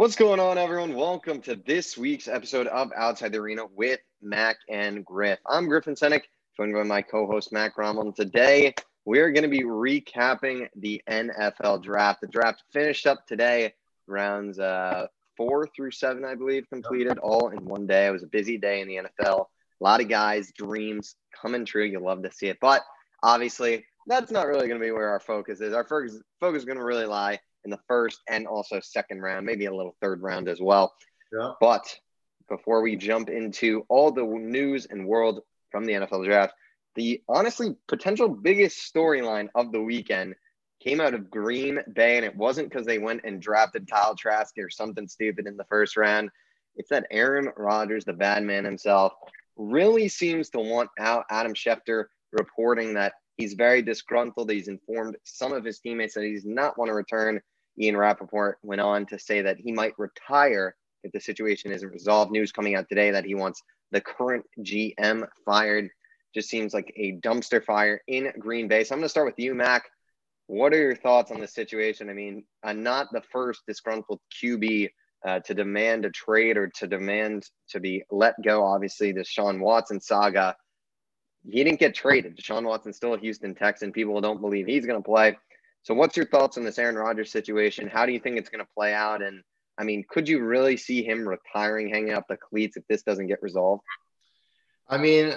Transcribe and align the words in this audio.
What's 0.00 0.16
going 0.16 0.40
on, 0.40 0.56
everyone? 0.56 0.94
Welcome 0.94 1.42
to 1.42 1.56
this 1.56 1.98
week's 1.98 2.26
episode 2.26 2.66
of 2.68 2.90
Outside 2.96 3.32
the 3.32 3.38
Arena 3.38 3.66
with 3.66 4.00
Mac 4.22 4.56
and 4.66 5.04
Griff. 5.04 5.38
I'm 5.46 5.68
Griffin 5.68 5.94
Senek, 5.94 6.22
joined 6.56 6.72
by 6.72 6.84
my 6.84 7.02
co-host 7.02 7.52
Mac 7.52 7.76
Rommel. 7.76 8.04
And 8.04 8.16
today 8.16 8.72
we're 9.04 9.30
going 9.30 9.42
to 9.42 9.50
be 9.50 9.62
recapping 9.62 10.68
the 10.74 11.02
NFL 11.06 11.82
draft. 11.82 12.22
The 12.22 12.28
draft 12.28 12.62
finished 12.72 13.06
up 13.06 13.26
today, 13.26 13.74
rounds 14.06 14.58
uh, 14.58 15.08
four 15.36 15.68
through 15.76 15.90
seven, 15.90 16.24
I 16.24 16.34
believe, 16.34 16.66
completed 16.70 17.18
all 17.18 17.50
in 17.50 17.66
one 17.66 17.86
day. 17.86 18.06
It 18.06 18.10
was 18.10 18.22
a 18.22 18.26
busy 18.26 18.56
day 18.56 18.80
in 18.80 18.88
the 18.88 19.00
NFL. 19.02 19.48
A 19.82 19.84
lot 19.84 20.00
of 20.00 20.08
guys' 20.08 20.50
dreams 20.56 21.14
coming 21.42 21.66
true. 21.66 21.84
You 21.84 22.00
love 22.00 22.22
to 22.22 22.32
see 22.32 22.46
it, 22.46 22.56
but 22.62 22.80
obviously 23.22 23.84
that's 24.06 24.30
not 24.30 24.46
really 24.46 24.66
going 24.66 24.80
to 24.80 24.86
be 24.86 24.92
where 24.92 25.10
our 25.10 25.20
focus 25.20 25.60
is. 25.60 25.74
Our 25.74 25.84
focus 25.84 26.18
focus 26.40 26.60
is 26.60 26.64
going 26.64 26.78
to 26.78 26.84
really 26.84 27.04
lie 27.04 27.38
in 27.64 27.70
the 27.70 27.80
first 27.88 28.20
and 28.28 28.46
also 28.46 28.80
second 28.80 29.20
round, 29.20 29.46
maybe 29.46 29.66
a 29.66 29.74
little 29.74 29.96
third 30.00 30.22
round 30.22 30.48
as 30.48 30.60
well. 30.60 30.94
Yeah. 31.32 31.52
But 31.60 31.98
before 32.48 32.82
we 32.82 32.96
jump 32.96 33.28
into 33.28 33.84
all 33.88 34.10
the 34.10 34.24
news 34.24 34.86
and 34.86 35.06
world 35.06 35.40
from 35.70 35.84
the 35.84 35.92
NFL 35.94 36.24
draft, 36.24 36.54
the 36.96 37.22
honestly 37.28 37.76
potential 37.88 38.28
biggest 38.28 38.92
storyline 38.92 39.48
of 39.54 39.72
the 39.72 39.80
weekend 39.80 40.34
came 40.80 41.00
out 41.00 41.14
of 41.14 41.30
Green 41.30 41.78
Bay, 41.92 42.16
and 42.16 42.24
it 42.24 42.34
wasn't 42.34 42.68
because 42.68 42.86
they 42.86 42.98
went 42.98 43.20
and 43.24 43.40
drafted 43.40 43.88
Kyle 43.88 44.16
Trask 44.16 44.56
or 44.58 44.70
something 44.70 45.06
stupid 45.06 45.46
in 45.46 45.56
the 45.56 45.64
first 45.64 45.96
round. 45.96 46.30
It's 46.76 46.88
that 46.88 47.06
Aaron 47.10 47.50
Rodgers, 47.56 48.04
the 48.04 48.12
bad 48.12 48.42
man 48.42 48.64
himself, 48.64 49.12
really 49.56 50.08
seems 50.08 50.48
to 50.50 50.58
want 50.58 50.90
out 50.98 51.26
Adam 51.30 51.54
Schefter 51.54 52.06
reporting 52.32 52.94
that 52.94 53.14
he's 53.36 53.54
very 53.54 53.82
disgruntled. 53.82 54.50
He's 54.50 54.68
informed 54.68 55.16
some 55.24 55.52
of 55.52 55.64
his 55.64 55.80
teammates 55.80 56.14
that 56.14 56.24
he's 56.24 56.44
not 56.44 56.78
want 56.78 56.88
to 56.88 56.94
return. 56.94 57.40
Ian 57.78 57.96
Rapoport 57.96 58.58
went 58.62 58.80
on 58.80 59.06
to 59.06 59.18
say 59.18 59.42
that 59.42 59.58
he 59.58 59.72
might 59.72 59.98
retire 59.98 60.74
if 61.02 61.12
the 61.12 61.20
situation 61.20 61.72
isn't 61.72 61.88
resolved. 61.88 62.30
News 62.30 62.52
coming 62.52 62.74
out 62.74 62.88
today 62.88 63.10
that 63.10 63.24
he 63.24 63.34
wants 63.34 63.62
the 63.90 64.00
current 64.00 64.44
GM 64.60 65.26
fired. 65.44 65.88
Just 66.34 66.48
seems 66.48 66.74
like 66.74 66.92
a 66.96 67.16
dumpster 67.16 67.64
fire 67.64 68.00
in 68.06 68.32
Green 68.38 68.68
Bay. 68.68 68.84
So 68.84 68.94
I'm 68.94 69.00
going 69.00 69.06
to 69.06 69.08
start 69.08 69.26
with 69.26 69.38
you, 69.38 69.54
Mac. 69.54 69.84
What 70.46 70.72
are 70.72 70.78
your 70.78 70.96
thoughts 70.96 71.30
on 71.30 71.40
this 71.40 71.54
situation? 71.54 72.10
I 72.10 72.12
mean, 72.12 72.44
I'm 72.62 72.82
not 72.82 73.08
the 73.12 73.22
first 73.32 73.62
disgruntled 73.66 74.20
QB 74.42 74.90
uh, 75.24 75.40
to 75.40 75.54
demand 75.54 76.04
a 76.04 76.10
trade 76.10 76.56
or 76.56 76.68
to 76.68 76.86
demand 76.86 77.44
to 77.70 77.80
be 77.80 78.02
let 78.10 78.34
go. 78.42 78.64
Obviously, 78.64 79.12
the 79.12 79.24
Sean 79.24 79.60
Watson 79.60 80.00
saga, 80.00 80.56
he 81.48 81.64
didn't 81.64 81.80
get 81.80 81.94
traded. 81.94 82.36
Deshaun 82.36 82.64
Watson 82.64 82.92
still 82.92 83.14
a 83.14 83.18
Houston 83.18 83.54
Texan. 83.54 83.92
People 83.92 84.20
don't 84.20 84.40
believe 84.40 84.66
he's 84.66 84.86
going 84.86 85.00
to 85.00 85.06
play. 85.06 85.36
So, 85.82 85.94
what's 85.94 86.16
your 86.16 86.26
thoughts 86.26 86.58
on 86.58 86.64
this 86.64 86.78
Aaron 86.78 86.96
Rodgers 86.96 87.32
situation? 87.32 87.88
How 87.88 88.04
do 88.04 88.12
you 88.12 88.20
think 88.20 88.36
it's 88.36 88.50
going 88.50 88.64
to 88.64 88.70
play 88.76 88.92
out? 88.92 89.22
And 89.22 89.42
I 89.78 89.84
mean, 89.84 90.04
could 90.08 90.28
you 90.28 90.44
really 90.44 90.76
see 90.76 91.02
him 91.02 91.26
retiring, 91.26 91.88
hanging 91.88 92.12
up 92.12 92.26
the 92.28 92.36
cleats 92.36 92.76
if 92.76 92.86
this 92.88 93.02
doesn't 93.02 93.28
get 93.28 93.42
resolved? 93.42 93.82
I 94.88 94.98
mean, 94.98 95.34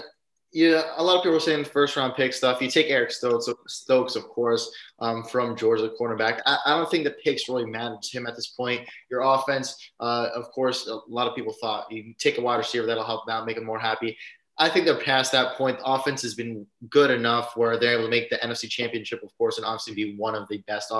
yeah, 0.53 0.83
a 0.97 1.03
lot 1.03 1.17
of 1.17 1.23
people 1.23 1.37
are 1.37 1.39
saying 1.39 1.65
first 1.65 1.95
round 1.95 2.13
pick 2.15 2.31
stuff. 2.33 2.61
You 2.61 2.69
take 2.69 2.89
Eric 2.89 3.11
Stokes, 3.11 3.49
Stokes 3.67 4.15
of 4.15 4.23
course, 4.25 4.71
um, 4.99 5.23
from 5.23 5.55
Georgia, 5.55 5.89
cornerback. 5.99 6.41
I, 6.45 6.57
I, 6.65 6.77
don't 6.77 6.89
think 6.91 7.05
the 7.05 7.15
picks 7.23 7.49
really 7.49 7.65
matter 7.65 7.95
to 8.01 8.17
him 8.17 8.27
at 8.27 8.35
this 8.35 8.47
point. 8.47 8.87
Your 9.09 9.21
offense, 9.21 9.91
uh, 9.99 10.29
of 10.35 10.51
course, 10.51 10.87
a 10.87 10.99
lot 11.07 11.27
of 11.27 11.35
people 11.35 11.55
thought 11.59 11.91
you 11.91 12.13
take 12.19 12.37
a 12.37 12.41
wide 12.41 12.57
receiver 12.57 12.85
that'll 12.85 13.03
help 13.03 13.27
out, 13.29 13.47
make 13.47 13.57
him 13.57 13.65
more 13.65 13.79
happy. 13.79 14.15
I 14.59 14.69
think 14.69 14.85
they're 14.85 14.99
past 14.99 15.31
that 15.31 15.55
point. 15.55 15.79
The 15.79 15.85
offense 15.85 16.21
has 16.21 16.35
been 16.35 16.67
good 16.89 17.09
enough 17.09 17.57
where 17.57 17.79
they're 17.79 17.93
able 17.93 18.03
to 18.03 18.09
make 18.09 18.29
the 18.29 18.37
NFC 18.37 18.69
Championship, 18.69 19.23
of 19.23 19.35
course, 19.35 19.57
and 19.57 19.65
obviously 19.65 19.95
be 19.95 20.15
one 20.15 20.35
of 20.35 20.47
the 20.47 20.59
best 20.67 20.91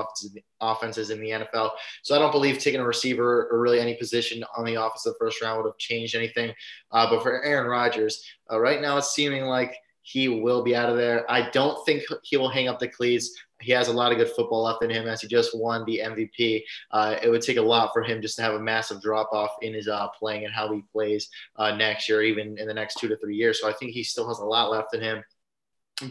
offenses 0.59 1.09
in 1.11 1.21
the 1.21 1.29
NFL. 1.29 1.71
So 2.01 2.15
I 2.15 2.19
don't 2.19 2.31
believe 2.31 2.57
taking 2.57 2.81
a 2.81 2.85
receiver 2.85 3.47
or 3.51 3.59
really 3.59 3.79
any 3.79 3.93
position 3.93 4.43
on 4.57 4.65
the 4.65 4.75
offense 4.75 5.05
of 5.05 5.13
the 5.13 5.19
first 5.19 5.39
round 5.41 5.57
would 5.57 5.69
have 5.69 5.77
changed 5.77 6.15
anything. 6.15 6.51
Uh, 6.91 7.07
but 7.09 7.21
for 7.21 7.43
Aaron 7.43 7.69
Rodgers, 7.69 8.25
uh, 8.51 8.59
right 8.59 8.81
now 8.81 8.97
it's 8.97 9.13
seeming 9.13 9.43
like 9.43 9.75
he 10.03 10.27
will 10.27 10.61
be 10.63 10.75
out 10.75 10.89
of 10.89 10.97
there. 10.97 11.29
I 11.31 11.49
don't 11.49 11.83
think 11.85 12.03
he 12.21 12.37
will 12.37 12.49
hang 12.49 12.67
up 12.67 12.79
the 12.79 12.87
cleats 12.87 13.35
he 13.63 13.71
has 13.71 13.87
a 13.87 13.93
lot 13.93 14.11
of 14.11 14.17
good 14.17 14.29
football 14.29 14.63
left 14.63 14.83
in 14.83 14.89
him 14.89 15.07
as 15.07 15.21
he 15.21 15.27
just 15.27 15.57
won 15.57 15.85
the 15.85 16.01
MVP. 16.03 16.63
Uh, 16.91 17.15
it 17.21 17.29
would 17.29 17.41
take 17.41 17.57
a 17.57 17.61
lot 17.61 17.91
for 17.93 18.03
him 18.03 18.21
just 18.21 18.35
to 18.35 18.41
have 18.41 18.53
a 18.53 18.59
massive 18.59 19.01
drop 19.01 19.31
off 19.31 19.51
in 19.61 19.73
his 19.73 19.87
uh, 19.87 20.07
playing 20.19 20.45
and 20.45 20.53
how 20.53 20.71
he 20.71 20.83
plays 20.91 21.29
uh, 21.55 21.75
next 21.75 22.09
year, 22.09 22.21
even 22.21 22.57
in 22.57 22.67
the 22.67 22.73
next 22.73 22.99
two 22.99 23.07
to 23.07 23.17
three 23.17 23.35
years. 23.35 23.61
So 23.61 23.69
I 23.69 23.73
think 23.73 23.91
he 23.91 24.03
still 24.03 24.27
has 24.27 24.39
a 24.39 24.45
lot 24.45 24.69
left 24.69 24.93
in 24.93 25.01
him. 25.01 25.23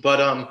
But 0.03 0.21
um, 0.21 0.49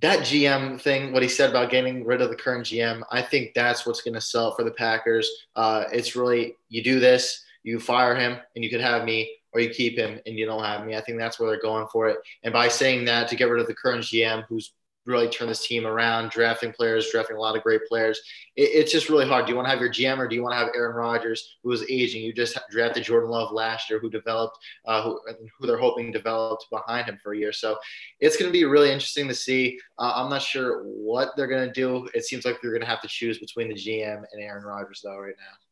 that 0.00 0.20
GM 0.20 0.80
thing, 0.80 1.12
what 1.12 1.22
he 1.22 1.28
said 1.28 1.50
about 1.50 1.70
getting 1.70 2.04
rid 2.04 2.20
of 2.20 2.28
the 2.28 2.36
current 2.36 2.66
GM, 2.66 3.02
I 3.10 3.22
think 3.22 3.54
that's 3.54 3.86
what's 3.86 4.02
going 4.02 4.14
to 4.14 4.20
sell 4.20 4.54
for 4.54 4.64
the 4.64 4.72
Packers. 4.72 5.30
Uh, 5.56 5.84
it's 5.92 6.14
really 6.14 6.56
you 6.68 6.82
do 6.82 7.00
this, 7.00 7.44
you 7.62 7.80
fire 7.80 8.14
him, 8.14 8.38
and 8.54 8.64
you 8.64 8.70
could 8.70 8.82
have 8.82 9.04
me, 9.04 9.38
or 9.54 9.60
you 9.60 9.70
keep 9.70 9.96
him 9.96 10.20
and 10.26 10.38
you 10.38 10.46
don't 10.46 10.64
have 10.64 10.84
me. 10.84 10.96
I 10.96 11.00
think 11.00 11.18
that's 11.18 11.38
where 11.38 11.48
they're 11.48 11.60
going 11.60 11.86
for 11.92 12.08
it. 12.08 12.18
And 12.42 12.52
by 12.52 12.68
saying 12.68 13.04
that, 13.06 13.28
to 13.28 13.36
get 13.36 13.48
rid 13.48 13.60
of 13.60 13.66
the 13.66 13.74
current 13.74 14.04
GM, 14.04 14.44
who's 14.48 14.72
really 15.06 15.28
turned 15.28 15.50
this 15.50 15.66
team 15.66 15.86
around, 15.86 16.30
drafting 16.30 16.72
players, 16.72 17.10
drafting 17.10 17.36
a 17.36 17.40
lot 17.40 17.56
of 17.56 17.62
great 17.62 17.82
players. 17.86 18.20
It, 18.56 18.70
it's 18.72 18.92
just 18.92 19.10
really 19.10 19.28
hard. 19.28 19.44
Do 19.44 19.52
you 19.52 19.56
want 19.56 19.66
to 19.66 19.70
have 19.70 19.80
your 19.80 19.90
GM 19.92 20.18
or 20.18 20.26
do 20.26 20.34
you 20.34 20.42
want 20.42 20.54
to 20.54 20.58
have 20.58 20.68
Aaron 20.74 20.96
Rodgers, 20.96 21.56
who 21.62 21.72
is 21.72 21.84
aging? 21.90 22.22
You 22.22 22.32
just 22.32 22.58
drafted 22.70 23.04
Jordan 23.04 23.30
Love 23.30 23.52
last 23.52 23.90
year, 23.90 23.98
who 23.98 24.08
developed, 24.08 24.58
uh, 24.86 25.02
who, 25.02 25.20
who 25.58 25.66
they're 25.66 25.76
hoping 25.76 26.10
developed 26.10 26.66
behind 26.70 27.06
him 27.06 27.18
for 27.22 27.34
a 27.34 27.38
year. 27.38 27.52
So 27.52 27.76
it's 28.20 28.36
going 28.36 28.48
to 28.48 28.52
be 28.52 28.64
really 28.64 28.90
interesting 28.90 29.28
to 29.28 29.34
see. 29.34 29.78
Uh, 29.98 30.12
I'm 30.16 30.30
not 30.30 30.42
sure 30.42 30.84
what 30.84 31.30
they're 31.36 31.46
going 31.46 31.66
to 31.66 31.72
do. 31.72 32.08
It 32.14 32.24
seems 32.24 32.44
like 32.44 32.60
they're 32.60 32.72
going 32.72 32.80
to 32.80 32.88
have 32.88 33.02
to 33.02 33.08
choose 33.08 33.38
between 33.38 33.68
the 33.68 33.74
GM 33.74 34.22
and 34.32 34.42
Aaron 34.42 34.64
Rodgers, 34.64 35.02
though, 35.04 35.18
right 35.18 35.34
now. 35.38 35.63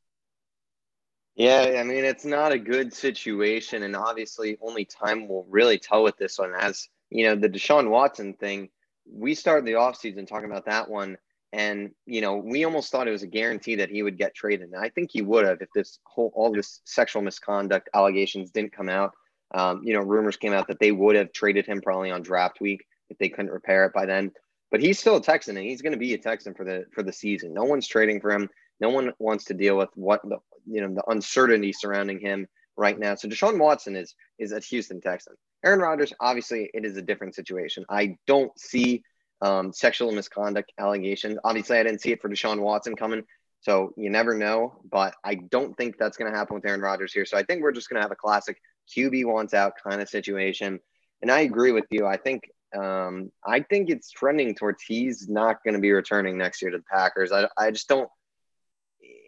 Yeah, 1.35 1.79
I 1.81 1.83
mean, 1.83 2.05
it's 2.05 2.25
not 2.25 2.53
a 2.53 2.59
good 2.59 2.93
situation. 2.93 3.83
And 3.85 3.97
obviously, 3.97 4.59
only 4.61 4.85
time 4.85 5.29
will 5.29 5.47
really 5.49 5.79
tell 5.79 6.03
with 6.03 6.17
this 6.19 6.39
one. 6.39 6.53
As 6.55 6.89
you 7.11 7.27
know, 7.27 7.35
the 7.35 7.49
Deshaun 7.49 7.89
Watson 7.89 8.35
thing 8.35 8.69
we 9.11 9.35
started 9.35 9.65
the 9.65 9.73
offseason 9.73 10.27
talking 10.27 10.51
about 10.51 10.67
that 10.67 10.89
one. 10.89 11.17
And, 11.53 11.91
you 12.07 12.23
know, 12.23 12.37
we 12.37 12.65
almost 12.65 12.91
thought 12.91 13.09
it 13.09 13.13
was 13.13 13.23
a 13.23 13.27
guarantee 13.27 13.75
that 13.77 13.91
he 13.91 14.03
would 14.03 14.17
get 14.17 14.35
traded. 14.35 14.69
And 14.73 14.77
I 14.83 14.89
think 14.89 15.11
he 15.13 15.21
would 15.21 15.45
have 15.45 15.61
if 15.61 15.69
this 15.75 15.99
whole, 16.05 16.33
all 16.35 16.51
this 16.51 16.81
sexual 16.85 17.21
misconduct 17.21 17.91
allegations 17.93 18.51
didn't 18.51 18.73
come 18.73 18.89
out. 18.89 19.13
Um, 19.55 19.83
you 19.85 19.93
know, 19.93 20.01
rumors 20.01 20.39
came 20.39 20.55
out 20.55 20.67
that 20.69 20.81
they 20.81 20.93
would 20.93 21.15
have 21.15 21.33
traded 21.33 21.67
him 21.67 21.83
probably 21.83 22.11
on 22.11 22.23
draft 22.23 22.61
week 22.63 22.87
if 23.11 23.19
they 23.19 23.29
couldn't 23.29 23.51
repair 23.51 23.85
it 23.85 23.93
by 23.93 24.07
then. 24.07 24.33
But 24.71 24.81
he's 24.81 24.99
still 24.99 25.17
a 25.17 25.23
Texan 25.23 25.59
and 25.59 25.67
he's 25.67 25.83
going 25.83 25.93
to 25.93 25.99
be 25.99 26.15
a 26.15 26.19
Texan 26.19 26.55
for 26.55 26.65
the 26.65 26.87
for 26.95 27.03
the 27.03 27.13
season. 27.13 27.53
No 27.53 27.65
one's 27.65 27.87
trading 27.87 28.23
for 28.23 28.33
him. 28.33 28.49
No 28.81 28.89
one 28.89 29.13
wants 29.19 29.45
to 29.47 29.55
deal 29.55 29.77
with 29.77 29.91
what 29.95 30.23
the 30.23 30.39
you 30.67 30.81
know 30.81 30.95
the 30.95 31.05
uncertainty 31.11 31.73
surrounding 31.73 32.21
him 32.21 32.47
right 32.77 32.99
now. 32.99 33.15
So 33.15 33.29
Deshaun 33.29 33.59
Watson 33.59 33.97
is 33.97 34.15
is 34.39 34.53
a 34.53 34.61
Houston 34.61 35.01
Texan. 35.01 35.35
Aaron 35.65 35.81
Rodgers, 35.81 36.13
obviously, 36.21 36.71
it 36.75 36.85
is 36.85 36.97
a 36.97 37.03
different 37.03 37.35
situation. 37.35 37.85
I 37.89 38.17
don't 38.27 38.57
see 38.59 39.05
um, 39.41 39.73
sexual 39.73 40.13
misconduct 40.13 40.73
allegations. 40.79 41.39
Obviously, 41.45 41.79
I 41.79 41.83
didn't 41.83 42.01
see 42.01 42.13
it 42.13 42.21
for 42.21 42.29
Deshaun 42.29 42.61
Watson 42.61 42.97
coming. 42.97 43.25
So 43.61 43.93
you 43.97 44.11
never 44.11 44.37
know, 44.37 44.81
but 44.91 45.15
I 45.23 45.37
don't 45.37 45.77
think 45.77 45.97
that's 45.97 46.17
going 46.17 46.31
to 46.31 46.37
happen 46.37 46.57
with 46.57 46.67
Aaron 46.67 46.81
Rodgers 46.81 47.13
here. 47.13 47.25
So 47.25 47.37
I 47.37 47.45
think 47.45 47.63
we're 47.63 47.73
just 47.73 47.89
going 47.89 47.99
to 47.99 48.03
have 48.03 48.11
a 48.11 48.17
classic 48.17 48.61
QB 48.97 49.25
wants 49.27 49.55
out 49.55 49.75
kind 49.87 50.03
of 50.03 50.09
situation. 50.09 50.81
And 51.23 51.31
I 51.31 51.41
agree 51.41 51.71
with 51.71 51.85
you. 51.91 52.05
I 52.05 52.17
think 52.17 52.51
um, 52.77 53.31
I 53.47 53.61
think 53.61 53.91
it's 53.91 54.11
trending 54.11 54.55
towards 54.55 54.83
he's 54.83 55.29
not 55.29 55.63
going 55.63 55.75
to 55.75 55.81
be 55.81 55.93
returning 55.93 56.39
next 56.39 56.63
year 56.63 56.71
to 56.71 56.79
the 56.79 56.85
Packers. 56.91 57.31
I, 57.31 57.47
I 57.57 57.71
just 57.71 57.89
don't. 57.89 58.09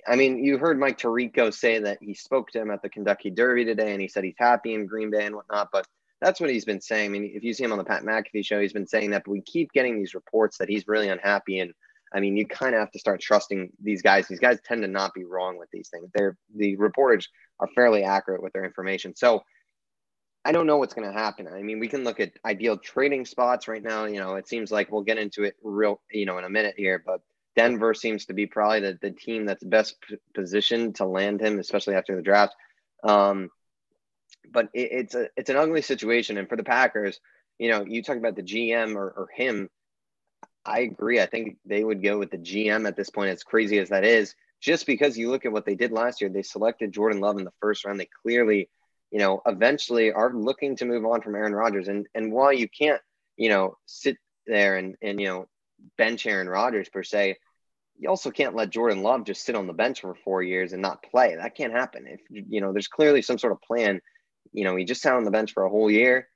I 0.06 0.16
mean, 0.16 0.44
you 0.44 0.58
heard 0.58 0.78
Mike 0.78 0.98
Tirico 0.98 1.52
say 1.52 1.78
that 1.78 1.98
he 2.00 2.14
spoke 2.14 2.50
to 2.50 2.60
him 2.60 2.70
at 2.70 2.82
the 2.82 2.88
Kentucky 2.88 3.30
Derby 3.30 3.64
today, 3.64 3.92
and 3.92 4.00
he 4.00 4.08
said 4.08 4.24
he's 4.24 4.34
happy 4.38 4.74
in 4.74 4.86
Green 4.86 5.10
Bay 5.10 5.24
and 5.24 5.34
whatnot. 5.34 5.68
But 5.72 5.86
that's 6.20 6.40
what 6.40 6.50
he's 6.50 6.64
been 6.64 6.80
saying. 6.80 7.06
I 7.06 7.08
mean, 7.08 7.32
if 7.34 7.42
you 7.42 7.54
see 7.54 7.64
him 7.64 7.72
on 7.72 7.78
the 7.78 7.84
Pat 7.84 8.02
McAfee 8.02 8.44
show, 8.44 8.60
he's 8.60 8.72
been 8.72 8.86
saying 8.86 9.10
that, 9.10 9.24
but 9.24 9.32
we 9.32 9.40
keep 9.40 9.72
getting 9.72 9.98
these 9.98 10.14
reports 10.14 10.58
that 10.58 10.68
he's 10.68 10.88
really 10.88 11.08
unhappy. 11.08 11.60
And 11.60 11.72
I 12.14 12.20
mean, 12.20 12.36
you 12.36 12.46
kind 12.46 12.74
of 12.74 12.80
have 12.80 12.92
to 12.92 12.98
start 12.98 13.20
trusting 13.20 13.70
these 13.82 14.02
guys. 14.02 14.28
These 14.28 14.40
guys 14.40 14.58
tend 14.64 14.82
to 14.82 14.88
not 14.88 15.14
be 15.14 15.24
wrong 15.24 15.58
with 15.58 15.70
these 15.72 15.88
things. 15.88 16.10
They're 16.14 16.36
the 16.54 16.76
reporters 16.76 17.28
are 17.60 17.68
fairly 17.74 18.04
accurate 18.04 18.42
with 18.42 18.52
their 18.52 18.64
information. 18.64 19.16
So 19.16 19.42
I 20.44 20.52
don't 20.52 20.66
know 20.66 20.76
what's 20.76 20.94
going 20.94 21.10
to 21.10 21.18
happen. 21.18 21.48
I 21.48 21.62
mean, 21.62 21.80
we 21.80 21.88
can 21.88 22.04
look 22.04 22.20
at 22.20 22.32
ideal 22.44 22.76
trading 22.76 23.24
spots 23.24 23.66
right 23.66 23.82
now. 23.82 24.04
You 24.04 24.20
know, 24.20 24.34
it 24.34 24.46
seems 24.46 24.70
like 24.70 24.92
we'll 24.92 25.02
get 25.02 25.18
into 25.18 25.44
it 25.44 25.56
real, 25.62 26.00
you 26.12 26.26
know, 26.26 26.38
in 26.38 26.44
a 26.44 26.50
minute 26.50 26.74
here, 26.76 27.02
but 27.04 27.20
Denver 27.56 27.94
seems 27.94 28.26
to 28.26 28.34
be 28.34 28.46
probably 28.46 28.80
the, 28.80 28.98
the 29.00 29.10
team 29.10 29.46
that's 29.46 29.62
best 29.62 29.96
p- 30.02 30.16
positioned 30.34 30.96
to 30.96 31.04
land 31.04 31.40
him, 31.40 31.58
especially 31.58 31.94
after 31.94 32.16
the 32.16 32.22
draft. 32.22 32.54
Um, 33.02 33.50
but 34.50 34.68
it, 34.74 34.88
it's 34.92 35.14
a 35.14 35.28
it's 35.36 35.50
an 35.50 35.56
ugly 35.56 35.82
situation. 35.82 36.36
And 36.36 36.48
for 36.48 36.56
the 36.56 36.64
Packers, 36.64 37.20
you 37.58 37.70
know, 37.70 37.84
you 37.84 38.02
talk 38.02 38.16
about 38.16 38.36
the 38.36 38.42
GM 38.42 38.96
or, 38.96 39.10
or 39.10 39.28
him. 39.34 39.70
I 40.64 40.80
agree. 40.80 41.20
I 41.20 41.26
think 41.26 41.58
they 41.66 41.84
would 41.84 42.02
go 42.02 42.18
with 42.18 42.30
the 42.30 42.38
GM 42.38 42.88
at 42.88 42.96
this 42.96 43.10
point, 43.10 43.30
as 43.30 43.42
crazy 43.42 43.78
as 43.78 43.90
that 43.90 44.04
is, 44.04 44.34
just 44.62 44.86
because 44.86 45.18
you 45.18 45.30
look 45.30 45.44
at 45.44 45.52
what 45.52 45.66
they 45.66 45.74
did 45.74 45.92
last 45.92 46.20
year. 46.20 46.30
They 46.30 46.42
selected 46.42 46.92
Jordan 46.92 47.20
Love 47.20 47.38
in 47.38 47.44
the 47.44 47.52
first 47.60 47.84
round. 47.84 48.00
They 48.00 48.08
clearly, 48.22 48.70
you 49.10 49.18
know, 49.18 49.42
eventually 49.46 50.10
are 50.10 50.32
looking 50.32 50.74
to 50.76 50.86
move 50.86 51.04
on 51.04 51.20
from 51.20 51.34
Aaron 51.34 51.54
Rodgers. 51.54 51.88
And 51.88 52.06
and 52.14 52.32
while 52.32 52.52
you 52.52 52.68
can't, 52.68 53.00
you 53.36 53.50
know, 53.50 53.76
sit 53.86 54.16
there 54.46 54.76
and 54.76 54.96
and 55.02 55.20
you 55.20 55.28
know 55.28 55.48
bench 55.96 56.26
Aaron 56.26 56.48
Rodgers 56.48 56.88
per 56.88 57.02
se, 57.02 57.36
you 57.98 58.08
also 58.08 58.30
can't 58.30 58.56
let 58.56 58.70
Jordan 58.70 59.02
Love 59.02 59.24
just 59.24 59.44
sit 59.44 59.54
on 59.54 59.66
the 59.66 59.72
bench 59.72 60.00
for 60.00 60.14
four 60.24 60.42
years 60.42 60.72
and 60.72 60.82
not 60.82 61.02
play. 61.02 61.36
That 61.36 61.56
can't 61.56 61.72
happen. 61.72 62.06
If 62.06 62.20
you 62.28 62.60
know, 62.60 62.72
there's 62.72 62.88
clearly 62.88 63.22
some 63.22 63.38
sort 63.38 63.52
of 63.52 63.62
plan. 63.62 64.00
You 64.52 64.64
know, 64.64 64.76
he 64.76 64.84
just 64.84 65.02
sat 65.02 65.14
on 65.14 65.24
the 65.24 65.30
bench 65.30 65.52
for 65.52 65.64
a 65.64 65.70
whole 65.70 65.90
year. 65.90 66.28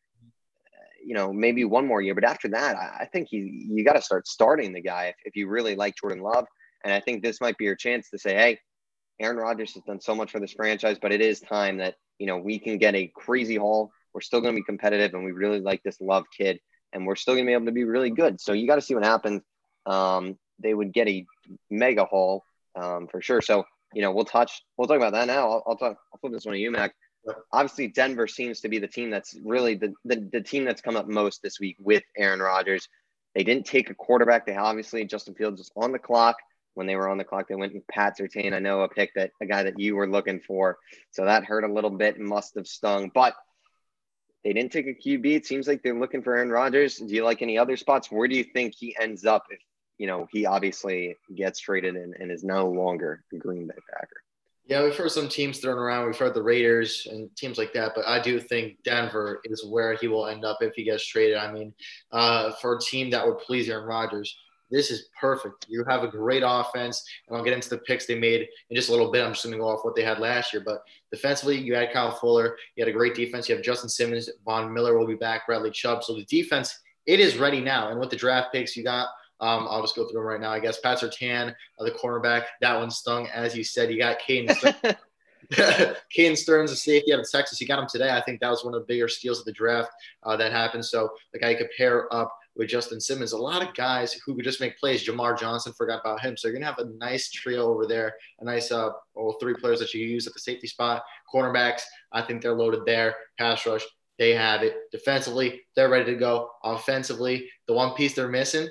Uh, 0.67 0.87
you 1.05 1.15
know, 1.15 1.33
maybe 1.33 1.65
one 1.65 1.87
more 1.87 2.00
year, 2.00 2.15
but 2.15 2.25
after 2.25 2.49
that, 2.49 2.77
I, 2.77 3.03
I 3.03 3.05
think 3.06 3.33
you 3.33 3.43
you 3.45 3.85
got 3.85 3.95
to 3.95 4.03
start 4.03 4.29
starting 4.29 4.73
the 4.73 4.81
guy 4.81 5.06
if, 5.06 5.17
if 5.25 5.37
you 5.37 5.49
really 5.49 5.75
like 5.75 5.97
Jordan 5.97 6.23
Love. 6.23 6.47
And 6.85 6.93
I 6.93 7.00
think 7.00 7.23
this 7.23 7.41
might 7.41 7.59
be 7.59 7.65
your 7.65 7.75
chance 7.75 8.09
to 8.11 8.19
say, 8.19 8.35
hey, 8.35 8.59
Aaron 9.21 9.37
Rodgers 9.37 9.75
has 9.75 9.83
done 9.83 10.00
so 10.00 10.15
much 10.15 10.31
for 10.31 10.39
this 10.39 10.53
franchise, 10.53 10.99
but 11.00 11.12
it 11.12 11.21
is 11.21 11.41
time 11.41 11.79
that 11.79 11.97
you 12.19 12.27
know 12.27 12.39
we 12.39 12.59
can 12.59 12.79
get 12.79 12.95
a 12.95 13.11
crazy 13.15 13.56
haul. 13.56 13.91
We're 14.15 14.21
still 14.21 14.41
going 14.41 14.55
to 14.55 14.61
be 14.61 14.65
competitive, 14.65 15.15
and 15.15 15.25
we 15.25 15.33
really 15.33 15.61
like 15.61 15.83
this 15.83 16.00
Love 16.00 16.25
kid, 16.37 16.61
and 16.93 17.06
we're 17.06 17.17
still 17.17 17.35
going 17.35 17.44
to 17.44 17.50
be 17.50 17.55
able 17.55 17.67
to 17.67 17.73
be 17.73 17.85
really 17.85 18.11
good. 18.11 18.40
So 18.40 18.52
you 18.52 18.67
got 18.67 18.76
to 18.76 18.82
see 18.82 18.94
what 18.94 19.05
happens. 19.05 19.43
Um, 19.87 20.38
they 20.58 20.75
would 20.75 20.93
get 20.93 21.08
a 21.08 21.25
mega 21.70 22.05
haul 22.05 22.44
um, 22.75 23.08
for 23.08 23.20
sure. 23.20 23.40
So 23.40 23.64
you 23.94 24.02
know 24.02 24.12
we'll 24.12 24.25
touch. 24.25 24.62
We'll 24.76 24.88
talk 24.88 24.96
about 24.96 25.12
that 25.12 25.26
now. 25.26 25.50
I'll, 25.50 25.62
I'll 25.67 25.76
talk. 25.76 25.96
I'll 26.12 26.19
flip 26.20 26.32
this 26.32 26.44
one 26.44 26.55
to 26.55 26.61
you, 26.61 26.70
Mac. 26.70 26.94
Obviously, 27.52 27.88
Denver 27.88 28.26
seems 28.26 28.61
to 28.61 28.69
be 28.69 28.79
the 28.79 28.88
team 28.88 29.11
that's 29.11 29.37
really 29.44 29.75
the, 29.75 29.93
the, 30.05 30.29
the 30.32 30.40
team 30.40 30.64
that's 30.64 30.81
come 30.81 30.96
up 30.96 31.08
most 31.08 31.43
this 31.43 31.61
week 31.61 31.76
with 31.79 32.02
Aaron 32.17 32.40
Rodgers. 32.40 32.88
They 33.35 33.44
didn't 33.44 33.67
take 33.67 33.90
a 33.90 33.94
quarterback. 33.94 34.46
They 34.46 34.56
obviously 34.56 35.05
Justin 35.05 35.35
Fields 35.35 35.61
was 35.61 35.70
on 35.76 35.93
the 35.93 35.99
clock 35.99 36.37
when 36.75 36.87
they 36.87 36.96
were 36.96 37.08
on 37.08 37.19
the 37.19 37.25
clock. 37.25 37.49
They 37.49 37.55
went 37.55 37.75
with 37.75 37.87
Pat 37.88 38.17
Surtain. 38.19 38.55
I 38.55 38.61
know 38.61 38.81
a 38.81 38.88
pick 38.88 39.12
that 39.14 39.32
a 39.43 39.46
guy 39.46 39.64
that 39.64 39.79
you 39.79 39.96
were 39.96 40.08
looking 40.08 40.40
for. 40.40 40.79
So 41.11 41.25
that 41.25 41.44
hurt 41.44 41.64
a 41.64 41.73
little 41.73 41.90
bit 41.90 42.17
and 42.17 42.26
must 42.26 42.55
have 42.55 42.67
stung. 42.67 43.11
But 43.12 43.35
they 44.44 44.52
didn't 44.52 44.73
take 44.73 44.87
a 44.87 44.94
QB. 44.94 45.26
It 45.26 45.46
seems 45.46 45.67
like 45.67 45.82
they're 45.82 45.99
looking 45.99 46.23
for 46.23 46.37
Aaron 46.37 46.50
Rodgers. 46.50 46.96
Do 46.96 47.14
you 47.14 47.25
like 47.25 47.43
any 47.43 47.58
other 47.58 47.76
spots? 47.76 48.11
Where 48.11 48.29
do 48.29 48.37
you 48.37 48.44
think 48.44 48.75
he 48.76 48.96
ends 49.00 49.25
up 49.25 49.44
if 49.50 49.61
you 49.99 50.06
know 50.06 50.29
he 50.32 50.46
obviously 50.46 51.17
gets 51.35 51.61
traded 51.61 51.96
and, 51.96 52.14
and 52.14 52.31
is 52.31 52.44
no 52.44 52.69
longer 52.69 53.25
a 53.32 53.37
Green 53.37 53.67
Bay 53.67 53.75
Packer? 53.93 54.23
Yeah, 54.67 54.85
we've 54.85 54.94
heard 54.94 55.11
some 55.11 55.31
teams 55.31 55.61
thrown 55.61 55.79
around. 55.79 56.06
We've 56.06 56.19
heard 56.19 56.35
the 56.35 56.43
Raiders 56.43 57.08
and 57.11 57.35
teams 57.37 57.56
like 57.56 57.73
that, 57.73 57.93
but 57.94 58.06
I 58.06 58.20
do 58.20 58.38
think 58.38 58.82
Denver 58.85 59.40
is 59.44 59.64
where 59.64 59.94
he 59.94 60.08
will 60.08 60.26
end 60.26 60.44
up 60.44 60.58
if 60.61 60.75
he 60.75 60.85
gets 60.85 61.06
traded. 61.06 61.38
I 61.38 61.50
mean, 61.50 61.73
uh, 62.12 62.52
for 62.61 62.76
a 62.76 62.81
team 62.81 63.08
that 63.11 63.26
would 63.26 63.38
please 63.38 63.70
Aaron 63.70 63.87
Rodgers, 63.87 64.37
this 64.70 64.91
is 64.91 65.09
perfect. 65.19 65.67
You 65.69 65.85
have 65.88 66.03
a 66.03 66.09
great 66.09 66.43
offense, 66.44 67.05
and 67.26 67.37
I'll 67.37 67.44
get 67.44 67.55
into 67.55 67.70
the 67.70 67.79
picks 67.79 68.06
they 68.06 68.19
made 68.19 68.49
in 68.70 68.76
just 68.76 68.88
a 68.88 68.93
little 68.93 69.11
bit. 69.11 69.25
I'm 69.25 69.32
just 69.32 69.44
going 69.44 69.55
to 69.55 69.59
go 69.59 69.69
off 69.69 69.85
what 69.85 69.94
they 69.94 70.03
had 70.03 70.19
last 70.19 70.53
year. 70.53 70.62
But 70.65 70.82
defensively, 71.11 71.59
you 71.59 71.75
had 71.75 71.93
Kyle 71.93 72.11
Fuller. 72.11 72.56
You 72.76 72.85
had 72.85 72.88
a 72.88 72.97
great 72.97 73.15
defense. 73.15 73.49
You 73.49 73.55
have 73.55 73.65
Justin 73.65 73.88
Simmons. 73.88 74.29
Von 74.44 74.73
Miller 74.73 74.99
will 74.99 75.06
be 75.06 75.15
back. 75.15 75.47
Bradley 75.47 75.70
Chubb. 75.70 76.05
So 76.05 76.15
the 76.15 76.25
defense, 76.25 76.81
it 77.06 77.20
is 77.20 77.38
ready 77.38 77.61
now. 77.61 77.91
And 77.91 77.99
with 77.99 78.11
the 78.11 78.17
draft 78.17 78.53
picks 78.53 78.76
you 78.76 78.85
got, 78.85 79.09
um, 79.41 79.67
I'll 79.70 79.82
just 79.82 79.94
go 79.94 80.05
through 80.05 80.20
them 80.20 80.26
right 80.26 80.41
now. 80.41 80.50
I 80.50 80.59
guess 80.59 80.81
Pat 80.81 80.99
Surtain, 80.99 81.55
uh, 81.79 81.85
the 81.85 81.93
cornerback, 81.93 82.44
that 82.61 82.76
one 82.76 82.91
stung. 82.91 83.29
As 83.29 83.56
you 83.56 83.62
said, 83.62 83.91
you 83.91 83.99
got 83.99 84.19
Caden 84.21 84.55
Sterns. 84.56 84.97
Caden 85.53 86.37
Sterns, 86.37 86.71
the 86.71 86.76
safety 86.76 87.12
out 87.12 87.21
of 87.21 87.31
Texas. 87.31 87.61
You 87.61 87.67
got 87.67 87.79
him 87.79 87.87
today. 87.88 88.11
I 88.11 88.21
think 88.21 88.41
that 88.41 88.50
was 88.50 88.64
one 88.64 88.75
of 88.75 88.81
the 88.81 88.87
bigger 88.87 89.09
steals 89.09 89.38
of 89.38 89.44
the 89.47 89.53
draft 89.53 89.91
uh, 90.25 90.37
that 90.37 90.53
happened. 90.53 90.85
So 90.85 91.11
the 91.32 91.38
guy 91.38 91.55
could 91.55 91.69
pair 91.76 92.12
up 92.14 92.37
with 92.58 92.69
Justin 92.69 93.00
Simmons. 93.00 93.32
A 93.32 93.38
lot 93.38 93.66
of 93.66 93.75
guys 93.75 94.12
who 94.12 94.34
could 94.34 94.44
just 94.44 94.60
make 94.60 94.78
plays. 94.78 95.06
Jamar 95.06 95.38
Johnson 95.38 95.72
forgot 95.72 96.00
about 96.00 96.20
him. 96.20 96.37
So 96.37 96.49
you're 96.49 96.58
gonna 96.58 96.66
have 96.66 96.78
a 96.78 96.90
nice 96.99 97.31
trio 97.31 97.69
over 97.69 97.87
there, 97.87 98.14
a 98.40 98.44
nice 98.44 98.70
uh 98.70 98.90
well, 99.14 99.37
three 99.40 99.55
players 99.55 99.78
that 99.78 99.94
you 99.94 100.05
use 100.05 100.26
at 100.26 100.34
the 100.34 100.40
safety 100.40 100.66
spot. 100.66 101.02
Cornerbacks, 101.32 101.82
I 102.12 102.20
think 102.22 102.43
they're 102.43 102.52
loaded 102.52 102.84
there. 102.84 103.14
Pass 103.38 103.64
rush, 103.64 103.84
they 104.19 104.34
have 104.34 104.62
it. 104.62 104.76
Defensively, 104.90 105.62
they're 105.76 105.88
ready 105.88 106.12
to 106.12 106.19
go. 106.19 106.50
Offensively, 106.64 107.49
the 107.69 107.75
one 107.75 107.94
piece 107.94 108.14
they're 108.14 108.28
missing, 108.28 108.69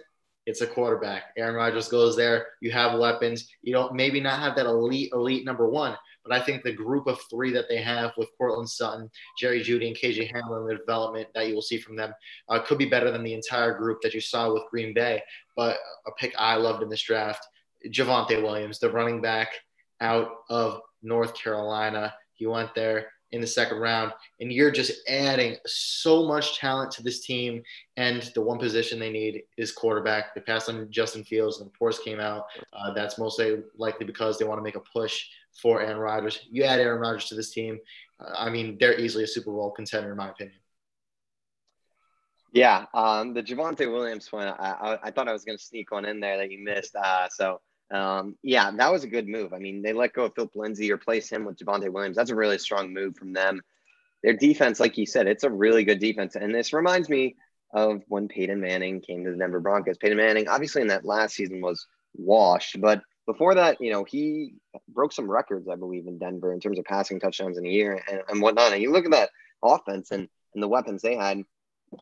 it's 0.48 0.62
a 0.62 0.68
quarterback. 0.68 1.34
Aaron 1.36 1.56
Rodgers 1.56 1.90
goes 1.90 2.16
there. 2.16 2.48
You 2.62 2.72
have 2.72 2.98
weapons. 2.98 3.50
You 3.62 3.74
don't 3.74 3.94
maybe 3.94 4.22
not 4.22 4.40
have 4.40 4.56
that 4.56 4.66
elite, 4.66 5.12
elite 5.12 5.44
number 5.44 5.70
one, 5.70 5.98
but 6.24 6.34
I 6.34 6.42
think 6.42 6.64
the 6.64 6.72
group 6.72 7.06
of 7.06 7.20
three 7.30 7.52
that 7.52 7.66
they 7.68 7.82
have 7.82 8.14
with 8.18 8.30
Courtland 8.38 8.70
Sutton, 8.70 9.12
Jerry 9.38 9.62
Jeudy, 9.62 9.88
and 9.88 9.96
KJ 9.96 10.32
Hamler, 10.32 10.70
the 10.70 10.78
development 10.78 11.28
that 11.36 11.50
you 11.50 11.54
will 11.54 11.62
see 11.62 11.78
from 11.78 11.98
them 11.98 12.14
uh, 12.48 12.60
could 12.60 12.78
be 12.78 12.86
better 12.86 13.12
than 13.12 13.24
the 13.24 13.34
entire 13.34 13.78
group 13.78 14.00
that 14.02 14.14
you 14.14 14.22
saw 14.22 14.54
with 14.54 14.64
Green 14.72 14.94
Bay. 14.94 15.22
But 15.58 15.80
a 16.08 16.12
pick 16.18 16.34
I 16.40 16.56
loved 16.56 16.82
in 16.82 16.88
this 16.88 17.04
draft, 17.04 17.46
Javonte 17.90 18.42
Williams, 18.42 18.80
the 18.80 18.90
running 18.90 19.22
back 19.22 19.50
out 20.00 20.30
of 20.50 20.80
North 21.04 21.36
Carolina. 21.36 22.14
He 22.36 22.48
went 22.48 22.74
there 22.74 23.08
in 23.32 23.42
the 23.42 23.48
second 23.48 23.78
round, 23.80 24.14
and 24.40 24.52
you're 24.52 24.72
just 24.72 25.08
adding 25.10 25.58
so 25.66 26.26
much 26.26 26.58
talent 26.58 26.92
to 26.92 27.04
this 27.04 27.26
team. 27.26 27.62
And 27.98 28.32
the 28.36 28.42
one 28.42 28.58
position 28.58 29.00
they 29.00 29.12
need 29.12 29.44
is 29.58 29.72
quarterback. 29.72 30.34
They 30.34 30.42
passed 30.42 30.70
on 30.70 30.90
Justin 30.90 31.24
Fields, 31.24 31.60
and 31.60 31.68
reports 31.68 32.00
came 32.00 32.20
out. 32.20 32.46
Uh, 32.74 32.94
that's 32.94 33.18
mostly 33.18 33.64
likely 33.78 34.06
because 34.06 34.38
they 34.38 34.46
want 34.46 34.60
to 34.60 34.64
make 34.64 34.76
a 34.76 34.82
push 34.94 35.26
for 35.62 35.82
Aaron 35.82 35.98
Rodgers. 35.98 36.40
You 36.50 36.64
add 36.64 36.80
Aaron 36.80 37.02
Rodgers 37.02 37.26
to 37.26 37.36
this 37.36 37.52
team, 37.52 37.80
uh, 38.20 38.34
I 38.38 38.50
mean, 38.50 38.78
they're 38.80 39.00
easily 39.00 39.24
a 39.24 39.28
Super 39.28 39.52
Bowl 39.52 39.72
contender, 39.72 40.12
in 40.12 40.18
my 40.18 40.30
opinion. 40.30 40.58
Yeah, 42.54 42.86
um, 42.94 43.34
the 43.34 43.44
Javonte 43.44 43.92
Williams 43.92 44.32
one, 44.32 44.48
I, 44.48 44.72
I, 44.72 45.00
I, 45.04 45.12
thought 45.12 45.28
I 45.28 45.34
was 45.34 45.44
going 45.44 45.58
to 45.58 45.64
sneak 45.64 45.92
one 45.92 46.06
in 46.06 46.20
there 46.20 46.38
that 46.38 46.50
you 46.50 46.64
missed. 46.64 46.96
Uh, 46.96 47.28
so, 47.30 47.62
um, 47.92 48.36
yeah, 48.44 48.72
that 48.72 48.92
was 48.92 49.04
a 49.04 49.10
good 49.10 49.28
move. 49.28 49.54
I 49.54 49.60
mean, 49.60 49.81
they 49.81 49.94
let 49.94 50.13
go 50.13 50.25
of 50.25 50.34
Philip 50.36 50.56
Lindsay, 50.56 50.92
replace 50.92 51.30
him 51.30 51.45
with 51.45 51.57
Javonte 51.57 51.92
Williams. 51.92 52.18
That's 52.18 52.31
a 52.31 52.36
really 52.36 52.57
strong 52.57 52.94
move 52.94 53.16
from 53.16 53.34
them. 53.34 53.62
Their 54.24 54.34
defense, 54.34 54.80
like 54.80 54.98
you 54.98 55.06
said, 55.06 55.28
it's 55.28 55.44
a 55.44 55.50
really 55.50 55.84
good 55.84 56.00
defense. 56.00 56.36
And 56.36 56.54
this 56.54 56.74
reminds 56.74 57.07
me 57.07 57.36
of 57.74 58.01
when 58.07 58.28
Peyton 58.28 58.60
Manning 58.60 59.01
came 59.01 59.24
to 59.24 59.31
the 59.31 59.38
Denver 59.38 59.60
Broncos. 59.60 59.98
Peyton 59.98 60.18
Manning, 60.18 60.48
obviously, 60.48 60.81
in 60.81 60.88
that 60.88 61.06
last 61.06 61.36
season 61.36 61.62
was 61.62 61.86
washed, 62.16 62.80
but 62.81 63.01
before 63.28 63.56
that, 63.56 63.80
you 63.81 63.92
know, 63.92 64.06
he 64.06 64.54
broke 64.88 65.12
some 65.12 65.30
records, 65.30 65.68
I 65.68 65.75
believe, 65.75 66.07
in 66.07 66.18
Denver 66.18 66.54
in 66.54 66.62
terms 66.62 66.80
of 66.80 66.86
passing 66.86 67.19
touchdowns 67.19 67.57
in 67.57 67.66
a 67.66 67.69
year 67.69 68.01
and, 68.10 68.22
and 68.30 68.42
whatnot. 68.42 68.72
And 68.72 68.81
you 68.81 68.92
look 68.92 69.06
at 69.06 69.12
that 69.12 69.30
offense 69.62 70.12
and, 70.12 70.30
and 70.54 70.63
the 70.63 70.68
weapons 70.68 71.01
they 71.01 71.16
had, 71.16 71.44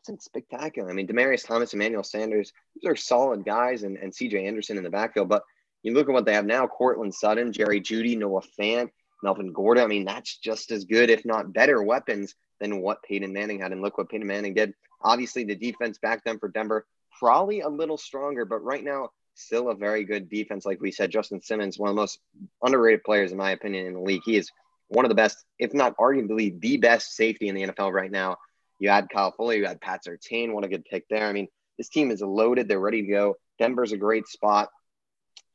it's 0.08 0.24
spectacular. 0.24 0.88
I 0.88 0.92
mean, 0.92 1.08
Demaryius 1.08 1.46
Thomas, 1.46 1.74
Emmanuel 1.74 2.04
Sanders, 2.04 2.52
these 2.74 2.88
are 2.88 2.96
solid 2.96 3.44
guys, 3.44 3.82
and, 3.82 3.96
and 3.98 4.12
CJ 4.12 4.46
Anderson 4.46 4.78
in 4.78 4.84
the 4.84 4.90
backfield. 4.90 5.28
But 5.28 5.42
you 5.82 5.94
look 5.94 6.08
at 6.08 6.12
what 6.12 6.24
they 6.24 6.34
have 6.34 6.46
now 6.46 6.66
Courtland 6.66 7.14
Sutton, 7.14 7.52
Jerry 7.52 7.80
Jeudy, 7.80 8.16
Noah 8.16 8.42
Fant, 8.58 8.90
Melvin 9.22 9.52
Gordon. 9.52 9.84
I 9.84 9.86
mean, 9.86 10.04
that's 10.04 10.36
just 10.38 10.70
as 10.70 10.84
good, 10.84 11.10
if 11.10 11.24
not 11.24 11.52
better, 11.52 11.82
weapons 11.82 12.34
than 12.60 12.80
what 12.80 13.02
Peyton 13.02 13.32
Manning 13.32 13.60
had. 13.60 13.72
And 13.72 13.82
look 13.82 13.98
what 13.98 14.08
Peyton 14.08 14.26
Manning 14.26 14.54
did. 14.54 14.74
Obviously, 15.02 15.44
the 15.44 15.54
defense 15.54 15.98
back 15.98 16.24
then 16.24 16.38
for 16.38 16.48
Denver, 16.48 16.86
probably 17.18 17.60
a 17.60 17.68
little 17.68 17.98
stronger, 17.98 18.44
but 18.44 18.64
right 18.64 18.84
now, 18.84 19.10
still 19.34 19.70
a 19.70 19.74
very 19.74 20.04
good 20.04 20.28
defense. 20.28 20.64
Like 20.64 20.80
we 20.80 20.90
said, 20.90 21.10
Justin 21.10 21.42
Simmons, 21.42 21.78
one 21.78 21.90
of 21.90 21.96
the 21.96 22.00
most 22.00 22.18
underrated 22.62 23.04
players, 23.04 23.32
in 23.32 23.38
my 23.38 23.50
opinion, 23.50 23.86
in 23.86 23.94
the 23.94 24.00
league. 24.00 24.22
He 24.24 24.36
is 24.36 24.50
one 24.88 25.04
of 25.04 25.08
the 25.08 25.14
best, 25.14 25.44
if 25.58 25.74
not 25.74 25.96
arguably 25.98 26.58
the 26.60 26.76
best 26.78 27.14
safety 27.14 27.48
in 27.48 27.54
the 27.54 27.66
NFL 27.66 27.92
right 27.92 28.10
now. 28.10 28.36
You 28.78 28.88
add 28.90 29.08
Kyle 29.12 29.32
Fuller, 29.32 29.54
you 29.54 29.66
add 29.66 29.80
Pat 29.80 30.02
Surtain. 30.06 30.52
What 30.52 30.64
a 30.64 30.68
good 30.68 30.84
pick 30.84 31.04
there. 31.08 31.26
I 31.26 31.32
mean, 31.32 31.48
this 31.78 31.88
team 31.88 32.10
is 32.10 32.20
loaded. 32.20 32.68
They're 32.68 32.80
ready 32.80 33.02
to 33.02 33.08
go. 33.08 33.36
Denver's 33.58 33.92
a 33.92 33.96
great 33.96 34.26
spot. 34.28 34.70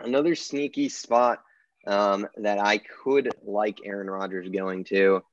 Another 0.04 0.36
sneaky 0.36 0.90
spot 0.90 1.40
um, 1.88 2.28
that 2.38 2.60
I 2.60 2.80
could 2.80 3.30
like 3.44 3.80
Aaron 3.86 4.10
Rodgers 4.10 4.50
going 4.50 4.84
to. 4.86 5.24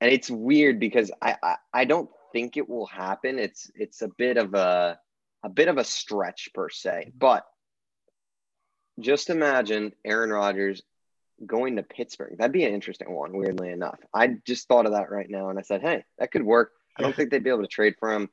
And 0.00 0.12
it's 0.12 0.30
weird 0.30 0.80
because 0.80 1.10
I, 1.22 1.36
I, 1.42 1.56
I 1.72 1.84
don't 1.84 2.10
think 2.32 2.56
it 2.56 2.68
will 2.68 2.86
happen. 2.86 3.38
It's 3.38 3.70
it's 3.74 4.02
a 4.02 4.08
bit 4.08 4.36
of 4.36 4.54
a 4.54 4.98
a 5.42 5.48
bit 5.48 5.68
of 5.68 5.78
a 5.78 5.84
stretch 5.84 6.50
per 6.52 6.68
se, 6.68 7.12
but 7.16 7.46
just 9.00 9.30
imagine 9.30 9.92
Aaron 10.04 10.30
Rodgers 10.30 10.82
going 11.44 11.76
to 11.76 11.82
Pittsburgh. 11.82 12.36
That'd 12.38 12.52
be 12.52 12.64
an 12.64 12.74
interesting 12.74 13.12
one, 13.12 13.36
weirdly 13.36 13.70
enough. 13.70 13.98
I 14.12 14.36
just 14.46 14.68
thought 14.68 14.86
of 14.86 14.92
that 14.92 15.10
right 15.10 15.28
now 15.28 15.48
and 15.48 15.58
I 15.58 15.62
said, 15.62 15.82
hey, 15.82 16.04
that 16.18 16.30
could 16.30 16.44
work. 16.44 16.72
I 16.96 17.02
don't 17.02 17.14
think 17.14 17.30
they'd 17.30 17.42
be 17.42 17.50
able 17.50 17.62
to 17.62 17.68
trade 17.68 17.96
for 17.98 18.12
him, 18.12 18.28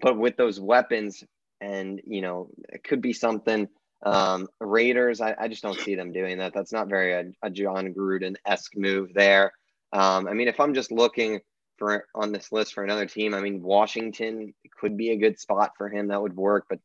but 0.00 0.16
with 0.16 0.36
those 0.36 0.60
weapons 0.60 1.24
and, 1.60 2.00
you 2.06 2.20
know, 2.20 2.50
it 2.68 2.84
could 2.84 3.00
be 3.00 3.12
something. 3.12 3.68
Um, 4.04 4.48
Raiders, 4.60 5.20
I, 5.20 5.34
I 5.38 5.48
just 5.48 5.62
don't 5.62 5.80
see 5.80 5.94
them 5.94 6.12
doing 6.12 6.38
that. 6.38 6.52
That's 6.52 6.72
not 6.72 6.88
very 6.88 7.12
a, 7.12 7.24
a 7.42 7.50
Jon 7.50 7.94
Gruden 7.94 8.36
esque 8.44 8.76
move 8.76 9.14
there. 9.14 9.52
Um, 9.92 10.28
I 10.28 10.34
mean, 10.34 10.48
if 10.48 10.60
I'm 10.60 10.74
just 10.74 10.92
looking 10.92 11.40
for 11.78 12.06
on 12.14 12.32
this 12.32 12.52
list 12.52 12.74
for 12.74 12.84
another 12.84 13.06
team, 13.06 13.34
I 13.34 13.40
mean, 13.40 13.62
Washington 13.62 14.54
could 14.78 14.96
be 14.96 15.10
a 15.10 15.16
good 15.16 15.38
spot 15.38 15.72
for 15.78 15.88
him. 15.88 16.08
That 16.08 16.20
would 16.20 16.36
work, 16.36 16.66
but 16.68 16.80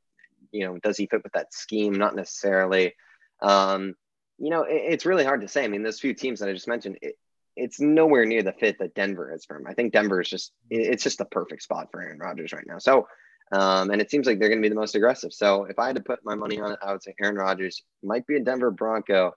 you 0.51 0.65
know, 0.65 0.77
does 0.77 0.97
he 0.97 1.07
fit 1.07 1.23
with 1.23 1.33
that 1.33 1.53
scheme? 1.53 1.93
Not 1.93 2.15
necessarily. 2.15 2.95
Um, 3.41 3.95
you 4.37 4.49
know, 4.49 4.63
it, 4.63 4.81
it's 4.93 5.05
really 5.05 5.25
hard 5.25 5.41
to 5.41 5.47
say. 5.47 5.63
I 5.63 5.67
mean, 5.67 5.83
those 5.83 5.99
few 5.99 6.13
teams 6.13 6.39
that 6.39 6.49
I 6.49 6.53
just 6.53 6.67
mentioned, 6.67 6.97
it, 7.01 7.17
it's 7.55 7.79
nowhere 7.79 8.25
near 8.25 8.43
the 8.43 8.53
fit 8.53 8.79
that 8.79 8.95
Denver 8.95 9.33
is 9.33 9.45
for 9.45 9.57
him. 9.57 9.67
I 9.67 9.73
think 9.73 9.91
Denver 9.91 10.21
is 10.21 10.29
just 10.29 10.53
it's 10.69 11.03
just 11.03 11.17
the 11.17 11.25
perfect 11.25 11.63
spot 11.63 11.89
for 11.91 12.01
Aaron 12.01 12.19
Rodgers 12.19 12.53
right 12.53 12.65
now. 12.65 12.77
So, 12.77 13.07
um, 13.51 13.89
and 13.89 14.01
it 14.01 14.11
seems 14.11 14.27
like 14.27 14.39
they're 14.39 14.49
going 14.49 14.61
to 14.61 14.65
be 14.65 14.69
the 14.69 14.79
most 14.79 14.95
aggressive. 14.95 15.33
So, 15.33 15.65
if 15.65 15.79
I 15.79 15.87
had 15.87 15.95
to 15.95 16.03
put 16.03 16.23
my 16.23 16.35
money 16.35 16.59
on 16.59 16.73
it, 16.73 16.79
I 16.81 16.91
would 16.91 17.01
say 17.01 17.15
Aaron 17.21 17.35
Rodgers 17.35 17.83
might 18.03 18.27
be 18.27 18.35
a 18.35 18.39
Denver 18.39 18.71
Bronco 18.71 19.33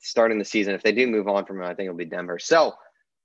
starting 0.00 0.38
the 0.38 0.44
season. 0.44 0.74
If 0.74 0.82
they 0.82 0.92
do 0.92 1.06
move 1.06 1.28
on 1.28 1.46
from 1.46 1.58
him, 1.58 1.64
I 1.64 1.74
think 1.74 1.86
it'll 1.86 1.96
be 1.96 2.04
Denver. 2.04 2.38
So, 2.38 2.74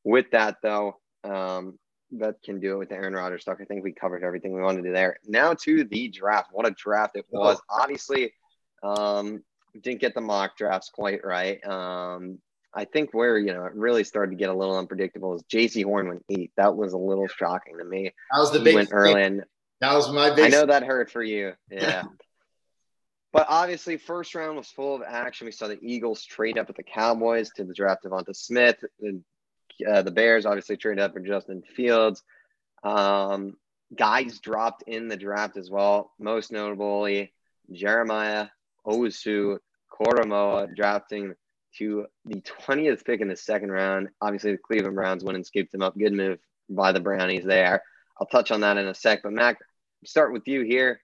with 0.03 0.32
that 0.32 0.58
though, 0.63 0.98
um, 1.24 1.77
that 2.12 2.41
can 2.44 2.60
do 2.60 2.74
it 2.74 2.77
with 2.77 2.89
the 2.89 2.96
Aaron 2.96 3.13
Rodgers 3.13 3.44
talk. 3.44 3.58
I 3.62 3.65
think 3.65 3.84
we 3.84 3.91
covered 3.91 4.24
everything 4.24 4.53
we 4.53 4.62
wanted 4.62 4.84
to 4.84 4.89
do 4.89 4.94
there. 4.94 5.20
Now 5.25 5.53
to 5.65 5.84
the 5.84 6.08
draft. 6.08 6.50
What 6.51 6.68
a 6.68 6.72
draft 6.72 7.15
it 7.15 7.25
was! 7.29 7.60
Obviously, 7.70 8.34
um, 8.82 9.44
didn't 9.82 10.01
get 10.01 10.15
the 10.15 10.22
mock 10.22 10.58
drafts 10.58 10.89
quite 10.89 11.25
right. 11.25 11.63
Um, 11.65 12.39
I 12.74 12.86
think 12.86 13.13
where 13.13 13.38
you 13.38 13.53
know 13.53 13.65
it 13.65 13.74
really 13.74 14.03
started 14.03 14.32
to 14.32 14.38
get 14.38 14.50
a 14.50 14.53
little 14.53 14.77
unpredictable 14.77 15.36
is 15.36 15.44
Jaycee 15.44 15.84
Horn 15.84 16.08
went 16.08 16.25
eight. 16.29 16.51
That 16.56 16.75
was 16.75 16.94
a 16.94 16.98
little 16.98 17.27
shocking 17.27 17.77
to 17.77 17.84
me. 17.84 18.13
That 18.32 18.39
was 18.39 18.51
the 18.51 18.60
he 18.60 18.63
big 18.63 18.75
went 18.75 18.89
early. 18.91 19.22
And 19.22 19.44
that 19.81 19.93
was 19.93 20.12
my 20.12 20.29
big. 20.33 20.45
I 20.53 20.57
know 20.57 20.65
that 20.65 20.83
hurt 20.83 21.12
for 21.12 21.24
you. 21.24 21.53
Yeah. 21.71 22.03
but 23.31 23.45
obviously, 23.50 23.98
first 23.98 24.36
round 24.36 24.57
was 24.57 24.69
full 24.69 24.95
of 24.95 25.01
action. 25.07 25.45
We 25.45 25.51
saw 25.51 25.67
the 25.67 25.79
Eagles 25.81 26.24
trade 26.25 26.57
up 26.57 26.67
with 26.67 26.77
the 26.77 26.83
Cowboys 26.83 27.51
to 27.55 27.63
the 27.63 27.74
draft 27.74 28.05
of 28.05 28.12
Devonta 28.12 28.36
Smith. 28.36 28.83
And, 29.01 29.24
uh, 29.88 30.01
the 30.01 30.12
Bears 30.12 30.45
obviously 30.45 30.77
traded 30.77 31.03
up 31.03 31.13
for 31.13 31.21
Justin 31.21 31.63
Fields. 31.75 32.24
Um, 32.83 33.55
guys 33.95 34.39
dropped 34.39 34.83
in 34.83 35.07
the 35.07 35.17
draft 35.17 35.57
as 35.57 35.69
well. 35.69 36.12
Most 36.19 36.51
notably, 36.51 37.33
Jeremiah 37.71 38.48
Owusu 38.86 39.59
Koramoah 39.91 40.75
drafting 40.75 41.33
to 41.77 42.07
the 42.25 42.41
20th 42.41 43.05
pick 43.05 43.21
in 43.21 43.27
the 43.27 43.36
second 43.36 43.71
round. 43.71 44.09
Obviously, 44.21 44.51
the 44.51 44.57
Cleveland 44.57 44.95
Browns 44.95 45.24
went 45.24 45.36
and 45.36 45.45
scooped 45.45 45.74
him 45.74 45.81
up. 45.81 45.98
Good 45.98 46.13
move 46.13 46.39
by 46.69 46.91
the 46.91 47.00
Brownies 47.00 47.45
there. 47.45 47.83
I'll 48.19 48.27
touch 48.27 48.51
on 48.51 48.62
that 48.62 48.77
in 48.77 48.88
a 48.88 48.93
sec. 48.93 49.21
But 49.24 49.33
Mac, 49.33 49.57
start 50.06 50.34
with 50.34 50.48
you 50.48 50.62
here. 50.62 51.01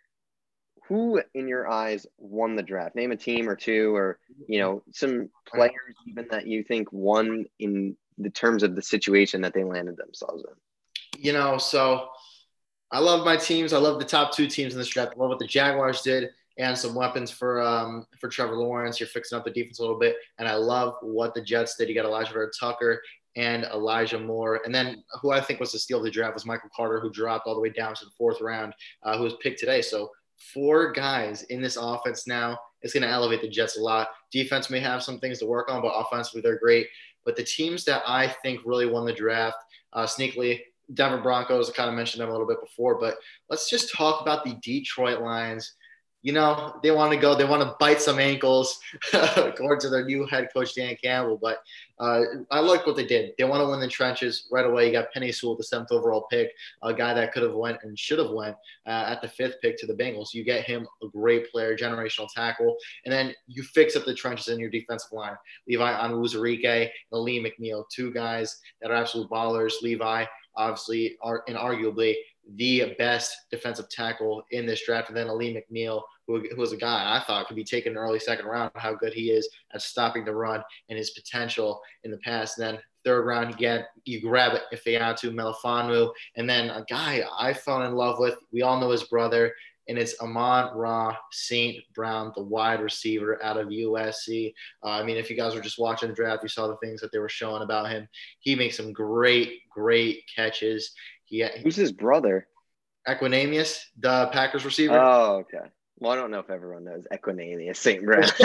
Who, 0.88 1.22
in 1.34 1.48
your 1.48 1.68
eyes, 1.68 2.06
won 2.18 2.56
the 2.56 2.64
draft? 2.64 2.96
Name 2.96 3.12
a 3.12 3.16
team 3.16 3.50
or 3.50 3.56
two, 3.56 3.96
or 3.96 4.20
you 4.48 4.60
know, 4.60 4.84
some 4.94 5.30
players 5.48 5.96
even 6.08 6.28
that 6.30 6.46
you 6.46 6.64
think 6.64 6.90
won 6.92 7.46
in 7.58 7.98
the 8.18 8.30
terms 8.30 8.62
of 8.62 8.75
the 8.75 8.82
situation 8.82 9.42
that 9.42 9.54
they 9.54 9.64
landed 9.64 9.98
themselves 9.98 10.44
in. 10.44 11.22
You 11.22 11.34
know, 11.34 11.58
so 11.58 12.10
I 12.92 13.00
love 13.00 13.25
my 13.25 13.36
teams. 13.36 13.74
I 13.74 13.80
love 13.80 14.00
the 14.00 14.06
top 14.06 14.32
two 14.32 14.48
teams 14.48 14.74
in 14.74 14.80
this 14.80 14.90
draft. 14.90 15.14
I 15.16 15.20
love 15.20 15.30
what 15.30 15.40
the 15.40 15.48
Jaguars 15.48 16.02
did 16.02 16.30
and 16.58 16.78
some 16.78 16.96
weapons 16.96 17.32
for 17.32 17.62
um, 17.62 18.06
for 18.20 18.30
Trevor 18.30 18.56
Lawrence. 18.56 19.00
You're 19.00 19.08
fixing 19.08 19.38
up 19.38 19.44
the 19.44 19.52
defense 19.52 19.80
a 19.80 19.82
little 19.82 20.00
bit, 20.00 20.16
and 20.38 20.48
I 20.48 20.56
love 20.56 20.96
what 21.02 21.34
the 21.34 21.42
Jets 21.42 21.75
did. 21.75 21.90
You 21.90 21.96
got 21.96 22.06
Alijah 22.06 22.32
Vera-Tucker 22.32 23.02
and 23.36 23.65
Elijah 23.65 24.20
Moore, 24.20 24.62
and 24.65 24.74
then 24.74 25.04
who 25.22 25.32
I 25.32 25.42
think 25.42 25.60
was 25.60 25.72
the 25.72 25.80
steal 25.80 25.98
of 25.98 26.04
the 26.04 26.12
draft 26.12 26.34
was 26.34 26.46
Michael 26.46 26.70
Carter, 26.75 27.00
who 27.00 27.12
dropped 27.12 27.48
all 27.48 27.56
the 27.56 27.62
way 27.62 27.70
down 27.70 27.94
to 27.96 28.06
the 28.06 28.12
fourth 28.18 28.42
round, 28.42 28.74
uh, 29.04 29.18
who 29.18 29.24
was 29.24 29.36
picked 29.42 29.60
today. 29.60 29.82
So 29.82 30.10
four 30.54 30.92
guys 30.92 31.44
in 31.44 31.62
this 31.62 31.77
offense 31.77 32.27
now. 32.27 32.58
It's 32.82 32.94
going 32.94 33.04
to 33.04 33.10
elevate 33.10 33.42
the 33.42 33.50
Jets 33.50 33.77
a 33.77 33.82
lot. 33.82 34.10
Defense 34.32 34.70
may 34.70 34.80
have 34.80 35.01
some 35.01 35.20
things 35.20 35.39
to 35.39 35.46
work 35.46 35.72
on, 35.72 35.82
but 35.82 35.94
offensively 35.96 36.42
they're 36.42 36.60
great. 36.60 36.88
But 37.25 37.36
the 37.36 37.44
teams 37.44 37.84
that 37.86 38.04
I 38.06 38.27
think 38.44 38.62
really 38.63 38.86
won 38.86 39.06
the 39.06 39.13
draft, 39.13 39.58
uh, 39.94 40.06
sneakily, 40.06 40.60
Denver 40.94 41.22
Broncos. 41.22 41.70
I 41.70 41.74
kind 41.74 41.89
of 41.89 41.96
mentioned 41.96 42.22
them 42.22 42.30
a 42.30 42.32
little 42.32 42.48
bit 42.48 42.62
before, 42.62 43.00
but 43.00 43.18
let's 43.50 43.70
just 43.70 43.92
talk 43.94 44.22
about 44.22 44.44
the 44.44 44.56
Detroit 44.62 45.22
Lions 45.22 45.74
you 46.25 46.32
know, 46.32 46.75
they 46.82 46.89
want 46.89 47.12
to 47.12 47.20
go, 47.20 47.36
they 47.36 47.46
want 47.46 47.62
to 47.62 47.75
bite 47.79 48.01
some 48.01 48.17
ankles, 48.17 48.79
according 49.13 49.79
to 49.79 49.89
their 49.89 50.03
new 50.03 50.25
head 50.25 50.48
coach, 50.51 50.74
Dan 50.74 50.96
Campbell. 50.96 51.38
But 51.39 51.60
uh, 52.00 52.22
I 52.50 52.62
like 52.62 52.88
what 52.88 52.96
they 52.96 53.05
did. 53.05 53.34
They 53.38 53.44
want 53.44 53.62
to 53.62 53.70
win 53.70 53.79
the 53.79 53.88
trenches 53.88 54.48
right 54.51 54.65
away. 54.65 54.88
You 54.88 54.91
got 54.91 55.13
Penei 55.15 55.32
Sewell, 55.32 55.55
the 55.55 55.63
seventh 55.63 55.91
overall 55.91 56.25
pick, 56.32 56.50
a 56.82 56.91
guy 56.96 57.13
that 57.13 57.32
could 57.32 57.44
have 57.44 57.53
went 57.53 57.77
and 57.84 57.98
should 57.98 58.17
have 58.17 58.32
went 58.32 58.55
uh, 58.88 59.05
at 59.08 59.22
the 59.22 59.27
fifth 59.27 59.58
pick 59.62 59.77
to 59.77 59.86
the 59.86 59.94
Bengals. 59.94 60.34
You 60.34 60.44
get 60.44 60.65
him 60.65 60.88
a 61.03 61.08
great 61.10 61.51
player, 61.51 61.77
generational 61.77 62.27
tackle, 62.34 62.75
and 63.05 63.13
then 63.13 63.36
you 63.46 63.62
fix 63.62 63.96
up 63.96 64.05
the 64.05 64.15
trenches 64.15 64.48
in 64.48 64.60
your 64.60 64.72
defensive 64.72 65.12
line. 65.12 65.36
Levi 65.67 65.94
Onwuzurike 65.94 66.89
and 67.12 67.22
Lee 67.22 67.39
McNeill, 67.39 67.84
two 67.94 68.12
guys 68.12 68.62
that 68.82 68.89
are 68.89 68.96
absolute 68.96 69.29
ballers. 69.29 69.74
Levi, 69.84 70.25
obviously, 70.55 71.17
are 71.22 71.44
inarguably 71.48 72.15
the 72.56 72.96
best 72.98 73.36
defensive 73.52 73.90
tackle 73.90 74.44
in 74.52 74.66
this 74.66 74.86
draft, 74.86 75.10
and 75.10 75.18
then 75.18 75.28
Alim 75.28 75.56
McNeill, 75.56 76.04
who, 76.28 76.44
who 76.50 76.58
was 76.58 76.72
a 76.72 76.78
guy 76.78 77.18
I 77.18 77.24
thought 77.25 77.48
could 77.48 77.56
be 77.56 77.64
taken 77.64 77.98
early 77.98 78.20
second 78.20 78.46
round, 78.46 78.72
how 78.75 78.94
good 78.94 79.14
he 79.14 79.32
is 79.32 79.50
at 79.74 79.82
stopping 79.82 80.25
the 80.25 80.36
run 80.36 80.64
and 80.90 80.98
his 80.98 81.12
potential 81.12 81.82
in 82.04 82.12
the 82.12 82.18
past. 82.18 82.58
And 82.58 82.68
then 82.68 82.84
third 83.04 83.25
round, 83.25 83.52
you 83.52 83.58
get 83.58 83.88
you 84.06 84.22
grab 84.22 84.54
it 84.54 84.64
Melifonwu, 84.86 86.12
and 86.36 86.50
then 86.50 86.70
a 86.70 86.86
guy 86.90 87.24
I 87.38 87.54
fell 87.54 87.84
in 87.84 87.96
love 87.96 88.20
with. 88.20 88.36
We 88.52 88.62
all 88.62 88.80
know 88.80 88.92
his 88.92 89.04
brother, 89.04 89.54
and 89.88 89.98
it's 89.98 90.20
Amon-Ra 90.20 91.16
St. 91.32 91.78
Brown, 91.94 92.32
the 92.36 92.44
wide 92.44 92.82
receiver 92.82 93.44
out 93.44 93.58
of 93.58 93.68
USC. 93.68 94.54
Uh, 94.84 94.90
I 94.90 95.04
mean, 95.04 95.18
if 95.18 95.30
you 95.30 95.38
guys 95.38 95.54
were 95.54 95.62
just 95.62 95.80
watching 95.80 96.10
the 96.10 96.16
draft, 96.16 96.44
you 96.44 96.50
saw 96.50 96.68
the 96.68 96.78
things 96.78 97.02
that 97.02 97.12
they 97.12 97.20
were 97.20 97.30
showing 97.30 97.62
about 97.62 97.90
him. 97.90 98.08
He 98.40 98.56
makes 98.56 98.78
some 98.78 98.92
great, 98.92 99.70
great 99.70 100.24
catches. 100.34 100.92
He, 101.25 101.46
Who's 101.63 101.75
his 101.75 101.91
brother? 101.91 102.48
Equanimeous, 103.08 103.79
the 104.00 104.27
Packers 104.32 104.65
receiver. 104.65 104.98
Oh, 105.00 105.38
okay. 105.41 105.70
Well, 106.00 106.12
I 106.12 106.15
don't 106.15 106.32
know 106.32 106.39
if 106.39 106.50
everyone 106.50 106.84
knows 106.84 107.05
Equanimeous 107.13 107.77
St. 107.77 108.03
Brown. 108.03 108.24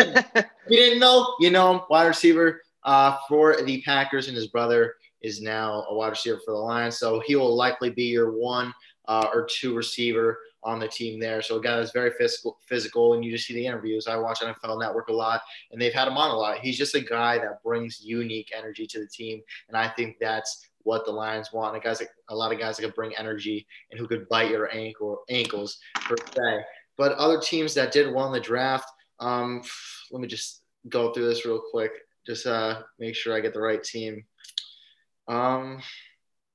you 0.68 0.76
didn't 0.76 1.00
know? 1.00 1.34
You 1.40 1.50
know 1.50 1.75
him, 1.75 1.80
wide 1.90 2.06
receiver 2.06 2.60
uh, 2.84 3.16
for 3.28 3.60
the 3.62 3.82
Packers, 3.82 4.28
and 4.28 4.37
his 4.37 4.49
brother 4.49 4.94
is 5.22 5.40
now 5.40 5.84
a 5.88 5.94
wide 5.94 6.10
receiver 6.10 6.40
for 6.44 6.52
the 6.52 6.58
Lions. 6.58 6.99
So 6.99 7.20
he 7.26 7.37
will 7.37 7.56
likely 7.56 7.90
be 7.90 8.04
your 8.04 8.38
one 8.38 8.72
uh, 9.08 9.28
or 9.34 9.46
two 9.50 9.75
receiver 9.75 10.38
on 10.62 10.78
the 10.78 10.88
team 10.88 11.18
there. 11.18 11.42
So 11.42 11.56
a 11.56 11.60
guy 11.60 11.76
that's 11.76 11.92
very 11.92 12.10
physical, 12.18 12.58
physical, 12.66 13.14
and 13.14 13.25
you 13.25 13.32
just 13.32 13.46
see 13.46 13.54
the 13.54 13.66
interviews. 13.66 14.06
I 14.06 14.16
watch 14.16 14.40
NFL 14.40 14.80
Network 14.80 15.08
a 15.08 15.12
lot, 15.12 15.40
and 15.72 15.80
they've 15.80 15.92
had 15.92 16.08
him 16.08 16.18
on 16.18 16.30
a 16.30 16.37
lot. 16.37 16.58
He's 16.58 16.78
just 16.78 16.94
a 16.94 17.00
guy 17.00 17.38
that 17.38 17.62
brings 17.64 18.00
unique 18.00 18.52
energy 18.56 18.87
to 18.87 19.00
the 19.00 19.08
team, 19.08 19.40
and 19.68 19.76
I 19.76 19.88
think 19.88 20.18
that's 20.20 20.69
what 20.84 21.04
the 21.04 21.12
Lions 21.12 21.52
want. 21.52 21.75
And 21.75 21.82
guys, 21.82 22.02
a 22.28 22.34
lot 22.34 22.52
of 22.52 22.58
guys 22.58 22.76
that 22.76 22.82
can 22.82 22.92
bring 22.92 23.16
energy 23.16 23.66
and 23.90 23.99
who 23.99 24.06
could 24.06 24.28
bite 24.28 24.50
your 24.50 24.75
ankle 24.75 25.22
ankles 25.28 25.78
per 25.94 26.16
se. 26.16 26.64
But 26.96 27.12
other 27.12 27.40
teams 27.40 27.75
that 27.75 27.92
did 27.92 28.12
well 28.12 28.26
in 28.26 28.32
the 28.32 28.40
draft, 28.40 28.90
um, 29.20 29.62
let 30.10 30.20
me 30.20 30.28
just 30.28 30.62
go 30.88 31.12
through 31.12 31.28
this 31.28 31.44
real 31.44 31.62
quick. 31.70 31.92
Just 32.26 32.46
uh, 32.46 32.82
make 32.99 33.14
sure 33.14 33.34
I 33.34 33.40
get 33.40 33.54
the 33.54 33.60
right 33.60 33.82
team. 33.82 34.25
Um, 35.28 35.80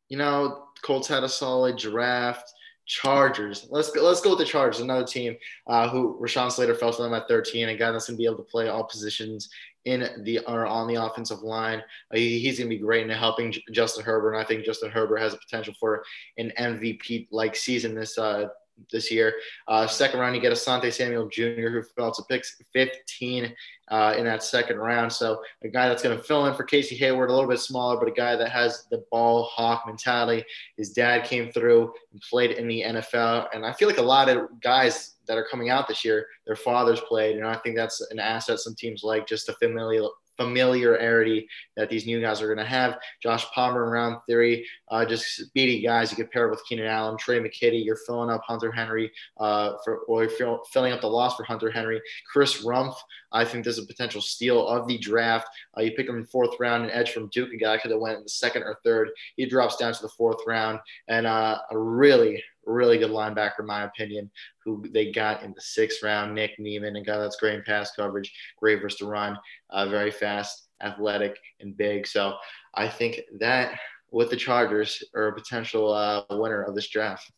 you 0.10 0.17
know, 0.17 0.65
Colts 0.84 1.08
had 1.08 1.24
a 1.24 1.29
solid 1.29 1.77
draft. 1.77 2.51
Chargers. 2.88 3.65
Let's 3.72 3.89
go, 3.89 4.03
let's 4.03 4.22
go 4.22 4.32
with 4.32 4.39
the 4.39 4.46
Chargers, 4.46 4.79
another 4.79 5.08
team 5.08 5.36
uh, 5.65 5.89
who 5.89 6.20
Rashawn 6.22 6.51
Slater 6.51 6.75
fell 6.75 6.94
to 6.94 7.01
them 7.01 7.15
at 7.15 7.27
13, 7.27 7.70
a 7.70 7.75
guy 7.75 7.91
that's 7.91 8.08
going 8.08 8.15
to 8.15 8.22
be 8.22 8.25
able 8.25 8.38
to 8.38 8.44
play 8.44 8.67
all 8.67 8.84
positions 8.84 9.50
in 9.86 10.10
the 10.24 10.39
or 10.48 10.65
on 10.65 10.88
the 10.88 10.96
offensive 10.96 11.42
line. 11.42 11.80
Uh, 12.12 12.18
he, 12.18 12.39
he's 12.39 12.58
going 12.60 12.70
to 12.70 12.75
be 12.75 12.82
great 12.82 13.04
in 13.04 13.10
helping 13.10 13.54
Justin 13.72 14.04
Herbert, 14.04 14.34
and 14.34 14.42
I 14.42 14.46
think 14.46 14.65
Justin 14.65 14.92
Herbert 14.92 15.18
has 15.18 15.34
a 15.34 15.38
potential 15.38 15.74
for 15.80 16.04
an 16.38 16.51
MVP 16.60 17.27
like 17.32 17.56
season 17.56 17.96
this 17.96 18.18
uh, 18.18 18.48
this 18.92 19.12
year. 19.12 19.34
Uh, 19.68 19.88
second 19.88 20.20
round, 20.20 20.36
you 20.36 20.42
get 20.42 20.51
Asante 20.51 20.92
Samuel 20.92 21.27
Jr., 21.30 21.70
who 21.70 21.84
fell 21.96 22.12
to 22.12 22.24
pick 22.24 22.46
15 22.74 23.54
uh, 23.89 24.15
in 24.18 24.25
that 24.25 24.44
second 24.44 24.77
round. 24.77 25.12
So 25.12 25.42
a 25.63 25.68
guy 25.68 25.88
that's 25.88 26.04
going 26.04 26.18
to 26.18 26.24
fill 26.24 26.46
in 26.48 26.54
for 26.56 26.63
Casey 26.63 26.96
Hayward, 26.98 27.30
a 27.30 27.34
little 27.34 27.50
bit 27.50 27.60
smaller, 27.60 27.98
but 27.98 28.08
a 28.08 28.12
guy 28.12 28.36
that 28.36 28.50
has 28.50 28.86
the 28.92 29.04
ball 29.12 29.44
hawk 29.44 29.84
mentality. 29.86 30.44
His 30.77 30.92
dad 30.92 31.24
came 31.24 31.51
through 31.51 31.94
and 32.12 32.22
played 32.22 32.51
in 32.51 32.68
the 32.68 32.82
NFL, 32.82 33.48
and 33.54 33.65
I 33.65 33.74
feel 33.74 33.88
like 33.88 33.98
a 33.98 34.04
lot 34.04 34.30
of 34.30 34.48
guys 34.62 35.14
that 35.27 35.38
are 35.38 35.48
coming 35.50 35.70
out 35.70 35.88
this 35.88 36.05
year, 36.05 36.27
their 36.46 36.55
fathers 36.55 37.00
played, 37.01 37.38
and 37.38 37.46
I 37.46 37.55
think 37.58 37.75
that's 37.75 38.01
an 38.12 38.20
asset 38.20 38.60
some 38.60 38.75
teams 38.75 39.03
like 39.03 39.27
just 39.27 39.48
the 39.48 39.53
familiar 39.53 40.08
familiarity 40.38 41.48
that 41.75 41.89
these 41.89 42.05
new 42.05 42.22
guys 42.22 42.41
are 42.41 42.48
going 42.48 42.58
to 42.58 42.65
have. 42.65 42.98
Josh 43.22 43.46
Palmer 43.51 43.86
in 43.86 43.91
round 43.91 44.17
three, 44.29 44.67
uh, 44.89 45.05
just 45.05 45.25
speedy 45.36 45.82
guys. 45.82 46.12
You 46.12 46.17
could 46.17 46.32
pair 46.32 46.50
with 46.50 46.63
Keenan 46.67 46.88
Allen, 46.88 47.17
Tre' 47.17 47.36
McKitty. 47.36 47.84
You're 47.84 47.96
filling 47.96 48.29
up 48.29 48.41
Hunter 48.46 48.72
Henry 48.72 49.12
uh, 49.38 49.74
for, 49.84 50.00
or 50.00 50.24
you're 50.24 50.32
fill, 50.32 50.63
filling 50.72 50.94
up 50.94 51.01
the 51.01 51.08
loss 51.08 51.36
for 51.36 51.44
Hunter 51.44 51.72
Henry. 51.72 52.01
Chris 52.32 52.63
Rumph, 52.63 52.96
I 53.32 53.46
think 53.46 53.65
this 53.65 53.77
is 53.77 53.84
a 53.84 53.88
potential 53.88 54.22
steal 54.22 54.67
of 54.67 54.88
the 54.88 54.98
draft. 54.98 55.48
Uh, 55.77 55.82
you 55.82 55.91
pick 55.91 56.08
him 56.08 56.17
in 56.17 56.25
fourth 56.25 56.60
round, 56.60 56.86
an 56.86 56.91
edge 56.91 57.12
from 57.12 57.29
Duke, 57.29 57.53
a 57.53 57.58
guy 57.58 57.77
could 57.77 57.91
have 57.91 58.00
went 58.00 58.17
in 58.17 58.24
the 58.24 58.29
second 58.29 58.63
or 58.63 58.77
third. 58.84 59.10
He 59.36 59.46
drops 59.46 59.77
down 59.77 59.94
to 59.94 60.01
the 60.01 60.10
fourth 60.10 60.39
round, 60.46 60.79
and 61.08 61.25
uh, 61.25 61.60
a 61.72 61.77
really, 61.77 62.44
really 62.65 62.98
good 62.98 63.12
linebacker, 63.12 63.60
in 63.60 63.65
my 63.65 63.84
opinion, 63.84 64.29
who 64.63 64.84
they 64.91 65.12
got 65.12 65.43
in 65.43 65.53
the 65.53 65.62
sixth 65.62 66.03
round. 66.03 66.34
Nick 66.34 66.60
Niemann, 66.60 66.95
a 66.95 67.03
guy 67.03 67.17
that's 67.17 67.38
great 67.38 67.55
in 67.55 67.63
pass 67.63 67.91
coverage, 67.95 68.34
great 68.60 68.81
versus 68.81 69.00
the 69.00 69.05
run, 69.05 69.38
uh, 69.69 69.88
very 69.88 70.12
fast, 70.12 70.67
athletic, 70.81 71.38
and 71.60 71.77
big. 71.77 72.07
So 72.07 72.36
I 72.74 72.88
think 72.88 73.22
that 73.39 73.79
with 74.12 74.29
the 74.29 74.36
Chargers 74.36 75.03
are 75.13 75.27
a 75.27 75.34
potential 75.34 75.93
uh, 75.93 76.24
winner 76.29 76.63
of 76.63 76.75
this 76.75 76.88
draft. 76.88 77.31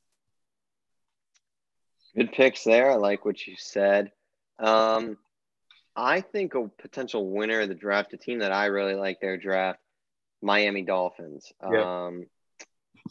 Good 2.15 2.31
picks 2.31 2.63
there. 2.63 2.91
I 2.91 2.95
like 2.95 3.25
what 3.25 3.45
you 3.45 3.55
said. 3.57 4.11
Um, 4.59 5.17
I 5.95 6.21
think 6.21 6.55
a 6.55 6.67
potential 6.79 7.29
winner 7.31 7.61
of 7.61 7.69
the 7.69 7.75
draft, 7.75 8.13
a 8.13 8.17
team 8.17 8.39
that 8.39 8.51
I 8.51 8.65
really 8.65 8.95
like 8.95 9.19
their 9.19 9.37
draft, 9.37 9.79
Miami 10.41 10.83
Dolphins. 10.83 11.51
Um, 11.61 12.25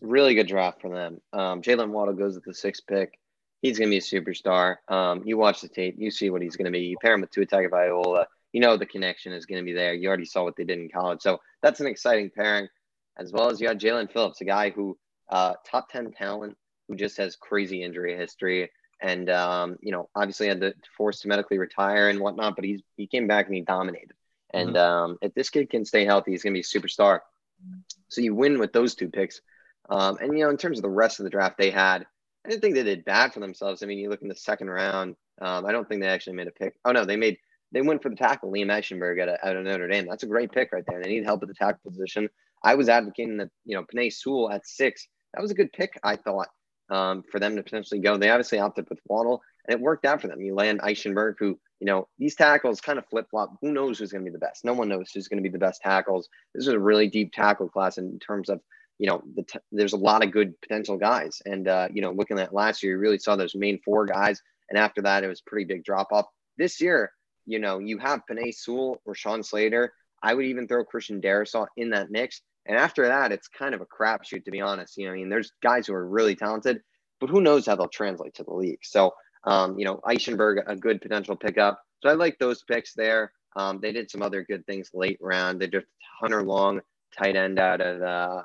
really 0.00 0.35
good 0.35 0.49
draft 0.49 0.81
for 0.81 0.91
them. 0.91 1.21
Um, 1.33 1.62
Jaylen 1.62 1.91
Waddle 1.91 2.15
goes 2.15 2.35
with 2.35 2.45
the 2.45 2.55
sixth 2.55 2.87
pick. 2.87 3.19
He's 3.62 3.79
going 3.79 3.91
to 3.91 3.95
be 3.95 3.99
a 3.99 4.00
superstar. 4.00 4.76
Um, 4.88 5.23
you 5.25 5.37
watch 5.37 5.61
the 5.61 5.69
tape, 5.69 5.97
you 5.99 6.11
see 6.11 6.31
what 6.31 6.43
he's 6.43 6.57
going 6.57 6.67
to 6.67 6.71
be. 6.71 6.81
You 6.81 6.97
pair 7.00 7.15
him 7.15 7.23
with 7.23 7.31
Tua 7.31 7.47
Tagovailoa, 7.47 8.26
you 8.53 8.61
know 8.61 8.76
the 8.76 8.87
connection 8.87 9.33
is 9.33 9.45
going 9.45 9.61
to 9.61 9.65
be 9.65 9.73
there. 9.73 9.93
You 9.95 10.09
already 10.09 10.25
saw 10.25 10.45
what 10.45 10.57
they 10.57 10.65
did 10.65 10.79
in 10.79 10.88
college, 10.88 11.21
so 11.21 11.41
that's 11.62 11.81
an 11.81 11.87
exciting 11.87 12.31
pairing. 12.31 12.69
As 13.19 13.33
well 13.33 13.50
as 13.50 13.61
you 13.61 13.67
got 13.67 13.79
Jaelan 13.79 14.12
Phillips, 14.12 14.41
a 14.41 14.45
guy 14.45 14.71
who 14.71 14.97
uh, 15.31 15.55
top 15.65 15.91
ten 15.91 16.12
talent 16.12 16.57
who 16.88 16.97
just 16.97 17.17
has 17.17 17.37
crazy 17.37 17.83
injury 17.83 18.17
history. 18.17 18.71
and 19.00 19.29
um, 19.31 19.76
you 19.81 19.93
know, 19.93 20.09
obviously 20.15 20.49
had 20.49 20.61
to 20.61 20.75
force 20.97 21.21
to 21.21 21.29
medically 21.29 21.59
retire 21.59 22.09
and 22.09 22.21
whatnot. 22.21 22.57
But 22.57 22.65
he's 22.65 22.83
he 22.97 23.07
came 23.07 23.26
back 23.26 23.47
and 23.47 23.55
he 23.55 23.62
dominated. 23.62 24.12
And 24.53 24.75
mm-hmm. 24.75 25.11
um, 25.11 25.19
if 25.21 25.35
this 25.35 25.50
kid 25.50 25.71
can 25.71 25.85
stay 25.85 26.05
healthy, 26.05 26.31
he's 26.31 26.43
going 26.43 26.55
to 26.55 26.57
be 26.57 26.61
a 26.61 26.81
superstar. 26.81 27.21
So 28.09 28.21
you 28.21 28.35
win 28.35 28.59
with 28.59 28.73
those 28.73 28.95
two 28.95 29.09
picks. 29.09 29.41
Um, 29.88 30.19
and 30.21 30.37
you 30.37 30.45
know, 30.45 30.50
in 30.50 30.57
terms 30.57 30.78
of 30.78 30.83
the 30.83 30.88
rest 30.88 31.21
of 31.21 31.25
the 31.25 31.31
draft, 31.31 31.59
they 31.59 31.71
had. 31.71 32.07
I 32.45 32.49
didn't 32.49 32.62
think 32.62 32.75
they 32.75 32.85
did 32.85 33.05
bad 33.05 33.35
for 33.35 33.40
themselves. 33.40 33.83
I 33.83 33.87
mean, 33.87 33.99
you 33.99 34.09
look 34.09 34.23
in 34.23 34.28
the 34.28 34.37
second 34.37 34.71
round. 34.71 35.16
Um, 35.40 35.66
I 35.66 35.73
don't 35.73 35.88
think 35.88 36.00
they 36.00 36.09
actually 36.09 36.37
made 36.37 36.47
a 36.47 36.52
pick. 36.52 36.75
Oh 36.85 36.93
no, 36.93 37.05
they 37.05 37.16
made 37.16 37.38
they 37.73 37.83
went 37.83 38.02
for 38.02 38.09
the 38.09 38.16
tackle, 38.16 38.50
Liam 38.52 38.66
Eichenberg 38.66 39.21
at 39.21 39.45
out 39.45 39.57
of 39.57 39.64
Notre 39.64 39.88
Dame. 39.88 40.07
That's 40.09 40.23
a 40.23 40.28
great 40.28 40.52
pick 40.52 40.73
right 40.73 40.85
there. 40.87 41.02
They 41.02 41.11
need 41.11 41.25
help 41.25 41.43
at 41.43 41.49
the 41.49 41.55
tackle 41.55 41.90
position. 41.90 42.28
I 42.62 42.75
was 42.75 42.88
advocating 42.88 43.37
that 43.38 43.50
you 43.64 43.76
know 43.76 43.85
Penei 43.85 44.12
Sewell 44.12 44.50
at 44.50 44.66
six. 44.66 45.07
That 45.35 45.43
was 45.43 45.50
a 45.50 45.55
good 45.55 45.73
pick, 45.73 45.99
I 46.02 46.16
thought, 46.16 46.49
um, 46.88 47.23
for 47.31 47.38
them 47.38 47.57
to 47.57 47.62
potentially 47.62 48.00
go. 48.00 48.16
They 48.16 48.31
obviously 48.31 48.59
opted 48.59 48.88
with 48.88 49.00
Waddle, 49.07 49.43
and 49.66 49.78
it 49.78 49.83
worked 49.83 50.07
out 50.07 50.23
for 50.23 50.28
them. 50.28 50.40
You 50.40 50.55
land 50.55 50.81
Eichenberg, 50.81 51.35
who 51.38 51.59
you 51.81 51.87
know 51.87 52.09
these 52.19 52.35
tackles 52.35 52.81
kind 52.81 52.99
of 52.99 53.07
flip 53.07 53.26
flop. 53.31 53.57
Who 53.61 53.73
knows 53.73 53.99
who's 53.99 54.12
going 54.12 54.25
to 54.25 54.31
be 54.31 54.33
the 54.33 54.38
best? 54.38 54.64
No 54.64 54.73
one 54.73 54.88
knows 54.88 55.11
who's 55.12 55.28
going 55.28 55.43
to 55.43 55.49
be 55.49 55.52
the 55.52 55.59
best 55.59 55.83
tackles. 55.83 56.28
This 56.55 56.66
is 56.66 56.73
a 56.73 56.78
really 56.78 57.09
deep 57.09 57.33
tackle 57.33 57.69
class 57.69 57.99
in 57.99 58.19
terms 58.21 58.49
of 58.49 58.61
you 58.99 59.09
know 59.09 59.23
the 59.35 59.43
t- 59.43 59.59
there's 59.73 59.93
a 59.93 59.99
lot 59.99 60.25
of 60.25 60.33
good 60.33 60.61
potential 60.61 60.97
guys, 60.97 61.41
and 61.45 61.69
uh, 61.69 61.88
you 61.93 62.03
know 62.03 62.12
looking 62.12 62.38
at 62.38 62.55
last 62.55 62.83
year, 62.83 62.93
you 62.93 62.99
really 62.99 63.19
saw 63.19 63.37
those 63.37 63.55
main 63.55 63.81
four 63.85 64.07
guys, 64.07 64.41
and 64.71 64.79
after 64.79 65.03
that, 65.03 65.25
it 65.25 65.29
was 65.29 65.41
pretty 65.41 65.65
big 65.65 65.85
drop 65.85 66.09
off. 66.12 66.26
This 66.59 66.81
year, 66.81 67.12
you 67.47 67.59
know, 67.59 67.79
you 67.79 67.99
have 67.99 68.23
Penei 68.29 68.55
Sewell 68.55 69.00
or 69.05 69.15
Sean 69.15 69.43
Slater. 69.43 69.93
I 70.23 70.35
would 70.35 70.47
even 70.47 70.67
throw 70.67 70.85
Christian 70.85 71.21
Darrisaw 71.21 71.67
in 71.76 71.91
that 71.91 72.11
mix. 72.11 72.43
And 72.67 72.76
after 72.76 73.07
that, 73.07 73.31
it's 73.31 73.49
kind 73.49 73.75
of 73.75 73.81
a 73.81 73.87
crapshoot, 73.87 74.45
to 74.45 74.50
be 74.50 74.61
honest. 74.61 74.97
You 74.97 75.07
know, 75.07 75.12
I 75.12 75.17
mean, 75.17 75.29
there's 75.29 75.53
guys 75.62 75.87
who 75.87 75.95
are 75.95 76.07
really 76.07 76.35
talented, 76.35 76.83
but 77.21 77.31
who 77.31 77.41
knows 77.41 77.67
how 77.67 77.76
they'll 77.76 77.88
translate 77.88 78.35
to 78.35 78.45
the 78.45 78.53
league. 78.53 78.81
So, 78.83 79.12
um, 79.45 79.79
you 79.79 79.85
know, 79.85 80.00
Eichenberg, 80.05 80.65
a 80.67 80.75
good 80.75 81.00
potential 81.00 81.37
pickup. 81.37 81.81
So 82.03 82.09
I 82.09 82.15
like 82.15 82.38
those 82.38 82.65
picks 82.65 82.95
there. 82.95 83.33
Um, 83.55 83.79
they 83.81 83.93
did 83.93 84.11
some 84.11 84.23
other 84.23 84.43
good 84.43 84.67
things 84.67 84.91
late 84.93 85.19
round. 85.21 85.61
They 85.61 85.69
just 85.69 85.87
Hunter 86.21 86.43
Long, 86.43 86.81
tight 87.17 87.37
end 87.37 87.59
out 87.59 87.81
of 87.81 88.03
uh, 88.03 88.43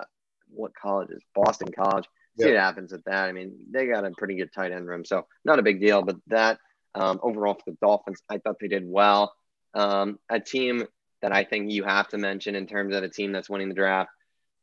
what 0.53 0.73
college 0.75 1.09
is 1.11 1.21
Boston 1.33 1.69
College. 1.71 2.05
See 2.39 2.47
what 2.47 2.55
happens 2.55 2.91
with 2.91 3.03
that. 3.03 3.25
I 3.27 3.33
mean, 3.33 3.55
they 3.71 3.87
got 3.87 4.05
a 4.05 4.11
pretty 4.11 4.35
good 4.35 4.53
tight 4.53 4.71
end 4.71 4.87
room, 4.87 5.03
so 5.03 5.27
not 5.43 5.59
a 5.59 5.63
big 5.63 5.81
deal. 5.81 6.01
But 6.01 6.15
that 6.27 6.59
um, 6.95 7.19
overall 7.21 7.55
for 7.55 7.71
the 7.71 7.77
Dolphins, 7.81 8.21
I 8.29 8.37
thought 8.37 8.55
they 8.59 8.67
did 8.67 8.83
well. 8.85 9.33
Um, 9.73 10.17
a 10.29 10.39
team 10.39 10.85
that 11.21 11.33
I 11.33 11.43
think 11.43 11.71
you 11.71 11.83
have 11.83 12.07
to 12.09 12.17
mention 12.17 12.55
in 12.55 12.67
terms 12.67 12.95
of 12.95 13.03
a 13.03 13.09
team 13.09 13.31
that's 13.31 13.49
winning 13.49 13.69
the 13.69 13.75
draft 13.75 14.09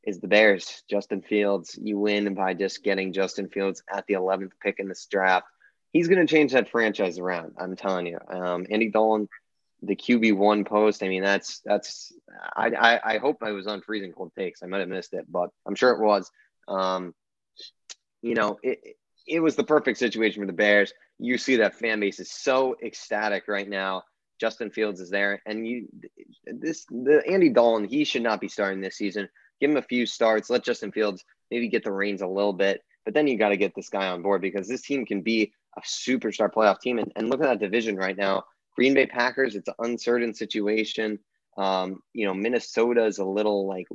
is 0.04 0.20
the 0.20 0.28
Bears. 0.28 0.82
Justin 0.90 1.22
Fields, 1.22 1.78
you 1.80 1.98
win 1.98 2.34
by 2.34 2.54
just 2.54 2.82
getting 2.82 3.12
Justin 3.12 3.48
Fields 3.48 3.82
at 3.92 4.06
the 4.06 4.14
11th 4.14 4.52
pick 4.62 4.76
in 4.78 4.88
this 4.88 5.06
draft. 5.10 5.46
He's 5.92 6.08
going 6.08 6.26
to 6.26 6.30
change 6.30 6.52
that 6.52 6.70
franchise 6.70 7.18
around. 7.18 7.52
I'm 7.58 7.76
telling 7.76 8.06
you. 8.06 8.18
Um, 8.28 8.66
Andy 8.70 8.90
Dalton, 8.90 9.28
the 9.82 9.96
QB 9.96 10.36
one 10.36 10.64
post. 10.64 11.02
I 11.02 11.08
mean, 11.08 11.22
that's 11.22 11.60
that's. 11.64 12.12
I, 12.56 12.68
I, 12.68 13.14
I 13.14 13.18
hope 13.18 13.42
I 13.42 13.52
was 13.52 13.66
on 13.66 13.82
freezing 13.82 14.12
cold 14.12 14.32
takes. 14.36 14.62
I 14.62 14.66
might 14.66 14.80
have 14.80 14.88
missed 14.88 15.14
it, 15.14 15.26
but 15.30 15.50
I'm 15.66 15.74
sure 15.74 15.90
it 15.90 16.00
was. 16.00 16.30
Um, 16.66 17.14
you 18.22 18.34
know, 18.34 18.58
it 18.62 18.96
it 19.26 19.40
was 19.40 19.56
the 19.56 19.64
perfect 19.64 19.98
situation 19.98 20.42
for 20.42 20.46
the 20.46 20.52
Bears 20.52 20.92
you 21.18 21.36
see 21.36 21.56
that 21.56 21.74
fan 21.74 22.00
base 22.00 22.20
is 22.20 22.30
so 22.30 22.76
ecstatic 22.82 23.48
right 23.48 23.68
now. 23.68 24.04
Justin 24.40 24.70
Fields 24.70 25.00
is 25.00 25.10
there, 25.10 25.42
and 25.46 25.66
you 25.66 25.88
this 26.44 26.86
the 26.90 27.22
Andy 27.28 27.48
Dalton 27.48 27.88
he 27.88 28.04
should 28.04 28.22
not 28.22 28.40
be 28.40 28.48
starting 28.48 28.80
this 28.80 28.96
season. 28.96 29.28
Give 29.60 29.70
him 29.70 29.76
a 29.76 29.82
few 29.82 30.06
starts. 30.06 30.48
Let 30.48 30.64
Justin 30.64 30.92
Fields 30.92 31.24
maybe 31.50 31.68
get 31.68 31.82
the 31.82 31.90
reins 31.90 32.22
a 32.22 32.26
little 32.26 32.52
bit, 32.52 32.84
but 33.04 33.14
then 33.14 33.26
you 33.26 33.36
got 33.36 33.48
to 33.48 33.56
get 33.56 33.74
this 33.74 33.88
guy 33.88 34.06
on 34.06 34.22
board 34.22 34.40
because 34.40 34.68
this 34.68 34.82
team 34.82 35.04
can 35.04 35.22
be 35.22 35.52
a 35.76 35.80
superstar 35.80 36.52
playoff 36.52 36.80
team. 36.80 37.00
And, 37.00 37.10
and 37.16 37.28
look 37.28 37.40
at 37.40 37.46
that 37.46 37.58
division 37.58 37.96
right 37.96 38.16
now. 38.16 38.44
Green 38.78 38.94
Bay 38.94 39.06
Packers, 39.06 39.56
it's 39.56 39.66
an 39.66 39.74
uncertain 39.80 40.32
situation. 40.32 41.18
Um, 41.56 42.00
you 42.12 42.26
know, 42.26 42.32
Minnesota 42.32 43.06
is 43.06 43.18
a 43.18 43.24
little 43.24 43.66
like 43.66 43.88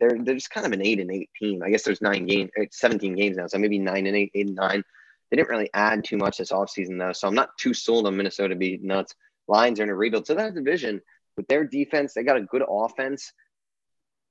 they're 0.00 0.18
they're 0.20 0.34
just 0.34 0.50
kind 0.50 0.66
of 0.66 0.72
an 0.72 0.84
eight 0.84 0.98
and 0.98 1.12
eight 1.12 1.30
team. 1.38 1.62
I 1.62 1.70
guess 1.70 1.84
there's 1.84 2.02
nine 2.02 2.26
games, 2.26 2.50
17 2.72 3.14
games 3.14 3.36
now, 3.36 3.46
so 3.46 3.58
maybe 3.58 3.78
nine 3.78 4.08
and 4.08 4.16
eight, 4.16 4.32
eight 4.34 4.48
and 4.48 4.56
nine. 4.56 4.82
They 5.30 5.36
didn't 5.36 5.50
really 5.50 5.70
add 5.74 6.02
too 6.02 6.16
much 6.16 6.38
this 6.38 6.50
offseason, 6.50 6.98
though. 6.98 7.12
So 7.12 7.28
I'm 7.28 7.36
not 7.36 7.56
too 7.56 7.72
sold 7.72 8.08
on 8.08 8.16
Minnesota 8.16 8.56
be 8.56 8.80
nuts. 8.82 9.14
Lions 9.46 9.78
are 9.78 9.84
in 9.84 9.90
a 9.90 9.94
rebuild. 9.94 10.26
So 10.26 10.34
that 10.34 10.56
division, 10.56 11.00
with 11.36 11.46
their 11.46 11.62
defense, 11.62 12.12
they 12.12 12.24
got 12.24 12.36
a 12.36 12.42
good 12.42 12.64
offense. 12.68 13.32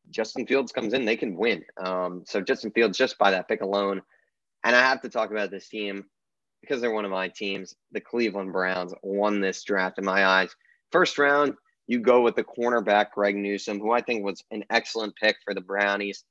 Justin 0.10 0.46
Fields 0.46 0.74
comes 0.74 0.92
in, 0.92 1.06
they 1.06 1.16
can 1.16 1.38
win. 1.38 1.64
Um, 1.82 2.26
so 2.28 2.42
Justin 2.42 2.72
Fields, 2.72 2.98
just 2.98 3.18
by 3.18 3.32
that 3.32 3.48
pick 3.48 3.62
alone. 3.62 4.02
And 4.62 4.76
I 4.76 4.82
have 4.82 5.04
to 5.04 5.10
talk 5.10 5.32
about 5.32 5.52
this 5.52 5.70
team 5.70 6.04
because 6.62 6.82
they're 6.82 6.92
one 6.92 7.06
of 7.06 7.12
my 7.12 7.28
teams. 7.30 7.76
The 7.92 8.02
Cleveland 8.02 8.52
Browns 8.52 8.94
won 9.02 9.42
this 9.42 9.64
draft 9.64 9.98
in 9.98 10.06
my 10.06 10.26
eyes. 10.26 10.56
First 10.92 11.18
round, 11.18 11.54
you 11.88 12.00
go 12.00 12.22
with 12.22 12.36
the 12.36 12.44
cornerback 12.44 13.12
Greg 13.12 13.36
Newsome, 13.36 13.80
who 13.80 13.92
I 13.92 14.02
think 14.02 14.24
was 14.24 14.44
an 14.52 14.64
excellent 14.70 15.16
pick 15.16 15.38
for 15.44 15.54
the 15.54 15.62
Brownies. 15.62 16.24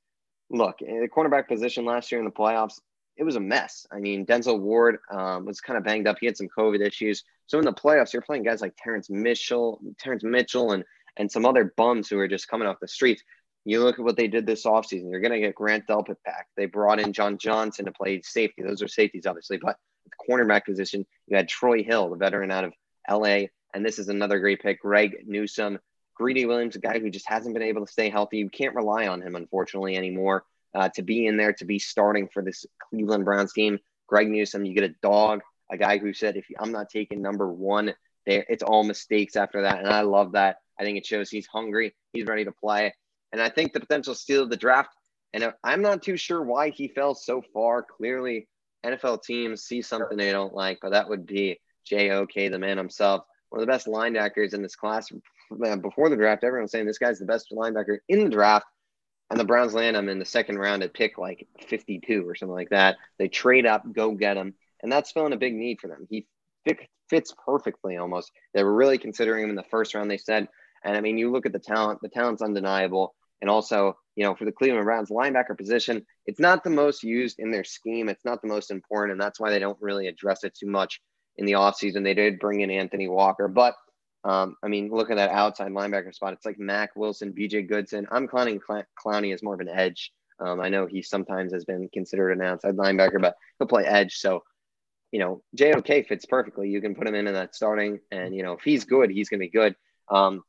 Look, 0.49 0.79
the 0.79 1.09
cornerback 1.15 1.47
position 1.47 1.85
last 1.85 2.11
year 2.11 2.19
in 2.19 2.25
the 2.25 2.31
playoffs, 2.31 2.79
it 3.17 3.23
was 3.23 3.35
a 3.35 3.41
mess. 3.41 3.85
I 3.91 3.99
mean, 3.99 4.25
Denzel 4.25 4.59
Ward 4.59 4.97
um, 5.11 5.45
was 5.45 5.59
kind 5.59 5.77
of 5.77 5.83
banged 5.83 6.07
up. 6.07 6.17
He 6.19 6.25
had 6.25 6.37
some 6.37 6.47
COVID 6.57 6.85
issues. 6.85 7.23
So 7.47 7.59
in 7.59 7.65
the 7.65 7.73
playoffs, 7.73 8.13
you're 8.13 8.21
playing 8.21 8.43
guys 8.43 8.61
like 8.61 8.73
Terrance 8.81 9.09
Mitchell, 9.09 9.81
Terrance 9.99 10.23
Mitchell, 10.23 10.71
and 10.71 10.83
and 11.17 11.29
some 11.29 11.45
other 11.45 11.73
bums 11.75 12.07
who 12.07 12.17
are 12.17 12.27
just 12.27 12.47
coming 12.47 12.67
off 12.67 12.79
the 12.79 12.87
streets. 12.87 13.21
You 13.65 13.83
look 13.83 13.99
at 13.99 14.05
what 14.05 14.15
they 14.15 14.27
did 14.27 14.45
this 14.45 14.65
offseason. 14.65 15.11
You're 15.11 15.19
going 15.19 15.33
to 15.33 15.39
get 15.39 15.53
Grant 15.53 15.85
Delpit 15.85 16.15
back. 16.25 16.47
They 16.55 16.65
brought 16.65 16.99
in 16.99 17.11
John 17.11 17.37
Johnson 17.37 17.85
to 17.85 17.91
play 17.91 18.21
safety. 18.21 18.63
Those 18.63 18.81
are 18.81 18.87
safeties, 18.87 19.25
obviously, 19.25 19.57
but 19.57 19.75
the 20.05 20.33
cornerback 20.33 20.65
position, 20.65 21.05
you 21.27 21.37
had 21.37 21.47
Troy 21.47 21.83
Hill, 21.83 22.09
the 22.09 22.17
veteran 22.17 22.51
out 22.51 22.65
of 22.65 22.73
LA, 23.09 23.47
and 23.73 23.85
this 23.85 23.99
is 23.99 24.09
another 24.09 24.39
great 24.39 24.61
pick. 24.61 24.81
Greg 24.81 25.23
Newsome. 25.25 25.79
Greedy 26.15 26.45
Williams, 26.45 26.75
a 26.75 26.79
guy 26.79 26.99
who 26.99 27.09
just 27.09 27.29
hasn't 27.29 27.53
been 27.53 27.63
able 27.63 27.85
to 27.85 27.91
stay 27.91 28.09
healthy. 28.09 28.39
You 28.39 28.49
can't 28.49 28.75
rely 28.75 29.07
on 29.07 29.21
him, 29.21 29.37
unfortunately, 29.37 29.95
anymore 29.95 30.43
uh, 30.75 30.89
to 30.89 31.01
be 31.01 31.25
in 31.25 31.37
there, 31.37 31.53
to 31.53 31.65
be 31.65 31.79
starting 31.79 32.27
for 32.27 32.43
this 32.43 32.65
Cleveland 32.89 33.25
Browns 33.25 33.53
team. 33.53 33.79
Greg 34.07 34.29
Newsome, 34.29 34.65
you 34.65 34.73
get 34.73 34.83
a 34.83 34.95
dog, 35.01 35.41
a 35.71 35.77
guy 35.77 35.97
who 35.97 36.13
said, 36.13 36.35
if 36.35 36.45
I'm 36.59 36.71
not 36.71 36.89
taking 36.89 37.21
number 37.21 37.51
one, 37.51 37.93
there 38.25 38.45
it's 38.49 38.63
all 38.63 38.83
mistakes 38.83 39.35
after 39.35 39.61
that. 39.63 39.79
And 39.79 39.87
I 39.87 40.01
love 40.01 40.33
that. 40.33 40.57
I 40.79 40.83
think 40.83 40.97
it 40.97 41.05
shows 41.05 41.29
he's 41.29 41.47
hungry, 41.47 41.95
he's 42.13 42.25
ready 42.25 42.45
to 42.45 42.51
play. 42.51 42.93
And 43.31 43.41
I 43.41 43.49
think 43.49 43.73
the 43.73 43.79
potential 43.79 44.15
steal 44.15 44.43
of 44.43 44.49
the 44.49 44.57
draft, 44.57 44.89
and 45.33 45.53
I'm 45.63 45.81
not 45.81 46.01
too 46.01 46.17
sure 46.17 46.41
why 46.41 46.69
he 46.69 46.87
fell 46.87 47.13
so 47.13 47.43
far. 47.53 47.83
Clearly, 47.83 48.47
NFL 48.85 49.23
teams 49.23 49.63
see 49.63 49.81
something 49.81 50.17
they 50.17 50.31
don't 50.31 50.53
like, 50.53 50.79
but 50.81 50.91
that 50.91 51.09
would 51.09 51.25
be 51.25 51.59
J.O.K., 51.85 52.49
the 52.49 52.59
man 52.59 52.77
himself, 52.77 53.23
one 53.49 53.61
of 53.61 53.67
the 53.67 53.71
best 53.71 53.87
linebackers 53.87 54.53
in 54.53 54.61
this 54.61 54.75
class. 54.75 55.11
Before 55.81 56.09
the 56.09 56.15
draft, 56.15 56.43
everyone 56.43 56.63
was 56.63 56.71
saying 56.71 56.85
this 56.85 56.99
guy's 56.99 57.19
the 57.19 57.25
best 57.25 57.51
linebacker 57.51 57.97
in 58.07 58.23
the 58.23 58.29
draft 58.29 58.65
and 59.29 59.39
the 59.39 59.45
Browns 59.45 59.73
land 59.73 59.95
him 59.95 60.09
in 60.09 60.19
the 60.19 60.25
second 60.25 60.57
round 60.57 60.83
at 60.83 60.93
pick 60.93 61.17
like 61.17 61.47
52 61.67 62.27
or 62.27 62.35
something 62.35 62.53
like 62.53 62.69
that. 62.69 62.97
They 63.17 63.27
trade 63.27 63.65
up, 63.65 63.83
go 63.93 64.11
get 64.11 64.37
him, 64.37 64.55
and 64.81 64.91
that's 64.91 65.11
filling 65.11 65.33
a 65.33 65.37
big 65.37 65.53
need 65.53 65.79
for 65.79 65.87
them. 65.87 66.07
He 66.09 66.25
fits 67.09 67.33
perfectly 67.45 67.97
almost. 67.97 68.31
They 68.53 68.63
were 68.63 68.73
really 68.73 68.97
considering 68.97 69.43
him 69.43 69.49
in 69.51 69.55
the 69.55 69.63
first 69.63 69.93
round, 69.93 70.09
they 70.09 70.17
said. 70.17 70.47
And 70.83 70.97
I 70.97 71.01
mean, 71.01 71.17
you 71.17 71.31
look 71.31 71.45
at 71.45 71.53
the 71.53 71.59
talent, 71.59 71.99
the 72.01 72.09
talent's 72.09 72.41
undeniable. 72.41 73.13
And 73.41 73.49
also, 73.49 73.97
you 74.19 74.25
know, 74.25 74.35
for 74.35 74.43
the 74.43 74.51
Cleveland 74.51 74.83
Browns 74.83 75.09
linebacker 75.09 75.57
position, 75.57 76.05
it's 76.25 76.41
not 76.41 76.65
the 76.65 76.69
most 76.69 77.03
used 77.03 77.39
in 77.39 77.51
their 77.51 77.63
scheme. 77.63 78.09
It's 78.09 78.25
not 78.25 78.41
the 78.41 78.49
most 78.49 78.69
important. 78.69 79.13
And 79.13 79.21
that's 79.21 79.39
why 79.39 79.49
they 79.49 79.59
don't 79.59 79.77
really 79.79 80.07
address 80.07 80.43
it 80.43 80.53
too 80.53 80.67
much 80.67 80.99
in 81.37 81.45
the 81.45 81.53
offseason. 81.53 82.03
They 82.03 82.13
did 82.13 82.37
bring 82.37 82.59
in 82.59 82.69
Anthony 82.69 83.07
Walker, 83.07 83.47
but 83.47 83.75
um, 84.25 84.57
I 84.61 84.67
mean, 84.67 84.89
look 84.91 85.09
at 85.09 85.15
that 85.15 85.29
outside 85.29 85.71
linebacker 85.71 86.13
spot. 86.13 86.33
It's 86.33 86.45
like 86.45 86.59
Mack 86.59 86.97
Wilson, 86.97 87.31
BJ 87.31 87.65
Goodson. 87.65 88.07
I'm 88.11 88.27
clowning 88.27 88.59
Clowney 88.59 89.33
as 89.33 89.41
more 89.41 89.53
of 89.53 89.61
an 89.61 89.69
edge. 89.69 90.11
Um, 90.37 90.59
I 90.59 90.67
know 90.67 90.85
he 90.85 91.01
sometimes 91.01 91.53
has 91.53 91.63
been 91.63 91.87
considered 91.93 92.33
an 92.33 92.41
outside 92.41 92.75
linebacker, 92.75 93.21
but 93.21 93.37
he'll 93.57 93.69
play 93.69 93.85
edge. 93.85 94.17
So, 94.17 94.43
you 95.13 95.19
know, 95.19 95.41
JOK 95.55 96.09
fits 96.09 96.25
perfectly. 96.25 96.67
You 96.67 96.81
can 96.81 96.93
put 96.93 97.07
him 97.07 97.15
in 97.15 97.27
in 97.27 97.35
that 97.35 97.55
starting, 97.55 98.01
and 98.11 98.35
you 98.35 98.43
know, 98.43 98.51
if 98.51 98.63
he's 98.63 98.83
good, 98.83 99.11
he's 99.11 99.29
going 99.29 99.39
to 99.39 99.45
be 99.45 99.49
good. 99.49 99.77
Um, 100.09 100.43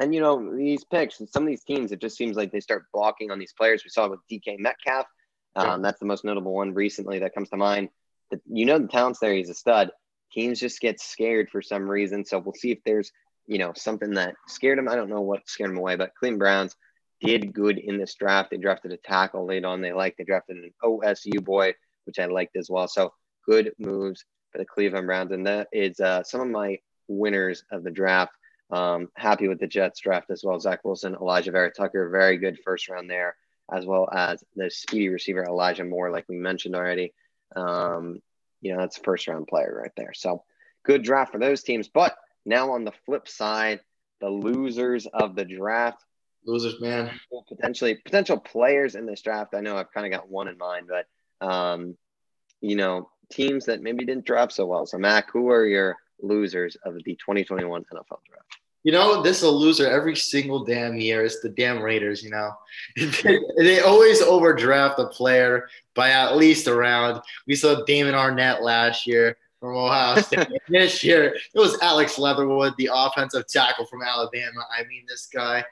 and 0.00 0.14
you 0.14 0.20
know, 0.20 0.56
these 0.56 0.84
picks, 0.84 1.20
some 1.30 1.42
of 1.42 1.48
these 1.48 1.64
teams, 1.64 1.92
it 1.92 2.00
just 2.00 2.16
seems 2.16 2.36
like 2.36 2.52
they 2.52 2.60
start 2.60 2.84
balking 2.92 3.30
on 3.30 3.38
these 3.38 3.52
players. 3.52 3.84
We 3.84 3.90
saw 3.90 4.06
it 4.06 4.10
with 4.10 4.20
DK 4.30 4.58
Metcalf. 4.58 5.06
Um, 5.56 5.82
that's 5.82 5.98
the 5.98 6.06
most 6.06 6.24
notable 6.24 6.52
one 6.52 6.74
recently 6.74 7.18
that 7.20 7.34
comes 7.34 7.50
to 7.50 7.56
mind. 7.56 7.88
But 8.30 8.40
you 8.46 8.66
know, 8.66 8.78
the 8.78 8.88
talent's 8.88 9.18
there. 9.18 9.34
He's 9.34 9.50
a 9.50 9.54
stud 9.54 9.90
teams 10.32 10.60
just 10.60 10.80
get 10.80 11.00
scared 11.00 11.50
for 11.50 11.62
some 11.62 11.88
reason. 11.88 12.24
So 12.24 12.38
we'll 12.38 12.54
see 12.54 12.70
if 12.70 12.78
there's, 12.84 13.12
you 13.46 13.58
know, 13.58 13.72
something 13.74 14.12
that 14.12 14.34
scared 14.48 14.78
him. 14.78 14.88
I 14.88 14.96
don't 14.96 15.10
know 15.10 15.20
what 15.20 15.48
scared 15.48 15.70
him 15.70 15.78
away, 15.78 15.96
but 15.96 16.14
Cleveland 16.14 16.38
Browns 16.38 16.76
did 17.20 17.52
good 17.52 17.78
in 17.78 17.98
this 17.98 18.14
draft. 18.14 18.50
They 18.50 18.56
drafted 18.56 18.92
a 18.92 18.96
tackle 18.96 19.46
late 19.46 19.64
on. 19.64 19.80
They 19.80 19.92
liked. 19.92 20.18
They 20.18 20.24
drafted 20.24 20.56
an 20.56 20.72
OSU 20.82 21.44
boy, 21.44 21.74
which 22.04 22.18
I 22.18 22.26
liked 22.26 22.56
as 22.56 22.70
well. 22.70 22.88
So 22.88 23.12
good 23.46 23.72
moves 23.78 24.24
for 24.52 24.58
the 24.58 24.64
Cleveland 24.64 25.06
Browns, 25.06 25.32
and 25.32 25.46
that 25.46 25.68
is 25.72 26.00
uh, 26.00 26.22
some 26.22 26.40
of 26.40 26.48
my 26.48 26.78
winners 27.08 27.64
of 27.70 27.84
the 27.84 27.90
draft. 27.90 28.32
Um, 28.70 29.08
happy 29.14 29.48
with 29.48 29.58
the 29.58 29.66
Jets 29.66 30.00
draft 30.00 30.30
as 30.30 30.44
well. 30.44 30.60
Zach 30.60 30.84
Wilson, 30.84 31.16
Alijah 31.16 31.52
Vera-Tucker, 31.52 32.08
very 32.10 32.36
good 32.36 32.58
first 32.64 32.88
round 32.88 33.10
there, 33.10 33.36
as 33.72 33.84
well 33.84 34.08
as 34.12 34.44
the 34.54 34.70
speedy 34.70 35.08
receiver 35.08 35.44
Elijah 35.44 35.84
Moore, 35.84 36.10
like 36.10 36.28
we 36.28 36.36
mentioned 36.36 36.76
already. 36.76 37.12
Um, 37.56 38.20
you 38.60 38.72
know, 38.72 38.80
that's 38.80 38.98
a 38.98 39.02
first 39.02 39.26
round 39.26 39.48
player 39.48 39.80
right 39.82 39.92
there. 39.96 40.12
So 40.14 40.44
good 40.84 41.02
draft 41.02 41.32
for 41.32 41.38
those 41.38 41.62
teams. 41.62 41.88
But 41.88 42.16
now 42.44 42.72
on 42.72 42.84
the 42.84 42.92
flip 43.06 43.26
side, 43.28 43.80
the 44.20 44.30
losers 44.30 45.06
of 45.06 45.34
the 45.34 45.44
draft. 45.44 46.04
Losers, 46.46 46.80
man. 46.80 47.10
Potentially 47.48 47.96
potential 47.96 48.38
players 48.38 48.94
in 48.94 49.06
this 49.06 49.22
draft. 49.22 49.54
I 49.54 49.60
know 49.60 49.76
I've 49.76 49.92
kind 49.92 50.06
of 50.06 50.12
got 50.12 50.30
one 50.30 50.48
in 50.48 50.58
mind, 50.58 50.88
but 50.88 51.46
um, 51.46 51.96
you 52.60 52.76
know, 52.76 53.10
teams 53.30 53.66
that 53.66 53.82
maybe 53.82 54.04
didn't 54.04 54.26
draft 54.26 54.52
so 54.52 54.66
well. 54.66 54.86
So 54.86 54.98
Mac, 54.98 55.30
who 55.32 55.50
are 55.50 55.66
your 55.66 55.96
losers 56.20 56.76
of 56.84 56.94
the 56.94 57.14
2021 57.14 57.82
NFL 57.82 58.18
draft? 58.28 58.59
You 58.82 58.92
know, 58.92 59.22
this 59.22 59.38
is 59.38 59.42
a 59.42 59.50
loser 59.50 59.86
every 59.86 60.16
single 60.16 60.64
damn 60.64 60.96
year. 60.96 61.24
It's 61.24 61.40
the 61.40 61.50
damn 61.50 61.82
Raiders, 61.82 62.22
you 62.22 62.30
know. 62.30 62.52
they 63.58 63.80
always 63.80 64.22
overdraft 64.22 64.98
a 64.98 65.06
player 65.06 65.68
by 65.94 66.10
at 66.10 66.36
least 66.36 66.66
a 66.66 66.74
round. 66.74 67.20
We 67.46 67.56
saw 67.56 67.84
Damon 67.84 68.14
Arnette 68.14 68.62
last 68.62 69.06
year 69.06 69.36
from 69.60 69.76
Ohio 69.76 70.20
State. 70.22 70.48
this 70.68 71.04
year, 71.04 71.34
it 71.34 71.58
was 71.58 71.80
Alex 71.82 72.18
Leatherwood, 72.18 72.72
the 72.78 72.90
offensive 72.92 73.46
tackle 73.46 73.84
from 73.84 74.02
Alabama. 74.02 74.64
I 74.76 74.84
mean, 74.84 75.04
this 75.06 75.26
guy, 75.26 75.62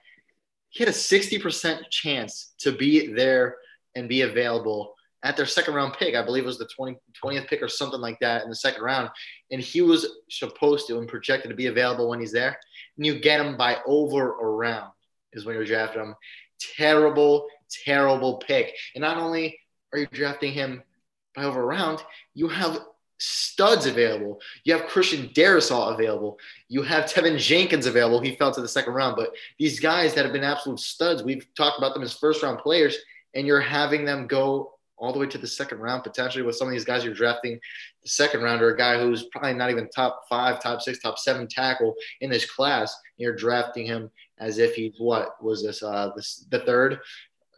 he 0.68 0.85
had 0.85 0.92
a 0.92 0.97
60% 0.97 1.88
chance 1.88 2.53
to 2.59 2.73
be 2.73 3.07
there 3.07 3.57
and 3.94 4.09
be 4.09 4.21
available 4.21 4.94
at 5.29 5.37
their 5.37 5.47
second 5.47 5.75
round 5.75 5.93
pick. 5.93 6.14
I 6.14 6.25
believe 6.25 6.45
it 6.45 6.47
was 6.47 6.57
the 6.57 6.64
20, 6.75 6.97
20th 7.23 7.49
pick 7.49 7.62
or 7.62 7.69
something 7.69 8.01
like 8.01 8.19
that 8.21 8.45
in 8.45 8.49
the 8.49 8.57
second 8.57 8.83
round. 8.83 9.11
And 9.53 9.61
he 9.61 9.83
was 9.83 10.07
supposed 10.31 10.87
to 10.87 10.99
and 10.99 11.07
projected 11.07 11.51
to 11.51 11.55
be 11.55 11.67
available 11.67 12.09
when 12.09 12.19
he's 12.19 12.33
there. 12.33 12.59
And 12.97 13.05
you 13.05 13.21
get 13.21 13.38
him 13.38 13.59
by 13.59 13.77
over 13.87 14.41
a 14.41 14.47
round 14.47 14.91
is 15.35 15.45
when 15.45 15.55
you're 15.55 15.67
drafting 15.67 16.01
him. 16.01 16.14
Terrible, 16.77 17.47
terrible 17.85 18.38
pick. 18.38 18.75
And 18.95 19.03
not 19.03 19.19
only 19.19 19.59
are 19.93 19.99
you 19.99 20.07
drafting 20.07 20.53
him 20.53 20.83
by 21.37 21.45
over 21.45 21.61
a 21.61 21.67
round, 21.67 22.03
you 22.33 22.49
have 22.49 22.79
studs 23.19 23.85
available. 23.85 24.41
You 24.64 24.73
have 24.79 24.87
Christian 24.87 25.29
Darrisaw 25.35 25.93
available. 25.93 26.38
You 26.71 26.83
have 26.85 27.05
Teven 27.05 27.37
Jenkins 27.37 27.85
available. 27.85 28.21
He 28.21 28.35
fell 28.35 28.55
to 28.55 28.62
the 28.62 28.69
second 28.69 28.95
round. 28.95 29.14
But 29.14 29.33
these 29.59 29.79
guys 29.79 30.14
that 30.14 30.25
have 30.25 30.33
been 30.33 30.43
absolute 30.43 30.81
studs, 30.81 31.23
we've 31.23 31.47
talked 31.55 31.77
about 31.77 31.93
them 31.93 32.03
as 32.03 32.14
first 32.14 32.43
round 32.43 32.61
players, 32.61 32.97
and 33.35 33.47
you're 33.47 33.61
having 33.61 34.07
them 34.07 34.27
go 34.27 34.78
all 34.98 35.12
the 35.12 35.18
way 35.18 35.26
to 35.26 35.38
the 35.38 35.46
second 35.46 35.78
round, 35.78 36.02
potentially 36.02 36.42
with 36.42 36.56
some 36.56 36.68
of 36.68 36.72
these 36.72 36.84
guys 36.84 37.04
you're 37.04 37.14
drafting 37.14 37.58
the 38.02 38.08
second 38.08 38.42
round 38.42 38.62
or 38.62 38.70
a 38.70 38.76
guy 38.76 39.00
who's 39.00 39.24
probably 39.24 39.54
not 39.54 39.70
even 39.70 39.88
top 39.88 40.22
five, 40.28 40.61
top 40.61 40.80
six, 40.80 40.98
top 40.98 41.18
seven 41.18 41.46
tackle 41.46 41.94
in 42.20 42.30
this 42.30 42.50
class. 42.50 42.94
You're 43.16 43.37
drafting 43.37 43.87
him 43.87 44.11
as 44.38 44.58
if 44.58 44.74
he's 44.74 44.94
what 44.98 45.42
was 45.42 45.62
this, 45.62 45.82
uh, 45.82 46.11
this 46.16 46.46
the 46.50 46.61
third. 46.61 47.00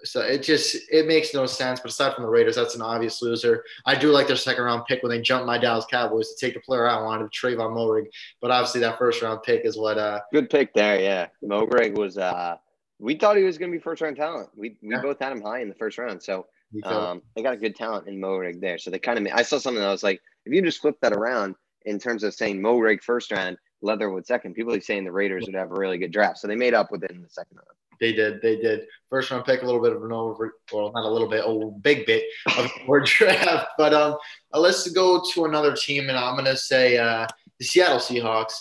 So 0.02 0.22
it 0.22 0.42
just 0.42 0.76
it 0.90 1.06
makes 1.06 1.34
no 1.34 1.44
sense. 1.44 1.80
But 1.80 1.90
aside 1.90 2.14
from 2.14 2.24
the 2.24 2.30
Raiders, 2.30 2.56
that's 2.56 2.74
an 2.74 2.80
obvious 2.80 3.20
loser. 3.20 3.64
I 3.84 3.94
do 3.94 4.10
like 4.10 4.26
their 4.26 4.36
second 4.36 4.64
round 4.64 4.86
pick 4.86 5.02
when 5.02 5.10
they 5.10 5.20
jumped 5.20 5.46
my 5.46 5.58
Dallas 5.58 5.84
Cowboys 5.90 6.32
to 6.32 6.46
take 6.46 6.54
the 6.54 6.60
player 6.60 6.88
I 6.88 7.02
wanted, 7.02 7.30
Trevon 7.30 7.74
Moehrig. 7.74 8.06
But 8.40 8.50
obviously 8.50 8.80
that 8.80 8.98
first 8.98 9.20
round 9.20 9.42
pick 9.42 9.66
is 9.66 9.76
what 9.76 9.98
uh 9.98 10.20
good 10.32 10.48
pick 10.48 10.72
there. 10.72 10.98
Yeah, 10.98 11.26
Moehrig 11.44 11.98
was 11.98 12.16
uh 12.16 12.56
we 12.98 13.14
thought 13.14 13.36
he 13.36 13.42
was 13.42 13.58
going 13.58 13.70
to 13.72 13.76
be 13.76 13.82
first 13.82 14.02
round 14.02 14.16
talent. 14.16 14.48
We 14.56 14.76
we 14.82 14.90
yeah. 14.90 15.02
both 15.02 15.18
had 15.20 15.32
him 15.32 15.42
high 15.42 15.60
in 15.60 15.68
the 15.68 15.74
first 15.74 15.98
round. 15.98 16.22
So 16.22 16.46
um, 16.84 17.22
they 17.34 17.42
got 17.42 17.54
a 17.54 17.58
good 17.58 17.76
talent 17.76 18.08
in 18.08 18.20
Moehrig 18.20 18.60
there. 18.60 18.78
So 18.78 18.90
they 18.90 18.98
kind 18.98 19.18
of, 19.18 19.32
I 19.32 19.42
saw 19.42 19.58
something 19.58 19.80
that 19.80 19.88
I 19.88 19.92
was 19.92 20.02
like, 20.02 20.20
if 20.44 20.52
you 20.52 20.62
just 20.62 20.80
flip 20.80 20.96
that 21.02 21.12
around 21.12 21.54
in 21.84 21.98
terms 21.98 22.22
of 22.22 22.34
saying 22.34 22.60
Moehrig 22.60 23.02
first 23.02 23.32
round, 23.32 23.58
Leatherwood 23.82 24.26
second, 24.26 24.54
people 24.54 24.74
are 24.74 24.80
saying 24.80 25.04
the 25.04 25.12
Raiders 25.12 25.46
would 25.46 25.54
have 25.54 25.70
a 25.70 25.74
really 25.74 25.98
good 25.98 26.12
draft. 26.12 26.38
So 26.38 26.48
they 26.48 26.56
made 26.56 26.74
up 26.74 26.90
with 26.92 27.02
it 27.02 27.10
in 27.10 27.22
the 27.22 27.28
second 27.28 27.56
round. 27.56 27.68
They 28.00 28.12
did. 28.12 28.40
They 28.40 28.56
did. 28.56 28.86
First 29.10 29.30
round 29.30 29.44
pick, 29.44 29.62
a 29.62 29.66
little 29.66 29.82
bit 29.82 29.92
of 29.92 30.02
an 30.02 30.12
over, 30.12 30.56
well, 30.72 30.90
not 30.94 31.04
a 31.04 31.08
little 31.08 31.28
bit, 31.28 31.44
a 31.46 31.70
big 31.80 32.06
bit 32.06 32.24
of 32.56 32.70
a 32.88 33.00
draft. 33.04 33.68
But 33.76 33.92
um, 33.92 34.16
uh, 34.54 34.58
let's 34.58 34.88
go 34.90 35.22
to 35.34 35.44
another 35.44 35.76
team, 35.76 36.08
and 36.08 36.16
I'm 36.16 36.34
going 36.34 36.46
to 36.46 36.56
say 36.56 36.96
uh, 36.96 37.26
the 37.58 37.64
Seattle 37.64 37.98
Seahawks. 37.98 38.54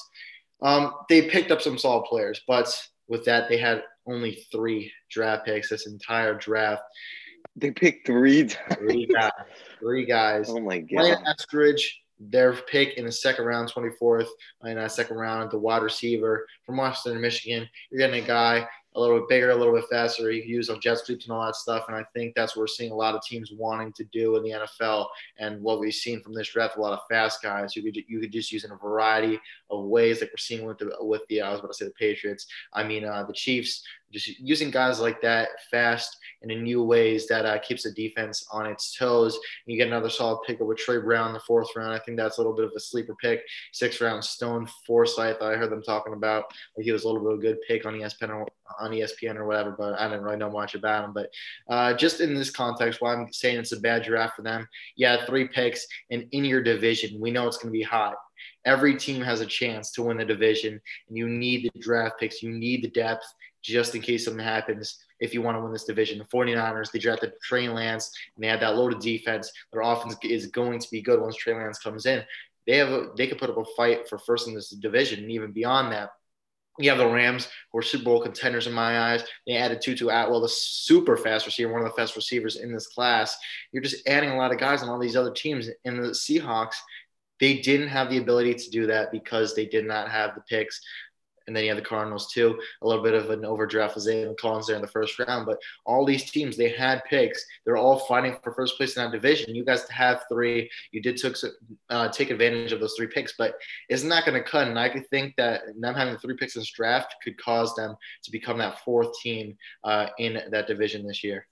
Um, 0.61 0.93
they 1.07 1.29
picked 1.29 1.51
up 1.51 1.61
some 1.61 1.77
solid 1.77 2.03
players, 2.03 2.41
but 2.47 2.67
with 3.07 3.23
that, 3.25 3.47
they 3.47 3.57
had 3.57 3.83
only 4.05 4.45
three 4.51 4.91
draft 5.09 5.45
picks 5.45 5.69
this 5.69 5.87
entire 5.87 6.33
draft. 6.35 6.83
They 7.59 7.71
picked 7.71 8.05
three. 8.05 8.47
three 8.73 9.05
guys. 9.05 9.31
Three 9.79 10.05
guys. 10.05 10.49
Oh 10.49 10.59
my 10.59 10.79
god. 10.79 10.89
Brian 10.95 11.23
Eskridge, 11.25 11.81
their 12.19 12.53
pick 12.53 12.97
in 12.97 13.05
the 13.05 13.11
second 13.11 13.45
round, 13.45 13.71
24th 13.71 14.27
in 14.65 14.75
that 14.75 14.91
second 14.91 15.17
round, 15.17 15.51
the 15.51 15.57
wide 15.57 15.83
receiver 15.83 16.45
from 16.65 16.77
Western 16.77 17.19
Michigan. 17.21 17.67
You're 17.89 17.99
getting 17.99 18.23
a 18.23 18.27
guy 18.27 18.67
a 18.95 18.99
little 18.99 19.19
bit 19.19 19.29
bigger, 19.29 19.51
a 19.51 19.55
little 19.55 19.73
bit 19.73 19.85
faster. 19.89 20.29
He 20.31 20.43
use 20.43 20.69
on 20.69 20.81
jet 20.81 20.97
sweeps 20.97 21.25
and 21.25 21.33
all 21.33 21.45
that 21.45 21.55
stuff. 21.55 21.85
And 21.87 21.95
I 21.95 22.03
think 22.13 22.33
that's 22.35 22.55
what 22.55 22.63
we're 22.63 22.67
seeing 22.67 22.91
a 22.91 22.95
lot 22.95 23.15
of 23.15 23.21
teams 23.21 23.51
wanting 23.55 23.93
to 23.93 24.03
do 24.05 24.35
in 24.35 24.43
the 24.43 24.49
NFL. 24.49 25.07
And 25.37 25.61
what 25.61 25.79
we've 25.79 25.93
seen 25.93 26.21
from 26.21 26.33
this 26.33 26.49
draft, 26.49 26.75
a 26.75 26.81
lot 26.81 26.93
of 26.93 26.99
fast 27.09 27.41
guys 27.41 27.75
you 27.75 27.83
could 27.83 27.95
you 28.07 28.19
could 28.19 28.31
just 28.31 28.51
use 28.51 28.63
in 28.63 28.71
a 28.71 28.75
variety 28.75 29.39
of 29.69 29.85
ways, 29.85 30.21
like 30.21 30.31
we're 30.31 30.37
seeing 30.37 30.65
with 30.65 30.79
the 30.79 30.91
with 31.01 31.21
the 31.29 31.41
I 31.41 31.51
was 31.51 31.59
about 31.59 31.71
to 31.71 31.77
say 31.77 31.85
the 31.85 31.91
Patriots. 31.91 32.47
I 32.73 32.83
mean 32.83 33.05
uh, 33.05 33.23
the 33.23 33.33
Chiefs, 33.33 33.83
just 34.11 34.39
using 34.39 34.71
guys 34.71 34.99
like 34.99 35.21
that 35.21 35.49
fast 35.69 36.17
and 36.41 36.51
in 36.51 36.63
new 36.63 36.83
ways 36.83 37.27
that 37.27 37.45
uh, 37.45 37.59
keeps 37.59 37.83
the 37.83 37.91
defense 37.91 38.45
on 38.51 38.65
its 38.65 38.95
toes. 38.95 39.35
And 39.35 39.73
You 39.73 39.77
get 39.77 39.87
another 39.87 40.09
solid 40.09 40.39
pick 40.45 40.59
with 40.59 40.77
Tre 40.77 40.99
Brown 40.99 41.27
in 41.27 41.33
the 41.33 41.39
fourth 41.41 41.69
round. 41.75 41.93
I 41.93 41.99
think 41.99 42.17
that's 42.17 42.37
a 42.37 42.41
little 42.41 42.55
bit 42.55 42.65
of 42.65 42.71
a 42.75 42.79
sleeper 42.79 43.15
pick. 43.21 43.41
Sixth 43.73 44.01
round, 44.01 44.23
Stone 44.23 44.67
Forsythe. 44.85 45.41
I 45.41 45.55
heard 45.55 45.71
them 45.71 45.83
talking 45.83 46.13
about 46.13 46.45
like 46.77 46.85
he 46.85 46.91
was 46.91 47.03
a 47.03 47.07
little 47.07 47.21
bit 47.21 47.33
of 47.33 47.39
a 47.39 47.41
good 47.41 47.57
pick 47.67 47.85
on 47.85 47.93
ESPN 47.93 48.29
or, 48.29 48.47
on 48.79 48.91
ESPN 48.91 49.35
or 49.35 49.45
whatever, 49.45 49.75
but 49.77 49.99
I 49.99 50.07
didn't 50.07 50.23
really 50.23 50.37
know 50.37 50.51
much 50.51 50.75
about 50.75 51.05
him. 51.05 51.13
But 51.13 51.29
uh, 51.69 51.93
just 51.93 52.21
in 52.21 52.33
this 52.35 52.51
context, 52.51 53.01
why 53.01 53.13
I'm 53.13 53.31
saying 53.31 53.59
it's 53.59 53.73
a 53.73 53.79
bad 53.79 54.03
draft 54.03 54.35
for 54.35 54.41
them. 54.41 54.67
Yeah, 54.95 55.25
three 55.25 55.47
picks 55.47 55.85
and 56.11 56.25
in 56.31 56.45
your 56.45 56.61
division, 56.61 57.19
we 57.19 57.31
know 57.31 57.47
it's 57.47 57.57
going 57.57 57.73
to 57.73 57.77
be 57.77 57.83
hot 57.83 58.15
every 58.65 58.95
team 58.95 59.21
has 59.21 59.41
a 59.41 59.45
chance 59.45 59.91
to 59.91 60.03
win 60.03 60.17
the 60.17 60.25
division 60.25 60.79
and 61.07 61.17
you 61.17 61.27
need 61.27 61.63
the 61.63 61.79
draft 61.79 62.19
picks 62.19 62.43
you 62.43 62.51
need 62.51 62.83
the 62.83 62.89
depth 62.89 63.25
just 63.61 63.95
in 63.95 64.01
case 64.01 64.25
something 64.25 64.43
happens 64.43 65.03
if 65.19 65.33
you 65.33 65.41
want 65.41 65.57
to 65.57 65.61
win 65.61 65.71
this 65.71 65.83
division. 65.83 66.17
The 66.17 66.25
49ers, 66.25 66.91
they 66.91 66.99
drafted 66.99 67.33
Trey 67.43 67.67
Lance 67.69 68.11
and 68.35 68.43
they 68.43 68.47
have 68.47 68.61
that 68.61 68.75
loaded 68.75 68.99
defense. 68.99 69.51
Their 69.71 69.81
offense 69.81 70.15
is 70.23 70.47
going 70.47 70.79
to 70.79 70.87
be 70.91 71.01
good 71.01 71.21
once 71.21 71.35
Trey 71.35 71.53
Lance 71.53 71.79
comes 71.79 72.05
in. 72.05 72.23
They 72.67 72.77
have 72.77 72.89
a, 72.89 73.07
they 73.17 73.27
could 73.27 73.37
put 73.37 73.49
up 73.49 73.57
a 73.57 73.65
fight 73.75 74.07
for 74.07 74.17
first 74.17 74.47
in 74.47 74.53
this 74.53 74.69
division 74.69 75.19
and 75.19 75.31
even 75.31 75.51
beyond 75.51 75.91
that. 75.91 76.11
You 76.77 76.89
have 76.91 76.99
the 76.99 77.07
Rams, 77.07 77.49
who 77.71 77.79
are 77.79 77.81
Super 77.81 78.05
Bowl 78.05 78.21
contenders 78.21 78.65
in 78.65 78.71
my 78.71 79.11
eyes. 79.11 79.25
They 79.45 79.57
added 79.57 79.81
Tutu 79.81 80.07
Atwell, 80.07 80.39
the 80.39 80.47
super 80.47 81.17
fast 81.17 81.45
receiver, 81.45 81.73
one 81.73 81.81
of 81.81 81.87
the 81.87 82.01
best 82.01 82.15
receivers 82.15 82.55
in 82.55 82.71
this 82.71 82.87
class. 82.87 83.37
You're 83.73 83.83
just 83.83 84.07
adding 84.07 84.29
a 84.29 84.37
lot 84.37 84.53
of 84.53 84.59
guys 84.59 84.81
on 84.81 84.87
all 84.87 84.99
these 84.99 85.17
other 85.17 85.33
teams. 85.33 85.67
And 85.83 86.01
the 86.01 86.09
Seahawks, 86.09 86.75
they 87.41 87.57
didn't 87.57 87.89
have 87.89 88.09
the 88.09 88.17
ability 88.17 88.53
to 88.53 88.69
do 88.69 88.87
that 88.87 89.11
because 89.11 89.55
they 89.55 89.65
did 89.65 89.85
not 89.85 90.09
have 90.09 90.35
the 90.35 90.41
picks 90.41 90.79
and 91.49 91.55
then 91.55 91.63
you 91.63 91.71
have 91.71 91.81
the 91.81 91.89
Cardinals 91.89 92.31
too. 92.31 92.59
A 92.83 92.87
little 92.87 93.03
bit 93.03 93.15
of 93.15 93.31
an 93.31 93.43
overdraft 93.43 93.95
with 93.95 94.05
Zaven 94.05 94.37
Collins 94.37 94.67
there 94.67 94.75
in 94.75 94.83
the 94.83 94.87
first 94.87 95.17
round, 95.17 95.47
but 95.47 95.59
all 95.83 96.05
these 96.05 96.29
teams 96.29 96.55
they 96.55 96.69
had 96.69 97.03
picks. 97.05 97.43
They're 97.65 97.75
all 97.75 97.97
fighting 97.97 98.37
for 98.43 98.53
first 98.53 98.77
place 98.77 98.95
in 98.95 99.03
that 99.03 99.11
division. 99.11 99.55
You 99.55 99.65
guys 99.65 99.89
have 99.89 100.23
three. 100.31 100.69
You 100.91 101.01
did 101.01 101.17
took 101.17 101.35
uh, 101.89 102.09
take 102.09 102.29
advantage 102.29 102.71
of 102.71 102.79
those 102.79 102.93
three 102.95 103.07
picks, 103.07 103.33
but 103.35 103.55
it's 103.89 104.03
not 104.03 104.25
going 104.25 104.41
to 104.41 104.47
cut. 104.47 104.67
And 104.67 104.77
I 104.77 104.89
could 104.89 105.09
think 105.09 105.35
that 105.37 105.61
them 105.79 105.95
having 105.95 106.17
three 106.17 106.35
picks 106.37 106.55
in 106.55 106.61
this 106.61 106.71
draft 106.71 107.15
could 107.23 107.41
cause 107.41 107.73
them 107.73 107.95
to 108.23 108.31
become 108.31 108.59
that 108.59 108.79
fourth 108.85 109.19
team 109.19 109.57
uh, 109.83 110.07
in 110.19 110.39
that 110.51 110.67
division 110.67 111.07
this 111.07 111.23
year. 111.23 111.47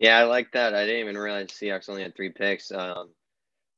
Yeah, 0.00 0.18
I 0.18 0.24
like 0.24 0.50
that. 0.52 0.74
I 0.74 0.86
didn't 0.86 1.02
even 1.02 1.18
realize 1.18 1.46
Seahawks 1.46 1.88
only 1.88 2.02
had 2.02 2.16
three 2.16 2.30
picks. 2.30 2.72
Um, 2.72 3.10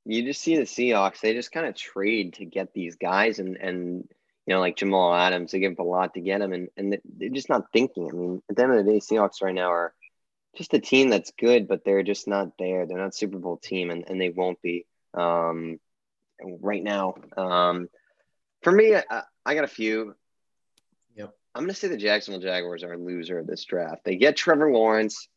you 0.07 0.22
just 0.22 0.40
see 0.40 0.57
the 0.57 0.62
Seahawks; 0.62 1.20
they 1.20 1.35
just 1.35 1.53
kind 1.53 1.66
of 1.66 1.74
trade 1.74 2.35
to 2.35 2.44
get 2.44 2.72
these 2.72 2.96
guys, 2.96 3.38
and 3.38 3.57
and 3.57 4.09
you 4.46 4.55
know, 4.55 4.61
like 4.61 4.76
Jamal 4.76 5.14
Adams, 5.14 5.53
they 5.53 5.61
give 5.61 5.72
up 5.72 5.79
a 5.79 5.83
lot 5.83 6.14
to 6.14 6.20
get 6.20 6.40
him, 6.40 6.53
and, 6.53 6.68
and 6.76 6.98
they're 7.05 7.29
just 7.29 7.48
not 7.48 7.72
thinking. 7.72 8.09
I 8.11 8.12
mean, 8.12 8.42
at 8.48 8.57
the 8.57 8.62
end 8.62 8.72
of 8.72 8.85
the 8.85 8.92
day, 8.92 8.98
Seahawks 8.98 9.42
right 9.42 9.55
now 9.55 9.70
are 9.70 9.94
just 10.57 10.74
a 10.74 10.81
team 10.81 11.11
that's 11.11 11.33
good, 11.38 11.68
but 11.68 11.85
they're 11.85 12.03
just 12.03 12.26
not 12.26 12.59
there. 12.59 12.87
They're 12.87 12.98
not 12.98 13.14
Super 13.14 13.38
Bowl 13.38 13.57
team, 13.59 13.90
and, 13.90 14.05
and 14.09 14.20
they 14.20 14.31
won't 14.31 14.61
be 14.62 14.87
um, 15.14 15.79
right 16.42 16.83
now. 16.83 17.14
Um, 17.37 17.88
for 18.62 18.72
me, 18.72 18.96
I, 18.96 19.22
I 19.44 19.55
got 19.55 19.64
a 19.64 19.68
few. 19.68 20.14
Yep. 21.16 21.35
I'm 21.55 21.62
going 21.62 21.74
to 21.74 21.79
say 21.79 21.88
the 21.88 21.96
Jacksonville 21.96 22.40
Jaguars 22.40 22.83
are 22.83 22.94
a 22.94 22.98
loser 22.98 23.38
of 23.38 23.46
this 23.46 23.64
draft. 23.64 24.05
They 24.05 24.16
get 24.16 24.37
Trevor 24.37 24.72
Lawrence, 24.72 25.29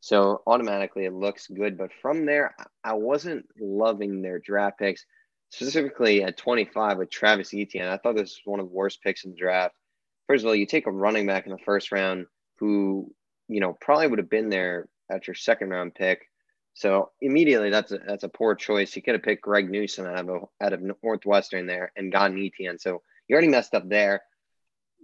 so 0.00 0.42
automatically 0.46 1.04
it 1.04 1.12
looks 1.12 1.46
good. 1.48 1.76
But 1.76 1.90
from 2.00 2.26
there, 2.26 2.54
I 2.82 2.94
wasn't 2.94 3.46
loving 3.60 4.22
their 4.22 4.38
draft 4.38 4.78
picks 4.78 5.04
specifically 5.52 6.24
at 6.24 6.38
25 6.38 6.98
with 6.98 7.10
Travis 7.10 7.52
Etienne. 7.52 7.88
I 7.88 7.98
thought 7.98 8.16
this 8.16 8.30
was 8.30 8.40
one 8.44 8.58
of 8.58 8.66
the 8.66 8.74
worst 8.74 9.02
picks 9.02 9.24
in 9.24 9.32
the 9.32 9.36
draft. 9.36 9.74
First 10.26 10.44
of 10.44 10.48
all, 10.48 10.54
you 10.54 10.64
take 10.64 10.86
a 10.86 10.90
running 10.90 11.26
back 11.26 11.44
in 11.44 11.52
the 11.52 11.58
first 11.58 11.92
round 11.92 12.26
who, 12.58 13.12
you 13.48 13.60
know, 13.60 13.76
probably 13.78 14.06
would 14.06 14.18
have 14.18 14.30
been 14.30 14.48
there 14.48 14.88
at 15.10 15.26
your 15.26 15.34
second 15.34 15.68
round 15.68 15.94
pick. 15.94 16.26
So 16.74 17.10
immediately 17.20 17.68
that's 17.68 17.92
a 17.92 17.98
that's 17.98 18.24
a 18.24 18.30
poor 18.30 18.54
choice. 18.54 18.96
You 18.96 19.02
could 19.02 19.12
have 19.12 19.22
picked 19.22 19.42
Greg 19.42 19.70
Newsome 19.70 20.06
out 20.06 20.26
of 20.26 20.48
out 20.58 20.72
of 20.72 20.80
Northwestern 21.02 21.66
there 21.66 21.92
and 21.96 22.10
gotten 22.10 22.42
Etienne. 22.42 22.78
So 22.78 23.02
you 23.28 23.34
already 23.34 23.48
messed 23.48 23.74
up 23.74 23.86
there. 23.86 24.22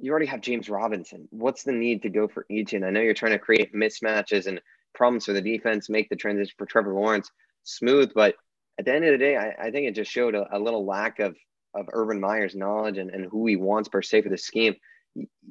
You 0.01 0.13
already 0.13 0.27
have 0.27 0.41
James 0.41 0.71
Robinson. 0.71 1.29
What's 1.31 1.65
the 1.65 1.73
need 1.73 2.03
to 2.03 2.09
go 2.09 2.27
for 2.27 2.47
Etienne? 2.51 2.85
I 2.85 2.91
know 2.91 3.01
you're 3.01 3.13
trying 3.13 3.33
to 3.33 3.39
create 3.39 3.75
mismatches 3.75 4.47
and 4.47 4.63
problems 4.95 5.27
for 5.27 5.35
the 5.35 5.43
defense, 5.43 5.91
make 5.91 6.09
the 6.09 6.17
transition 6.17 6.55
for 6.57 6.65
Trevor 6.65 6.95
Lawrence 6.95 7.31
smooth, 7.65 8.13
but 8.15 8.37
at 8.79 8.85
the 8.85 8.95
end 8.95 9.05
of 9.05 9.13
the 9.13 9.19
day, 9.19 9.37
I, 9.37 9.67
I 9.67 9.71
think 9.71 9.87
it 9.87 9.95
just 9.95 10.11
showed 10.11 10.35
a, 10.35 10.57
a, 10.57 10.59
little 10.59 10.85
lack 10.87 11.19
of 11.19 11.37
of 11.75 11.87
Urban 11.93 12.21
Meyer's 12.21 12.55
knowledge 12.55 12.99
and, 12.99 13.11
and 13.11 13.27
who 13.27 13.47
he 13.47 13.57
wants 13.57 13.89
per 13.89 14.03
se 14.03 14.23
for 14.23 14.29
the 14.29 14.39
scheme. 14.39 14.75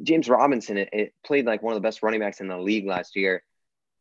James 0.01 0.29
Robinson 0.29 0.77
it, 0.77 0.89
it 0.91 1.13
played 1.25 1.45
like 1.45 1.61
one 1.61 1.73
of 1.73 1.77
the 1.81 1.87
best 1.87 2.01
running 2.01 2.19
backs 2.19 2.39
in 2.39 2.47
the 2.47 2.57
league 2.57 2.87
last 2.87 3.15
year, 3.15 3.43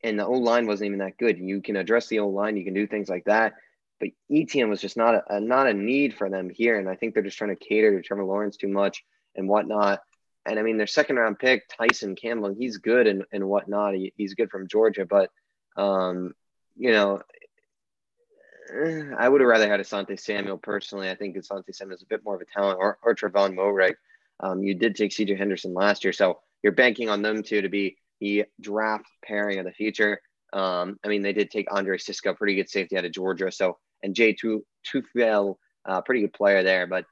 and 0.03 0.19
the 0.19 0.27
O 0.27 0.33
line 0.33 0.67
wasn't 0.67 0.87
even 0.87 1.01
that 1.01 1.19
good. 1.19 1.39
You 1.39 1.61
can 1.61 1.77
address 1.77 2.07
the 2.09 2.21
O 2.21 2.29
line, 2.29 2.57
you 2.57 2.65
can 2.65 2.75
do 2.75 2.87
things 2.87 3.09
like 3.09 3.25
that, 3.25 3.55
but 3.99 4.11
Etienne 4.31 4.71
was 4.71 4.81
just 4.81 4.97
not 4.97 5.15
a, 5.15 5.37
a, 5.37 5.41
not 5.41 5.67
a 5.67 5.75
need 5.75 6.15
for 6.15 6.31
them 6.31 6.49
here, 6.49 6.79
and 6.79 6.89
I 6.89 6.95
think 6.95 7.15
they're 7.15 7.23
just 7.23 7.39
trying 7.39 7.57
to 7.57 7.65
cater 7.65 7.97
to 7.97 8.03
Trevor 8.03 8.25
Lawrence 8.25 8.57
too 8.57 8.69
much 8.69 9.05
and 9.35 9.49
whatnot. 9.49 10.01
And 10.47 10.59
I 10.59 10.63
mean, 10.63 10.77
their 10.77 10.87
second 10.87 11.17
round 11.17 11.39
pick, 11.41 11.65
Tyson 11.69 12.15
Campbell, 12.15 12.55
he's 12.57 12.79
good 12.79 13.09
and, 13.09 13.25
and 13.33 13.49
whatnot. 13.49 13.95
He, 13.95 14.13
he's 14.17 14.35
good 14.35 14.51
from 14.51 14.69
Georgia, 14.69 15.05
but 15.05 15.31
um, 15.77 16.35
you 16.77 16.93
know, 16.93 17.23
I 19.19 19.29
would 19.29 19.41
have 19.41 19.49
rather 19.49 19.69
had 19.69 19.81
Asante 19.81 20.19
Samuel 20.19 20.59
personally. 20.59 21.11
I 21.11 21.15
think 21.15 21.37
Asante 21.37 21.75
Samuel 21.75 21.97
is 21.97 22.03
a 22.03 22.07
bit 22.07 22.25
more 22.25 22.35
of 22.35 22.41
a 22.41 22.45
talent, 22.45 22.79
or, 22.81 22.99
or 23.03 23.15
Trevon 23.15 23.55
Moehrig. 23.55 23.95
Um, 24.41 24.63
you 24.63 24.75
did 24.75 24.97
take 24.97 25.13
CJ 25.13 25.39
Henderson 25.39 25.73
last 25.73 26.05
year, 26.05 26.13
so 26.13 26.41
you're 26.63 26.73
banking 26.73 27.09
on 27.09 27.23
them 27.23 27.43
two 27.43 27.63
to 27.63 27.69
be 27.69 27.97
the 28.21 28.45
draft 28.61 29.07
pairing 29.25 29.59
of 29.59 29.65
the 29.65 29.73
future. 29.73 30.21
Um, 30.53 30.99
I 31.05 31.09
mean, 31.09 31.23
they 31.23 31.33
did 31.33 31.51
take 31.51 31.69
Andre 31.71 31.99
Cisco, 31.99 32.35
pretty 32.35 32.55
good 32.55 32.71
safety 32.71 32.97
out 32.97 33.05
of 33.05 33.13
Georgia. 33.13 33.51
So, 33.53 33.79
and 34.03 34.15
Jay 34.15 34.35
Tufele, 34.35 35.57
uh, 35.85 36.01
pretty 36.03 36.23
good 36.23 36.33
player 36.33 36.63
there. 36.63 36.87
But 36.87 37.05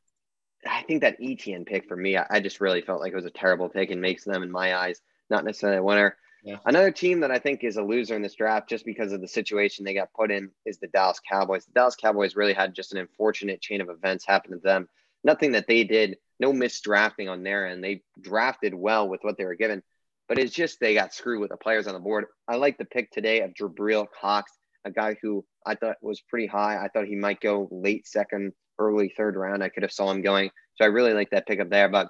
I 0.68 0.82
think 0.82 1.02
that 1.02 1.16
Etienne 1.22 1.64
pick 1.64 1.88
for 1.88 1.96
me, 1.96 2.16
I, 2.16 2.26
I, 2.30 2.40
just 2.40 2.60
really 2.60 2.80
felt 2.80 3.00
like 3.00 3.12
it 3.12 3.16
was 3.16 3.26
a 3.26 3.30
terrible 3.30 3.68
pick 3.68 3.90
and 3.90 4.00
makes 4.00 4.24
them, 4.24 4.42
in 4.42 4.50
my 4.50 4.76
eyes, 4.76 5.00
not 5.30 5.44
necessarily 5.44 5.78
a 5.78 5.82
winner. 5.82 6.16
Yeah. 6.44 6.58
Another 6.66 6.90
team 6.90 7.20
that 7.20 7.30
I 7.30 7.38
think 7.38 7.64
is 7.64 7.78
a 7.78 7.82
loser 7.82 8.14
in 8.14 8.20
this 8.20 8.34
draft 8.34 8.68
just 8.68 8.84
because 8.84 9.12
of 9.12 9.22
the 9.22 9.28
situation 9.28 9.82
they 9.82 9.94
got 9.94 10.12
put 10.12 10.30
in 10.30 10.50
is 10.66 10.78
the 10.78 10.88
Dallas 10.88 11.18
Cowboys. 11.26 11.64
The 11.64 11.72
Dallas 11.72 11.96
Cowboys 11.96 12.36
really 12.36 12.52
had 12.52 12.74
just 12.74 12.92
an 12.92 12.98
unfortunate 12.98 13.62
chain 13.62 13.80
of 13.80 13.88
events 13.88 14.26
happen 14.26 14.52
to 14.52 14.58
them. 14.58 14.86
Nothing 15.24 15.52
that 15.52 15.66
they 15.66 15.84
did, 15.84 16.18
no 16.38 16.52
misdrafting 16.52 17.30
on 17.30 17.42
their 17.42 17.66
end. 17.66 17.82
They 17.82 18.02
drafted 18.20 18.74
well 18.74 19.08
with 19.08 19.20
what 19.22 19.38
they 19.38 19.46
were 19.46 19.54
given, 19.54 19.82
but 20.28 20.38
it's 20.38 20.52
just 20.52 20.80
they 20.80 20.92
got 20.92 21.14
screwed 21.14 21.40
with 21.40 21.48
the 21.48 21.56
players 21.56 21.86
on 21.86 21.94
the 21.94 22.00
board. 22.00 22.26
I 22.46 22.56
like 22.56 22.76
the 22.76 22.84
pick 22.84 23.10
today 23.10 23.40
of 23.40 23.54
Jabril 23.54 24.06
Cox, 24.20 24.52
a 24.84 24.90
guy 24.90 25.16
who 25.22 25.46
I 25.64 25.76
thought 25.76 25.96
was 26.02 26.20
pretty 26.20 26.46
high. 26.46 26.76
I 26.76 26.88
thought 26.88 27.06
he 27.06 27.16
might 27.16 27.40
go 27.40 27.68
late 27.70 28.06
second, 28.06 28.52
early 28.78 29.14
third 29.16 29.36
round. 29.36 29.64
I 29.64 29.70
could 29.70 29.82
have 29.82 29.92
saw 29.92 30.10
him 30.10 30.20
going. 30.20 30.50
So 30.74 30.84
I 30.84 30.88
really 30.88 31.14
like 31.14 31.30
that 31.30 31.46
pickup 31.46 31.70
there. 31.70 31.88
But 31.88 32.08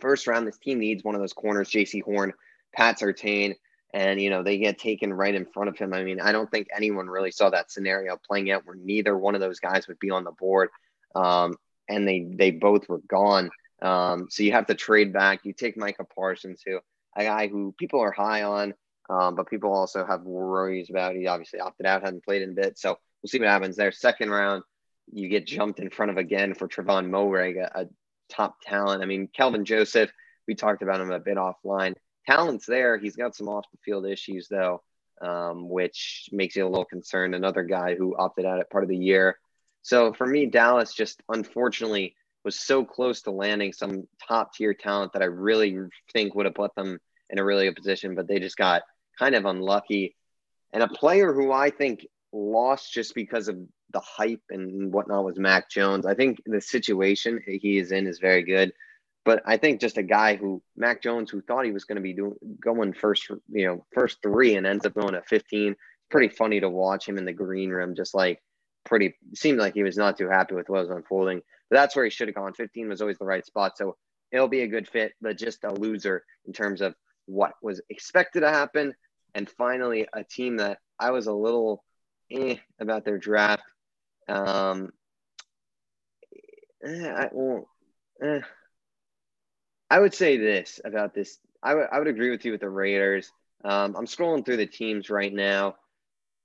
first 0.00 0.26
round, 0.26 0.46
this 0.46 0.56
team 0.56 0.78
needs 0.78 1.04
one 1.04 1.14
of 1.14 1.20
those 1.20 1.34
corners, 1.34 1.68
Jaycee 1.68 2.02
Horn 2.02 2.32
Pat 2.74 2.98
Surtain, 2.98 3.54
and 3.94 4.20
you 4.20 4.30
know 4.30 4.42
they 4.42 4.58
get 4.58 4.78
taken 4.78 5.12
right 5.12 5.34
in 5.34 5.46
front 5.46 5.68
of 5.68 5.78
him. 5.78 5.92
I 5.92 6.02
mean, 6.02 6.20
I 6.20 6.32
don't 6.32 6.50
think 6.50 6.68
anyone 6.74 7.08
really 7.08 7.30
saw 7.30 7.50
that 7.50 7.70
scenario 7.70 8.16
playing 8.16 8.50
out 8.50 8.66
where 8.66 8.76
neither 8.76 9.16
one 9.16 9.34
of 9.34 9.40
those 9.40 9.60
guys 9.60 9.88
would 9.88 9.98
be 9.98 10.10
on 10.10 10.24
the 10.24 10.32
board, 10.32 10.70
um, 11.14 11.54
and 11.88 12.06
they 12.06 12.26
they 12.34 12.50
both 12.50 12.88
were 12.88 13.00
gone. 13.08 13.50
Um, 13.80 14.28
so 14.30 14.42
you 14.42 14.52
have 14.52 14.66
to 14.66 14.74
trade 14.74 15.12
back. 15.12 15.40
You 15.44 15.52
take 15.52 15.76
Micah 15.76 16.04
Parsons, 16.04 16.62
who 16.64 16.78
a 17.16 17.24
guy 17.24 17.48
who 17.48 17.74
people 17.78 18.00
are 18.00 18.12
high 18.12 18.42
on, 18.44 18.74
um, 19.10 19.34
but 19.34 19.50
people 19.50 19.72
also 19.72 20.06
have 20.06 20.22
worries 20.22 20.88
about. 20.88 21.14
He 21.14 21.26
obviously 21.26 21.60
opted 21.60 21.86
out, 21.86 22.02
hadn't 22.02 22.24
played 22.24 22.42
in 22.42 22.50
a 22.50 22.54
bit, 22.54 22.78
so 22.78 22.98
we'll 23.22 23.28
see 23.28 23.38
what 23.38 23.48
happens 23.48 23.76
there. 23.76 23.92
Second 23.92 24.30
round, 24.30 24.62
you 25.12 25.28
get 25.28 25.46
jumped 25.46 25.80
in 25.80 25.90
front 25.90 26.10
of 26.10 26.16
again 26.16 26.54
for 26.54 26.68
Trevon 26.68 27.10
Moehrig, 27.10 27.58
a, 27.58 27.82
a 27.82 27.86
top 28.30 28.56
talent. 28.62 29.02
I 29.02 29.06
mean, 29.06 29.28
Kelvin 29.32 29.64
Joseph. 29.64 30.10
We 30.48 30.56
talked 30.56 30.82
about 30.82 31.00
him 31.00 31.12
a 31.12 31.20
bit 31.20 31.36
offline 31.36 31.94
talent's 32.26 32.66
there. 32.66 32.98
He's 32.98 33.16
got 33.16 33.34
some 33.34 33.48
off 33.48 33.64
the 33.72 33.78
field 33.84 34.06
issues 34.06 34.48
though, 34.48 34.82
um, 35.20 35.68
which 35.68 36.28
makes 36.32 36.56
you 36.56 36.66
a 36.66 36.68
little 36.68 36.84
concerned. 36.84 37.34
Another 37.34 37.62
guy 37.62 37.94
who 37.94 38.16
opted 38.16 38.44
out 38.44 38.60
at 38.60 38.70
part 38.70 38.84
of 38.84 38.90
the 38.90 38.96
year. 38.96 39.38
So 39.82 40.12
for 40.12 40.26
me, 40.26 40.46
Dallas 40.46 40.94
just 40.94 41.22
unfortunately 41.28 42.14
was 42.44 42.58
so 42.58 42.84
close 42.84 43.22
to 43.22 43.30
landing 43.30 43.72
some 43.72 44.06
top 44.26 44.54
tier 44.54 44.74
talent 44.74 45.12
that 45.12 45.22
I 45.22 45.26
really 45.26 45.76
think 46.12 46.34
would 46.34 46.46
have 46.46 46.54
put 46.54 46.74
them 46.74 46.98
in 47.30 47.38
a 47.38 47.44
really 47.44 47.66
good 47.66 47.76
position, 47.76 48.14
but 48.14 48.26
they 48.28 48.38
just 48.38 48.56
got 48.56 48.82
kind 49.18 49.34
of 49.34 49.44
unlucky. 49.44 50.16
And 50.72 50.82
a 50.82 50.88
player 50.88 51.32
who 51.32 51.52
I 51.52 51.70
think 51.70 52.06
lost 52.32 52.92
just 52.92 53.14
because 53.14 53.48
of 53.48 53.56
the 53.92 54.00
hype 54.00 54.42
and 54.50 54.92
whatnot 54.92 55.24
was 55.24 55.38
Mac 55.38 55.70
Jones. 55.70 56.06
I 56.06 56.14
think 56.14 56.38
the 56.46 56.60
situation 56.60 57.40
he 57.46 57.78
is 57.78 57.92
in 57.92 58.06
is 58.06 58.18
very 58.18 58.42
good. 58.42 58.72
But 59.24 59.42
I 59.46 59.56
think 59.56 59.80
just 59.80 59.98
a 59.98 60.02
guy 60.02 60.36
who 60.36 60.62
Mac 60.76 61.02
Jones, 61.02 61.30
who 61.30 61.40
thought 61.42 61.64
he 61.64 61.72
was 61.72 61.84
going 61.84 61.96
to 61.96 62.02
be 62.02 62.12
doing 62.12 62.34
going 62.60 62.92
first, 62.92 63.28
you 63.50 63.66
know, 63.66 63.86
first 63.92 64.18
three, 64.22 64.56
and 64.56 64.66
ends 64.66 64.84
up 64.84 64.94
going 64.94 65.14
at 65.14 65.28
15. 65.28 65.76
Pretty 66.10 66.28
funny 66.28 66.60
to 66.60 66.68
watch 66.68 67.08
him 67.08 67.18
in 67.18 67.24
the 67.24 67.32
green 67.32 67.70
room, 67.70 67.94
just 67.94 68.14
like 68.14 68.42
pretty 68.84 69.14
seemed 69.34 69.58
like 69.58 69.74
he 69.74 69.84
was 69.84 69.96
not 69.96 70.18
too 70.18 70.28
happy 70.28 70.54
with 70.54 70.68
what 70.68 70.88
was 70.88 70.90
unfolding. 70.90 71.40
But 71.70 71.76
that's 71.76 71.94
where 71.94 72.04
he 72.04 72.10
should 72.10 72.28
have 72.28 72.34
gone. 72.34 72.52
15 72.52 72.88
was 72.88 73.00
always 73.00 73.18
the 73.18 73.24
right 73.24 73.46
spot, 73.46 73.78
so 73.78 73.96
it'll 74.32 74.48
be 74.48 74.62
a 74.62 74.68
good 74.68 74.88
fit, 74.88 75.12
but 75.20 75.38
just 75.38 75.64
a 75.64 75.72
loser 75.72 76.24
in 76.46 76.52
terms 76.52 76.80
of 76.80 76.94
what 77.26 77.52
was 77.62 77.80
expected 77.88 78.40
to 78.40 78.48
happen. 78.48 78.94
And 79.34 79.48
finally, 79.48 80.06
a 80.12 80.24
team 80.24 80.56
that 80.56 80.78
I 80.98 81.12
was 81.12 81.26
a 81.26 81.32
little 81.32 81.84
eh 82.30 82.56
about 82.80 83.04
their 83.04 83.18
draft. 83.18 83.62
Um, 84.28 84.92
eh, 86.84 87.08
I 87.08 87.28
won't. 87.32 87.66
Eh, 88.22 88.40
I 89.92 90.00
would 90.00 90.14
say 90.14 90.38
this 90.38 90.80
about 90.86 91.12
this. 91.12 91.38
I 91.62 91.74
would 91.74 92.08
agree 92.08 92.30
with 92.30 92.46
you 92.46 92.52
with 92.52 92.62
the 92.62 92.70
Raiders. 92.70 93.30
Um, 93.62 93.94
I'm 93.94 94.06
scrolling 94.06 94.42
through 94.42 94.56
the 94.56 94.66
teams 94.66 95.10
right 95.10 95.32
now. 95.32 95.76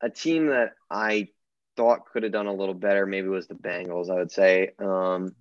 A 0.02 0.10
team 0.10 0.48
that 0.48 0.74
I 0.92 1.30
thought 1.78 2.08
could 2.12 2.24
have 2.24 2.34
done 2.34 2.48
a 2.48 2.54
little 2.54 2.74
better 2.74 3.06
maybe 3.06 3.30
was 3.30 3.48
the 3.48 3.56
Bengals. 3.56 4.10
I 4.10 4.16
would 4.16 4.34
say 4.34 4.72
um, 4.80 5.34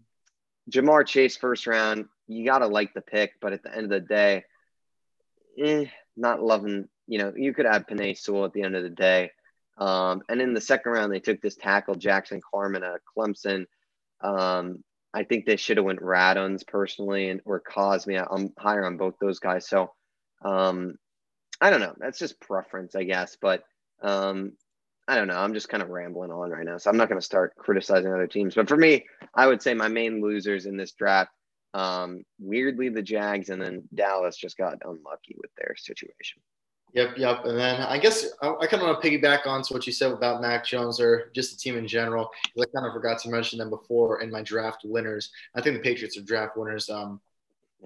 Ja'Marr 0.71 1.05
Chase 1.05 1.37
first 1.37 1.67
round. 1.67 2.05
You 2.29 2.45
gotta 2.45 2.69
like 2.69 2.95
the 2.95 3.01
pick, 3.01 3.33
but 3.41 3.53
at 3.53 3.65
the 3.65 3.75
end 3.75 3.87
of 3.87 3.91
the 3.91 4.01
day, 4.07 4.45
eh, 5.59 5.87
not 6.17 6.41
loving. 6.41 6.89
You 7.09 7.19
know, 7.19 7.33
you 7.37 7.53
could 7.55 7.67
add 7.67 7.89
Penei 7.89 8.17
Sewell 8.17 8.45
at 8.45 8.53
the 8.53 8.63
end 8.63 8.77
of 8.77 8.85
the 8.85 8.89
day. 8.89 9.33
Um, 9.79 10.23
and 10.29 10.41
in 10.41 10.55
the 10.55 10.61
second 10.61 10.93
round, 10.93 11.13
they 11.13 11.19
took 11.19 11.43
this 11.43 11.57
tackle 11.57 11.97
Jackson 11.97 12.41
Carman 12.53 12.85
at 12.85 13.01
Clemson. 13.19 13.67
Um, 14.21 14.85
I 15.15 15.25
think 15.25 15.47
they 15.47 15.57
should 15.57 15.79
have 15.79 15.87
went 15.87 16.01
Radunz 16.01 16.67
personally 16.67 17.31
and 17.31 17.41
or 17.45 17.61
Cosmi. 17.61 18.25
I'm 18.31 18.53
higher 18.59 18.85
on 18.85 18.97
both 18.97 19.15
those 19.21 19.39
guys. 19.39 19.69
So 19.69 19.93
um, 20.45 20.97
I 21.61 21.71
don't 21.71 21.81
know. 21.81 21.95
That's 21.99 22.19
just 22.19 22.41
preference, 22.41 22.95
I 22.95 23.05
guess. 23.05 23.37
But 23.41 23.65
um, 24.03 24.53
I 25.09 25.17
don't 25.17 25.29
know. 25.29 25.39
I'm 25.39 25.55
just 25.55 25.69
kind 25.69 25.83
of 25.83 25.89
rambling 25.89 26.31
on 26.31 26.51
right 26.51 26.65
now. 26.67 26.79
So 26.79 26.91
I'm 26.91 26.97
not 26.97 27.09
going 27.09 27.21
to 27.21 27.25
start 27.25 27.55
criticizing 27.57 28.13
other 28.13 28.27
teams. 28.27 28.55
But 28.55 28.69
for 28.69 28.77
me, 28.77 29.07
I 29.35 29.47
would 29.47 29.63
say 29.63 29.73
my 29.75 29.89
main 29.89 30.21
losers 30.21 30.67
in 30.67 30.77
this 30.77 30.93
draft, 30.93 31.31
um, 31.75 32.25
weirdly, 32.39 32.89
the 32.89 33.03
Jags 33.03 33.49
and 33.49 33.61
then 33.61 33.85
Dallas 33.95 34.37
just 34.37 34.57
got 34.57 34.79
unlucky 34.85 35.37
with 35.39 35.51
their 35.57 35.75
situation. 35.77 36.43
Yep, 36.97 37.19
yep. 37.19 37.45
And 37.45 37.59
then 37.59 37.83
I 37.83 37.99
guess 37.99 38.25
I, 38.41 38.55
I 38.59 38.67
kind 38.67 38.83
of 38.83 38.89
want 38.89 39.03
to 39.03 39.09
piggyback 39.09 39.47
on 39.47 39.63
to 39.63 39.75
what 39.75 39.87
you 39.87 39.93
said 39.93 40.13
about 40.13 40.41
Mac 40.41 40.65
Jones 40.65 40.99
or 40.99 41.31
just 41.35 41.53
the 41.53 41.59
team 41.59 41.77
in 41.77 41.87
general. 41.87 42.31
I 42.59 42.65
kind 42.75 42.87
of 42.87 42.95
forgot 42.95 43.19
to 43.21 43.29
mention 43.29 43.59
them 43.59 43.69
before 43.69 44.23
in 44.23 44.31
my 44.31 44.41
draft 44.41 44.81
winners. 44.83 45.31
I 45.55 45.61
think 45.61 45.77
the 45.77 45.83
Patriots 45.83 46.17
are 46.17 46.23
draft 46.23 46.57
winners. 46.57 46.89
Um, 46.89 47.21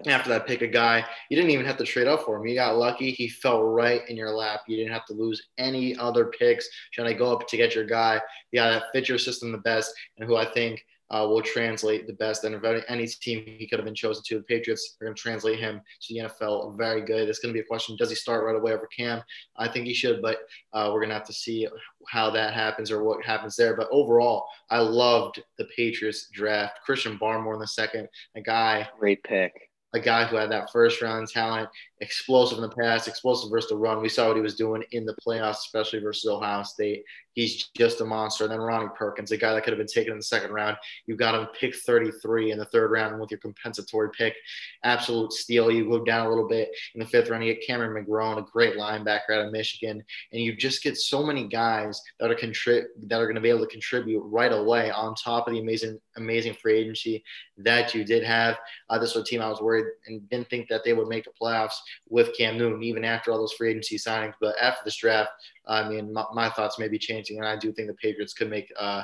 after 0.07 0.29
that 0.29 0.47
pick 0.47 0.61
a 0.61 0.67
guy, 0.67 1.05
you 1.29 1.35
didn't 1.35 1.51
even 1.51 1.65
have 1.65 1.75
to 1.79 1.83
trade 1.83 2.07
up 2.07 2.23
for 2.23 2.37
him. 2.37 2.47
You 2.47 2.55
got 2.55 2.77
lucky. 2.77 3.11
He 3.11 3.27
fell 3.27 3.61
right 3.63 4.01
in 4.07 4.15
your 4.15 4.31
lap. 4.31 4.61
You 4.65 4.77
didn't 4.77 4.93
have 4.93 5.05
to 5.07 5.13
lose 5.13 5.49
any 5.57 5.93
other 5.97 6.27
picks 6.27 6.69
trying 6.93 7.09
to 7.09 7.13
go 7.13 7.33
up 7.33 7.49
to 7.49 7.57
get 7.57 7.75
your 7.75 7.85
guy. 7.85 8.21
Yeah, 8.53 8.69
that 8.69 8.83
fit 8.93 9.09
your 9.09 9.17
system 9.17 9.51
the 9.51 9.57
best, 9.57 9.93
and 10.17 10.25
who 10.25 10.37
I 10.37 10.45
think 10.45 10.85
uh, 11.11 11.27
will 11.27 11.41
translate 11.41 12.07
the 12.07 12.13
best. 12.13 12.43
And 12.43 12.55
if 12.55 12.83
any 12.87 13.05
team 13.05 13.43
he 13.45 13.67
could 13.67 13.79
have 13.79 13.85
been 13.85 13.93
chosen 13.93 14.23
to, 14.27 14.37
the 14.37 14.43
Patriots 14.43 14.97
are 14.99 15.05
going 15.05 15.15
to 15.15 15.21
translate 15.21 15.59
him 15.59 15.81
to 16.01 16.13
the 16.13 16.21
NFL 16.21 16.77
very 16.77 17.01
good. 17.01 17.29
It's 17.29 17.39
going 17.39 17.53
to 17.53 17.57
be 17.57 17.63
a 17.63 17.67
question 17.67 17.95
does 17.97 18.09
he 18.09 18.15
start 18.15 18.45
right 18.45 18.55
away 18.55 18.73
over 18.73 18.87
Cam? 18.87 19.21
I 19.57 19.67
think 19.67 19.85
he 19.85 19.93
should, 19.93 20.21
but 20.21 20.39
uh, 20.73 20.89
we're 20.91 21.01
going 21.01 21.09
to 21.09 21.15
have 21.15 21.27
to 21.27 21.33
see 21.33 21.67
how 22.07 22.29
that 22.31 22.53
happens 22.53 22.89
or 22.89 23.03
what 23.03 23.23
happens 23.23 23.55
there. 23.55 23.75
But 23.75 23.89
overall, 23.91 24.45
I 24.69 24.79
loved 24.79 25.43
the 25.57 25.65
Patriots 25.75 26.29
draft. 26.31 26.79
Christian 26.85 27.19
Barmore 27.19 27.53
in 27.53 27.59
the 27.59 27.67
second, 27.67 28.07
a 28.35 28.41
guy. 28.41 28.87
Great 28.99 29.23
pick 29.23 29.53
a 29.93 29.99
guy 29.99 30.25
who 30.25 30.37
had 30.37 30.51
that 30.51 30.71
first 30.71 31.01
round 31.01 31.27
talent, 31.27 31.69
explosive 32.01 32.57
in 32.57 32.63
the 32.63 32.75
past, 32.75 33.07
explosive 33.07 33.51
versus 33.51 33.69
the 33.69 33.75
run. 33.75 34.01
We 34.01 34.09
saw 34.09 34.27
what 34.27 34.35
he 34.35 34.41
was 34.41 34.55
doing 34.55 34.83
in 34.91 35.05
the 35.05 35.15
playoffs, 35.25 35.59
especially 35.59 35.99
versus 35.99 36.29
Ohio 36.29 36.63
State. 36.63 37.03
He's 37.33 37.69
just 37.77 38.01
a 38.01 38.05
monster. 38.05 38.43
And 38.43 38.51
then 38.51 38.59
Ronnie 38.59 38.89
Perkins, 38.97 39.31
a 39.31 39.37
guy 39.37 39.53
that 39.53 39.63
could 39.63 39.71
have 39.71 39.77
been 39.77 39.87
taken 39.87 40.11
in 40.11 40.17
the 40.17 40.23
second 40.23 40.51
round. 40.51 40.75
You 41.05 41.15
got 41.15 41.35
him 41.35 41.47
pick 41.57 41.75
33 41.75 42.51
in 42.51 42.57
the 42.57 42.65
third 42.65 42.91
round 42.91 43.19
with 43.21 43.31
your 43.31 43.39
compensatory 43.39 44.09
pick. 44.11 44.35
Absolute 44.83 45.31
steal. 45.31 45.71
You 45.71 45.87
go 45.87 46.03
down 46.03 46.25
a 46.25 46.29
little 46.29 46.47
bit 46.47 46.69
in 46.93 46.99
the 46.99 47.05
fifth 47.05 47.29
round. 47.29 47.45
You 47.45 47.53
get 47.53 47.65
Cameron 47.65 48.03
McGrone, 48.03 48.39
a 48.39 48.41
great 48.41 48.75
linebacker 48.75 49.31
out 49.31 49.45
of 49.45 49.51
Michigan. 49.53 50.03
And 50.33 50.41
you 50.41 50.55
just 50.55 50.83
get 50.83 50.97
so 50.97 51.23
many 51.23 51.47
guys 51.47 52.01
that 52.19 52.31
are 52.31 52.35
contrib- 52.35 52.87
that 53.03 53.21
are 53.21 53.25
going 53.25 53.35
to 53.35 53.41
be 53.41 53.49
able 53.49 53.61
to 53.61 53.67
contribute 53.67 54.21
right 54.21 54.51
away 54.51 54.91
on 54.91 55.15
top 55.15 55.47
of 55.47 55.53
the 55.53 55.59
amazing, 55.59 55.99
amazing 56.17 56.55
free 56.55 56.77
agency 56.77 57.23
that 57.59 57.93
you 57.93 58.03
did 58.03 58.23
have. 58.23 58.57
Uh, 58.89 58.97
this 58.97 59.15
was 59.15 59.23
a 59.23 59.25
team 59.27 59.41
I 59.41 59.49
was 59.49 59.61
worried 59.61 59.85
and 60.07 60.27
didn't 60.29 60.49
think 60.49 60.67
that 60.69 60.83
they 60.83 60.93
would 60.93 61.07
make 61.07 61.23
the 61.23 61.31
playoffs 61.39 61.75
with 62.09 62.35
Cam 62.37 62.57
Newton, 62.57 62.83
even 62.83 63.05
after 63.05 63.31
all 63.31 63.37
those 63.37 63.53
free 63.53 63.71
agency 63.71 63.97
signings. 63.97 64.33
But 64.39 64.55
after 64.59 64.81
this 64.85 64.95
draft, 64.95 65.31
I 65.65 65.87
mean, 65.87 66.13
my, 66.13 66.25
my 66.33 66.49
thoughts 66.49 66.79
may 66.79 66.87
be 66.87 66.99
changing, 66.99 67.37
and 67.37 67.47
I 67.47 67.55
do 67.55 67.71
think 67.71 67.87
the 67.87 67.93
Patriots 67.95 68.33
could 68.33 68.49
make 68.49 68.71
uh, 68.79 69.03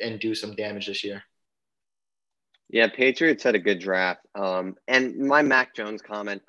and 0.00 0.18
do 0.18 0.34
some 0.34 0.54
damage 0.54 0.86
this 0.86 1.04
year. 1.04 1.22
Yeah, 2.70 2.88
Patriots 2.88 3.42
had 3.42 3.54
a 3.54 3.60
good 3.60 3.80
draft. 3.80 4.20
Um, 4.34 4.76
and 4.86 5.16
my 5.18 5.42
Mac 5.42 5.74
Jones 5.74 6.02
comment, 6.02 6.42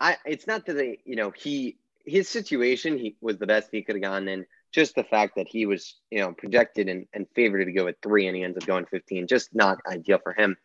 I 0.00 0.16
it's 0.24 0.46
not 0.46 0.66
that 0.66 0.74
they, 0.74 0.98
you 1.04 1.16
know, 1.16 1.30
he 1.30 1.78
his 2.04 2.28
situation 2.28 2.98
he 2.98 3.16
was 3.20 3.38
the 3.38 3.46
best 3.46 3.68
he 3.72 3.82
could 3.82 3.96
have 3.96 4.02
gone 4.02 4.28
in. 4.28 4.46
Just 4.72 4.94
the 4.96 5.04
fact 5.04 5.36
that 5.36 5.46
he 5.48 5.66
was, 5.66 5.94
you 6.10 6.18
know, 6.18 6.32
projected 6.32 6.88
and, 6.88 7.06
and 7.14 7.28
favored 7.34 7.64
to 7.64 7.72
go 7.72 7.86
at 7.86 8.02
three 8.02 8.26
and 8.26 8.36
he 8.36 8.42
ends 8.42 8.56
up 8.56 8.66
going 8.66 8.86
15, 8.86 9.28
just 9.28 9.54
not 9.54 9.78
ideal 9.86 10.18
for 10.22 10.32
him. 10.32 10.56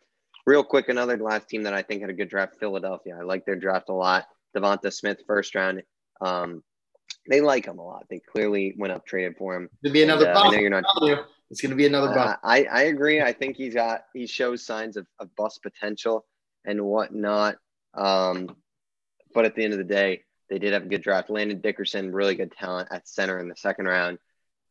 Real 0.46 0.64
quick, 0.64 0.88
another 0.88 1.16
last 1.18 1.48
team 1.48 1.64
that 1.64 1.74
I 1.74 1.82
think 1.82 2.00
had 2.00 2.10
a 2.10 2.14
good 2.14 2.28
draft, 2.28 2.56
Philadelphia. 2.58 3.16
I 3.18 3.22
like 3.22 3.44
their 3.44 3.56
draft 3.56 3.88
a 3.88 3.92
lot. 3.92 4.26
Devonta 4.56 4.92
Smith, 4.92 5.22
first 5.26 5.54
round. 5.54 5.82
Um, 6.20 6.62
they 7.28 7.40
like 7.40 7.66
him 7.66 7.78
a 7.78 7.84
lot. 7.84 8.06
They 8.08 8.20
clearly 8.20 8.74
went 8.78 8.92
up, 8.92 9.06
traded 9.06 9.36
for 9.36 9.54
him. 9.54 9.68
To 9.84 9.90
be 9.90 10.02
another. 10.02 10.28
And, 10.28 10.36
uh, 10.36 10.40
I 10.40 10.50
know 10.50 10.58
you're 10.58 10.70
not. 10.70 10.84
It's 11.50 11.60
going 11.60 11.70
to 11.70 11.76
be 11.76 11.86
another 11.86 12.14
bust. 12.14 12.38
Uh, 12.42 12.46
I, 12.46 12.64
I 12.64 12.82
agree. 12.82 13.20
I 13.20 13.32
think 13.32 13.56
he's 13.56 13.74
got 13.74 14.02
he 14.14 14.26
shows 14.26 14.64
signs 14.64 14.96
of, 14.96 15.06
of 15.18 15.34
bust 15.36 15.62
potential 15.62 16.24
and 16.64 16.80
whatnot. 16.82 17.56
Um, 17.94 18.56
but 19.34 19.44
at 19.44 19.56
the 19.56 19.64
end 19.64 19.72
of 19.72 19.78
the 19.78 19.84
day, 19.84 20.22
they 20.48 20.58
did 20.58 20.72
have 20.72 20.84
a 20.84 20.88
good 20.88 21.02
draft. 21.02 21.28
Landon 21.28 21.60
Dickerson, 21.60 22.12
really 22.12 22.34
good 22.34 22.52
talent 22.52 22.88
at 22.90 23.08
center 23.08 23.38
in 23.40 23.48
the 23.48 23.56
second 23.56 23.86
round. 23.86 24.18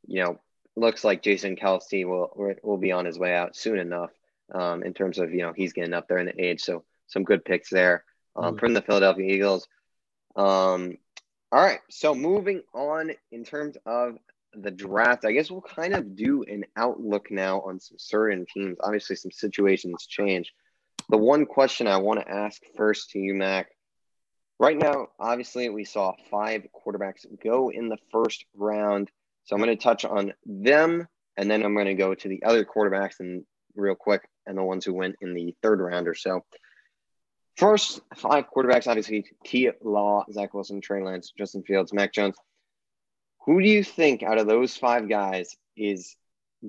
You 0.07 0.23
know, 0.23 0.39
looks 0.75 1.03
like 1.03 1.21
Jason 1.21 1.55
Kelce 1.55 2.05
will 2.05 2.57
will 2.63 2.77
be 2.77 2.91
on 2.91 3.05
his 3.05 3.19
way 3.19 3.35
out 3.35 3.55
soon 3.55 3.79
enough. 3.79 4.11
Um, 4.53 4.83
in 4.83 4.93
terms 4.93 5.19
of 5.19 5.31
you 5.31 5.41
know 5.41 5.53
he's 5.55 5.73
getting 5.73 5.93
up 5.93 6.07
there 6.07 6.17
in 6.17 6.25
the 6.25 6.43
age, 6.43 6.61
so 6.61 6.83
some 7.07 7.23
good 7.23 7.45
picks 7.45 7.69
there 7.69 8.03
um, 8.35 8.45
mm-hmm. 8.45 8.59
from 8.59 8.73
the 8.73 8.81
Philadelphia 8.81 9.31
Eagles. 9.31 9.67
Um, 10.35 10.97
all 11.51 11.61
right, 11.61 11.79
so 11.89 12.13
moving 12.13 12.61
on 12.73 13.11
in 13.31 13.43
terms 13.43 13.77
of 13.85 14.17
the 14.53 14.71
draft, 14.71 15.25
I 15.25 15.31
guess 15.31 15.49
we'll 15.51 15.61
kind 15.61 15.93
of 15.93 16.15
do 16.15 16.43
an 16.43 16.65
outlook 16.75 17.31
now 17.31 17.61
on 17.61 17.79
some 17.79 17.97
certain 17.99 18.45
teams. 18.51 18.77
Obviously, 18.83 19.15
some 19.15 19.31
situations 19.31 20.05
change. 20.07 20.53
The 21.09 21.17
one 21.17 21.45
question 21.45 21.87
I 21.87 21.97
want 21.97 22.19
to 22.19 22.29
ask 22.29 22.61
first 22.75 23.11
to 23.11 23.19
you, 23.19 23.33
Mac. 23.33 23.69
Right 24.59 24.77
now, 24.77 25.07
obviously, 25.19 25.69
we 25.69 25.85
saw 25.85 26.13
five 26.29 26.67
quarterbacks 26.73 27.25
go 27.43 27.69
in 27.69 27.89
the 27.89 27.97
first 28.11 28.45
round. 28.55 29.09
So 29.45 29.55
I'm 29.55 29.63
going 29.63 29.75
to 29.75 29.83
touch 29.83 30.05
on 30.05 30.33
them, 30.45 31.07
and 31.37 31.49
then 31.49 31.63
I'm 31.63 31.73
going 31.73 31.87
to 31.87 31.95
go 31.95 32.13
to 32.13 32.27
the 32.27 32.43
other 32.43 32.65
quarterbacks 32.65 33.19
and 33.19 33.43
real 33.75 33.95
quick, 33.95 34.27
and 34.49 34.57
the 34.57 34.63
ones 34.63 34.83
who 34.83 34.93
went 34.93 35.15
in 35.21 35.33
the 35.33 35.55
third 35.61 35.79
round 35.79 36.07
or 36.07 36.15
so. 36.15 36.43
First 37.55 38.01
five 38.15 38.45
quarterbacks, 38.53 38.87
obviously, 38.87 39.25
T. 39.45 39.69
Law, 39.81 40.25
Zach 40.31 40.53
Wilson, 40.53 40.81
Trey 40.81 41.03
Lance, 41.03 41.31
Justin 41.37 41.63
Fields, 41.63 41.93
Mac 41.93 42.13
Jones. 42.13 42.35
Who 43.45 43.61
do 43.61 43.67
you 43.67 43.83
think 43.83 44.23
out 44.23 44.39
of 44.39 44.47
those 44.47 44.75
five 44.75 45.07
guys 45.07 45.55
is 45.77 46.15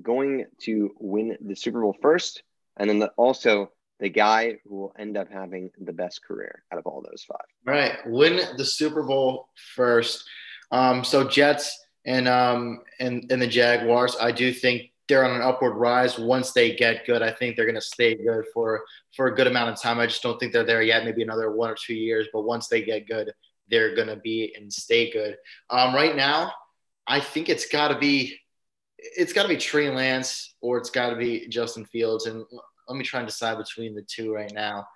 going 0.01 0.45
to 0.61 0.91
win 0.99 1.37
the 1.41 1.55
Super 1.55 1.81
Bowl 1.81 1.97
first? 2.01 2.43
And 2.77 2.89
then 2.89 2.99
the, 2.99 3.07
also 3.17 3.71
the 3.99 4.09
guy 4.09 4.57
who 4.63 4.75
will 4.75 4.95
end 4.97 5.17
up 5.17 5.31
having 5.31 5.71
the 5.79 5.93
best 5.93 6.23
career 6.23 6.63
out 6.71 6.79
of 6.79 6.85
all 6.85 7.01
those 7.01 7.23
five. 7.27 7.39
Right. 7.65 7.97
Win 8.05 8.41
the 8.57 8.65
Super 8.65 9.03
Bowl 9.03 9.49
first. 9.75 10.23
Um, 10.71 11.03
so 11.03 11.27
Jets 11.27 11.79
and 12.05 12.27
um 12.27 12.81
and, 12.99 13.31
and 13.31 13.41
the 13.41 13.47
Jaguars, 13.47 14.15
I 14.19 14.31
do 14.31 14.51
think 14.51 14.90
they're 15.11 15.25
on 15.25 15.35
an 15.35 15.41
upward 15.41 15.75
rise. 15.75 16.17
Once 16.17 16.53
they 16.53 16.73
get 16.73 17.05
good, 17.05 17.21
I 17.21 17.33
think 17.33 17.57
they're 17.57 17.65
going 17.65 17.75
to 17.75 17.81
stay 17.81 18.15
good 18.15 18.45
for 18.53 18.85
for 19.13 19.27
a 19.27 19.35
good 19.35 19.45
amount 19.45 19.69
of 19.69 19.81
time. 19.81 19.99
I 19.99 20.07
just 20.07 20.23
don't 20.23 20.39
think 20.39 20.53
they're 20.53 20.63
there 20.63 20.81
yet. 20.81 21.03
Maybe 21.03 21.21
another 21.21 21.51
one 21.51 21.69
or 21.69 21.75
two 21.75 21.93
years, 21.93 22.27
but 22.31 22.43
once 22.43 22.69
they 22.69 22.81
get 22.81 23.09
good, 23.09 23.29
they're 23.69 23.93
going 23.93 24.07
to 24.07 24.15
be 24.15 24.53
and 24.55 24.71
stay 24.71 25.11
good. 25.11 25.35
Um, 25.69 25.93
right 25.93 26.15
now, 26.15 26.53
I 27.05 27.19
think 27.19 27.49
it's 27.49 27.67
got 27.67 27.89
to 27.89 27.99
be 27.99 28.39
it's 28.97 29.33
got 29.33 29.43
to 29.43 29.49
be 29.49 29.57
Trey 29.57 29.89
Lance 29.89 30.55
or 30.61 30.77
it's 30.77 30.89
got 30.89 31.09
to 31.09 31.17
be 31.17 31.45
Justin 31.49 31.83
Fields. 31.83 32.25
And 32.25 32.45
let 32.87 32.97
me 32.97 33.03
try 33.03 33.19
and 33.19 33.27
decide 33.27 33.57
between 33.57 33.93
the 33.93 34.03
two 34.03 34.33
right 34.33 34.51
now. 34.53 34.87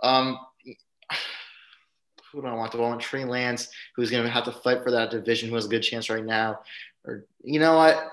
Um, 0.00 0.38
who 2.30 2.40
do 2.40 2.46
I 2.46 2.54
want? 2.54 2.70
Do 2.70 2.78
I 2.78 2.82
want 2.82 3.00
Trey 3.00 3.24
Lance, 3.24 3.68
who's 3.96 4.12
going 4.12 4.22
to 4.22 4.30
have 4.30 4.44
to 4.44 4.52
fight 4.52 4.84
for 4.84 4.92
that 4.92 5.10
division, 5.10 5.48
who 5.48 5.56
has 5.56 5.66
a 5.66 5.70
good 5.70 5.80
chance 5.80 6.08
right 6.08 6.24
now? 6.24 6.60
Or, 7.04 7.24
you 7.42 7.58
know 7.58 7.76
what? 7.76 8.10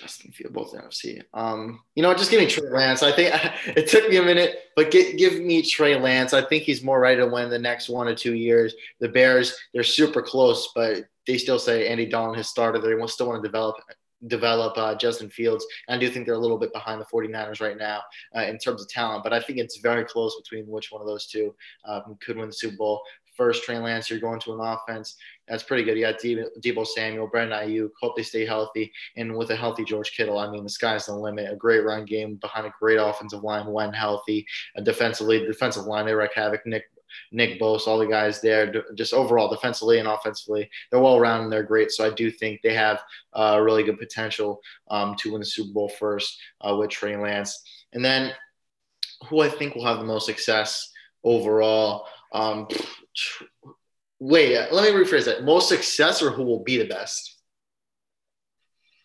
Justin 0.00 0.32
Fields, 0.32 0.54
both 0.54 0.72
NFC. 0.72 1.22
Um, 1.34 1.80
you 1.94 2.02
know, 2.02 2.14
just 2.14 2.30
give 2.30 2.40
me 2.40 2.46
Trey 2.46 2.70
Lance. 2.70 3.02
I 3.02 3.12
think 3.12 3.34
it 3.76 3.88
took 3.88 4.08
me 4.08 4.16
a 4.16 4.22
minute, 4.22 4.60
but 4.76 4.90
get, 4.90 5.18
give 5.18 5.38
me 5.40 5.62
Trey 5.62 5.98
Lance. 5.98 6.32
I 6.32 6.42
think 6.42 6.64
he's 6.64 6.82
more 6.82 7.00
ready 7.00 7.20
to 7.20 7.26
win 7.26 7.50
the 7.50 7.58
next 7.58 7.88
one 7.88 8.08
or 8.08 8.14
two 8.14 8.34
years. 8.34 8.74
The 9.00 9.08
Bears, 9.08 9.56
they're 9.74 9.82
super 9.82 10.22
close, 10.22 10.70
but 10.74 11.04
they 11.26 11.38
still 11.38 11.58
say 11.58 11.88
Andy 11.88 12.06
Dalton 12.06 12.36
has 12.36 12.48
started. 12.48 12.82
They 12.82 13.06
still 13.06 13.28
want 13.28 13.42
to 13.42 13.48
develop 13.48 13.76
develop 14.26 14.76
uh, 14.76 14.94
Justin 14.94 15.30
Fields. 15.30 15.66
And 15.88 15.96
I 15.96 15.98
do 15.98 16.10
think 16.10 16.26
they're 16.26 16.34
a 16.34 16.38
little 16.38 16.58
bit 16.58 16.74
behind 16.74 17.00
the 17.00 17.06
49ers 17.06 17.62
right 17.62 17.78
now 17.78 18.02
uh, 18.36 18.42
in 18.42 18.58
terms 18.58 18.82
of 18.82 18.88
talent, 18.90 19.24
but 19.24 19.32
I 19.32 19.40
think 19.40 19.58
it's 19.58 19.78
very 19.78 20.04
close 20.04 20.38
between 20.42 20.66
which 20.66 20.92
one 20.92 21.00
of 21.00 21.06
those 21.08 21.26
two 21.26 21.54
um, 21.86 22.18
could 22.20 22.36
win 22.36 22.48
the 22.48 22.52
Super 22.52 22.76
Bowl 22.76 23.02
first, 23.40 23.64
Trey 23.64 23.78
Lance, 23.78 24.10
you're 24.10 24.20
going 24.20 24.38
to 24.38 24.52
an 24.52 24.60
offense 24.60 25.16
that's 25.50 25.64
pretty 25.64 25.82
good. 25.82 25.98
You 25.98 26.04
got 26.04 26.20
Deebo 26.20 26.86
Samuel, 26.86 27.26
Brandon 27.26 27.58
Aiyuk. 27.58 27.90
Hope 28.00 28.16
they 28.16 28.22
stay 28.22 28.46
healthy. 28.46 28.92
And 29.16 29.36
with 29.36 29.50
a 29.50 29.56
healthy 29.56 29.84
George 29.84 30.12
Kittle, 30.12 30.38
I 30.38 30.48
mean, 30.48 30.62
the 30.62 30.70
sky's 30.70 31.06
the 31.06 31.14
limit. 31.14 31.52
A 31.52 31.56
great 31.56 31.84
run 31.84 32.04
game 32.04 32.36
behind 32.36 32.66
a 32.66 32.74
great 32.78 32.98
offensive 32.98 33.42
line 33.42 33.66
when 33.66 33.92
healthy. 33.92 34.46
A 34.76 34.82
defensively, 34.82 35.44
defensive 35.44 35.84
line, 35.84 36.06
they 36.06 36.14
wreck 36.14 36.34
havoc. 36.34 36.64
Nick 36.64 36.84
Nick 37.32 37.60
Bosa, 37.60 37.88
all 37.88 37.98
the 37.98 38.06
guys 38.06 38.40
there, 38.40 38.84
just 38.94 39.12
overall 39.12 39.48
defensively 39.48 39.98
and 39.98 40.06
offensively, 40.06 40.70
they're 40.90 41.00
well 41.00 41.18
rounded 41.18 41.44
and 41.44 41.52
they're 41.52 41.64
great. 41.64 41.90
So 41.90 42.06
I 42.06 42.14
do 42.14 42.30
think 42.30 42.62
they 42.62 42.72
have 42.74 43.02
uh, 43.32 43.60
really 43.60 43.82
good 43.82 43.98
potential 43.98 44.60
um, 44.90 45.16
to 45.16 45.32
win 45.32 45.40
the 45.40 45.46
Super 45.46 45.72
Bowl 45.72 45.88
first 45.88 46.40
uh, 46.60 46.76
with 46.76 46.90
Trey 46.90 47.16
Lance. 47.16 47.64
And 47.92 48.04
then 48.04 48.32
who 49.28 49.40
I 49.40 49.48
think 49.48 49.74
will 49.74 49.84
have 49.84 49.98
the 49.98 50.04
most 50.04 50.26
success 50.26 50.92
overall. 51.24 52.06
Um, 52.32 52.68
wait, 54.20 54.56
uh, 54.56 54.66
let 54.70 54.94
me 54.94 55.00
rephrase 55.00 55.24
that. 55.24 55.44
Most 55.44 55.68
success 55.68 56.22
or 56.22 56.30
who 56.30 56.44
will 56.44 56.62
be 56.62 56.76
the 56.76 56.84
best? 56.84 57.36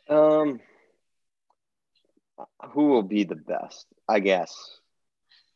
Um, 0.08 0.60
who 2.72 2.88
will 2.88 3.04
be 3.04 3.24
the 3.24 3.36
best? 3.36 3.88
I 4.08 4.20
guess. 4.20 4.54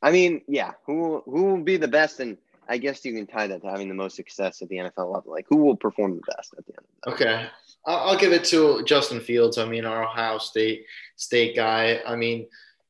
I 0.01 0.11
mean, 0.11 0.41
yeah, 0.47 0.71
who 0.85 1.21
who 1.25 1.43
will 1.43 1.63
be 1.63 1.77
the 1.77 1.87
best? 1.87 2.19
And 2.19 2.37
I 2.67 2.77
guess 2.77 3.03
you 3.03 3.13
can 3.13 3.27
tie 3.27 3.47
that 3.47 3.61
to 3.61 3.67
having 3.69 3.89
the 3.89 3.95
most 3.95 4.15
success 4.15 4.61
at 4.61 4.69
the 4.69 4.77
NFL 4.77 5.13
level. 5.13 5.31
Like, 5.31 5.45
who 5.49 5.57
will 5.57 5.75
perform 5.75 6.15
the 6.15 6.33
best 6.35 6.55
at 6.57 6.65
the 6.65 6.73
end? 6.73 6.87
Of 7.03 7.17
the 7.17 7.25
okay, 7.25 7.47
I'll, 7.85 8.09
I'll 8.09 8.17
give 8.17 8.31
it 8.31 8.45
to 8.45 8.83
Justin 8.85 9.19
Fields. 9.19 9.57
I 9.57 9.65
mean, 9.65 9.85
our 9.85 10.03
Ohio 10.03 10.37
State 10.37 10.85
State 11.17 11.55
guy. 11.55 12.01
I 12.07 12.15
mean 12.15 12.47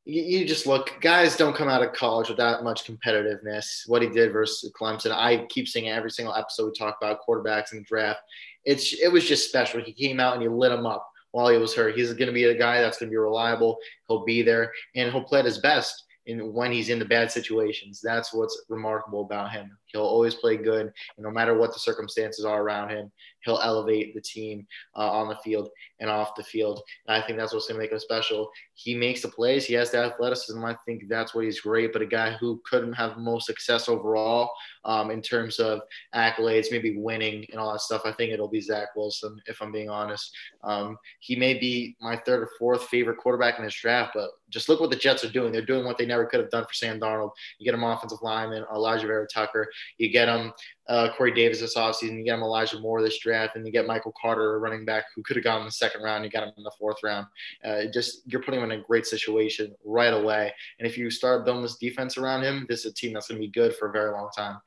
you, 0.09 0.45
just 0.45 0.65
look, 0.65 0.91
guys 1.01 1.35
don't 1.35 1.55
come 1.55 1.69
out 1.69 1.83
of 1.83 1.93
college 1.93 2.29
with 2.29 2.37
that 2.37 2.63
much 2.63 2.85
competitiveness. 2.85 3.87
What 3.87 4.01
he 4.01 4.09
did 4.09 4.33
versus 4.33 4.71
Clemson, 4.79 5.11
I 5.11 5.45
keep 5.49 5.67
saying 5.67 5.89
every 5.89 6.11
single 6.11 6.35
episode 6.35 6.65
we 6.65 6.71
talk 6.77 6.97
about 7.01 7.19
quarterbacks 7.27 7.71
in 7.71 7.79
the 7.79 7.83
draft. 7.83 8.19
It's 8.65 8.93
it 8.93 9.11
was 9.11 9.27
just 9.27 9.47
special. 9.47 9.81
He 9.81 9.93
came 9.93 10.19
out 10.19 10.33
and 10.33 10.41
he 10.41 10.47
lit 10.49 10.71
him 10.71 10.85
up 10.85 11.09
while 11.31 11.49
he 11.49 11.57
was 11.57 11.75
hurt. 11.75 11.95
He's 11.95 12.13
going 12.13 12.27
to 12.27 12.33
be 12.33 12.45
a 12.45 12.57
guy 12.57 12.81
that's 12.81 12.97
going 12.97 13.09
to 13.09 13.13
be 13.13 13.17
reliable. 13.17 13.77
He'll 14.07 14.25
be 14.25 14.41
there 14.41 14.71
and 14.95 15.11
he'll 15.11 15.23
play 15.23 15.39
at 15.39 15.45
his 15.45 15.59
best 15.59 16.03
in 16.25 16.53
when 16.53 16.71
he's 16.71 16.89
in 16.89 16.99
the 16.99 17.05
bad 17.05 17.31
situations. 17.31 18.01
That's 18.03 18.33
what's 18.33 18.65
remarkable 18.69 19.21
about 19.21 19.51
him. 19.51 19.77
He'll 19.91 20.01
always 20.01 20.35
play 20.35 20.57
good, 20.57 20.91
and 21.17 21.23
no 21.23 21.31
matter 21.31 21.57
what 21.57 21.73
the 21.73 21.79
circumstances 21.79 22.45
are 22.45 22.61
around 22.61 22.89
him, 22.89 23.11
he'll 23.41 23.59
elevate 23.63 24.13
the 24.13 24.21
team 24.21 24.67
uh, 24.95 25.09
on 25.09 25.29
the 25.29 25.35
field 25.37 25.69
and 25.99 26.09
off 26.09 26.35
the 26.35 26.43
field. 26.43 26.81
And 27.07 27.15
I 27.15 27.25
think 27.25 27.37
that's 27.37 27.53
what's 27.53 27.67
going 27.67 27.77
to 27.77 27.83
make 27.83 27.91
him 27.91 27.99
special. 27.99 28.49
He 28.73 28.95
makes 28.95 29.21
the 29.21 29.29
plays. 29.29 29.65
He 29.65 29.73
has 29.73 29.91
the 29.91 29.97
athleticism. 29.97 30.63
I 30.63 30.75
think 30.85 31.03
that's 31.07 31.33
what 31.33 31.45
he's 31.45 31.61
great. 31.61 31.93
But 31.93 32.01
a 32.01 32.05
guy 32.05 32.31
who 32.31 32.61
couldn't 32.69 32.93
have 32.93 33.17
most 33.17 33.45
success 33.45 33.89
overall 33.89 34.51
um, 34.85 35.11
in 35.11 35.21
terms 35.21 35.59
of 35.59 35.81
accolades, 36.15 36.71
maybe 36.71 36.97
winning 36.97 37.45
and 37.51 37.59
all 37.59 37.71
that 37.71 37.81
stuff, 37.81 38.01
I 38.05 38.11
think 38.11 38.31
it'll 38.31 38.47
be 38.47 38.61
Zach 38.61 38.89
Wilson. 38.95 39.41
If 39.45 39.61
I'm 39.61 39.71
being 39.71 39.89
honest, 39.89 40.35
um, 40.63 40.97
he 41.19 41.35
may 41.35 41.53
be 41.55 41.95
my 42.01 42.17
third 42.17 42.43
or 42.43 42.49
fourth 42.57 42.83
favorite 42.83 43.17
quarterback 43.17 43.57
in 43.57 43.65
this 43.65 43.75
draft. 43.75 44.11
But 44.15 44.29
just 44.49 44.69
look 44.69 44.79
what 44.79 44.89
the 44.89 44.95
Jets 44.95 45.23
are 45.23 45.31
doing. 45.31 45.51
They're 45.51 45.65
doing 45.65 45.85
what 45.85 45.97
they 45.97 46.05
never 46.05 46.25
could 46.25 46.39
have 46.39 46.49
done 46.49 46.65
for 46.65 46.73
Sam 46.73 46.99
Darnold. 46.99 47.31
You 47.57 47.65
get 47.65 47.73
him 47.73 47.83
offensive 47.83 48.19
lineman, 48.21 48.65
Alijah 48.71 49.07
Vera-Tucker. 49.07 49.67
You 49.97 50.09
get 50.09 50.27
him 50.27 50.53
uh, 50.87 51.09
Corey 51.15 51.31
Davis 51.31 51.59
this 51.59 51.75
offseason. 51.75 52.17
You 52.17 52.23
get 52.23 52.35
him 52.35 52.43
Elijah 52.43 52.79
Moore 52.79 53.01
this 53.01 53.19
draft, 53.19 53.55
and 53.55 53.65
you 53.65 53.71
get 53.71 53.87
Michael 53.87 54.13
Carter, 54.19 54.55
a 54.55 54.59
running 54.59 54.85
back 54.85 55.05
who 55.15 55.23
could 55.23 55.35
have 55.35 55.43
gone 55.43 55.59
in 55.59 55.65
the 55.65 55.71
second 55.71 56.01
round. 56.01 56.23
You 56.23 56.31
got 56.31 56.43
him 56.43 56.53
in 56.57 56.63
the 56.63 56.71
fourth 56.79 56.97
round. 57.03 57.27
Uh, 57.63 57.85
just 57.93 58.21
you're 58.25 58.41
putting 58.41 58.59
him 58.59 58.71
in 58.71 58.79
a 58.79 58.83
great 58.83 59.05
situation 59.05 59.75
right 59.83 60.13
away. 60.13 60.53
And 60.79 60.87
if 60.87 60.97
you 60.97 61.09
start 61.09 61.45
building 61.45 61.63
this 61.63 61.77
defense 61.77 62.17
around 62.17 62.43
him, 62.43 62.65
this 62.69 62.81
is 62.81 62.91
a 62.91 62.93
team 62.93 63.13
that's 63.13 63.27
going 63.27 63.41
to 63.41 63.47
be 63.47 63.51
good 63.51 63.75
for 63.75 63.89
a 63.89 63.91
very 63.91 64.11
long 64.11 64.29
time. 64.35 64.59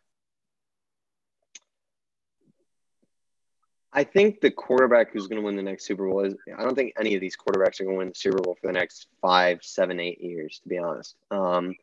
I 3.93 4.05
think 4.05 4.41
the 4.41 4.51
quarterback 4.51 5.13
who's 5.13 5.27
going 5.27 5.41
to 5.41 5.45
win 5.45 5.57
the 5.57 5.63
next 5.63 5.87
Super 5.87 6.09
Bowl 6.09 6.25
is. 6.25 6.35
I 6.57 6.63
don't 6.63 6.75
think 6.75 6.95
any 6.99 7.15
of 7.15 7.21
these 7.21 7.37
quarterbacks 7.37 7.79
are 7.81 7.85
going 7.85 7.97
to 7.97 7.99
win 7.99 8.09
the 8.09 8.15
Super 8.15 8.39
Bowl 8.39 8.57
for 8.59 8.69
the 8.69 8.73
next 8.73 9.09
five, 9.21 9.59
seven, 9.63 10.01
eight 10.01 10.21
years. 10.21 10.61
To 10.63 10.69
be 10.69 10.79
honest, 10.79 11.17
um, 11.31 11.75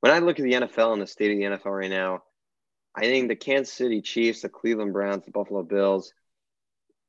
when 0.00 0.12
I 0.12 0.18
look 0.18 0.38
at 0.38 0.44
the 0.44 0.52
NFL 0.52 0.94
and 0.94 1.02
the 1.02 1.06
state 1.06 1.30
of 1.30 1.38
the 1.38 1.56
NFL 1.56 1.78
right 1.78 1.90
now, 1.90 2.22
I 2.94 3.02
think 3.02 3.28
the 3.28 3.36
Kansas 3.36 3.72
City 3.72 4.02
Chiefs, 4.02 4.42
the 4.42 4.48
Cleveland 4.48 4.92
Browns, 4.92 5.24
the 5.24 5.30
Buffalo 5.30 5.62
Bills, 5.62 6.12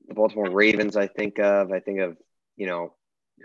the 0.07 0.13
Baltimore 0.13 0.49
Ravens, 0.49 0.95
I 0.95 1.07
think 1.07 1.39
of. 1.39 1.71
I 1.71 1.79
think 1.79 1.99
of, 1.99 2.17
you 2.55 2.67
know, 2.67 2.93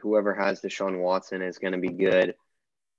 whoever 0.02 0.34
has 0.34 0.60
Deshaun 0.60 1.00
Watson 1.00 1.42
is 1.42 1.58
going 1.58 1.72
to 1.72 1.78
be 1.78 1.88
good. 1.92 2.34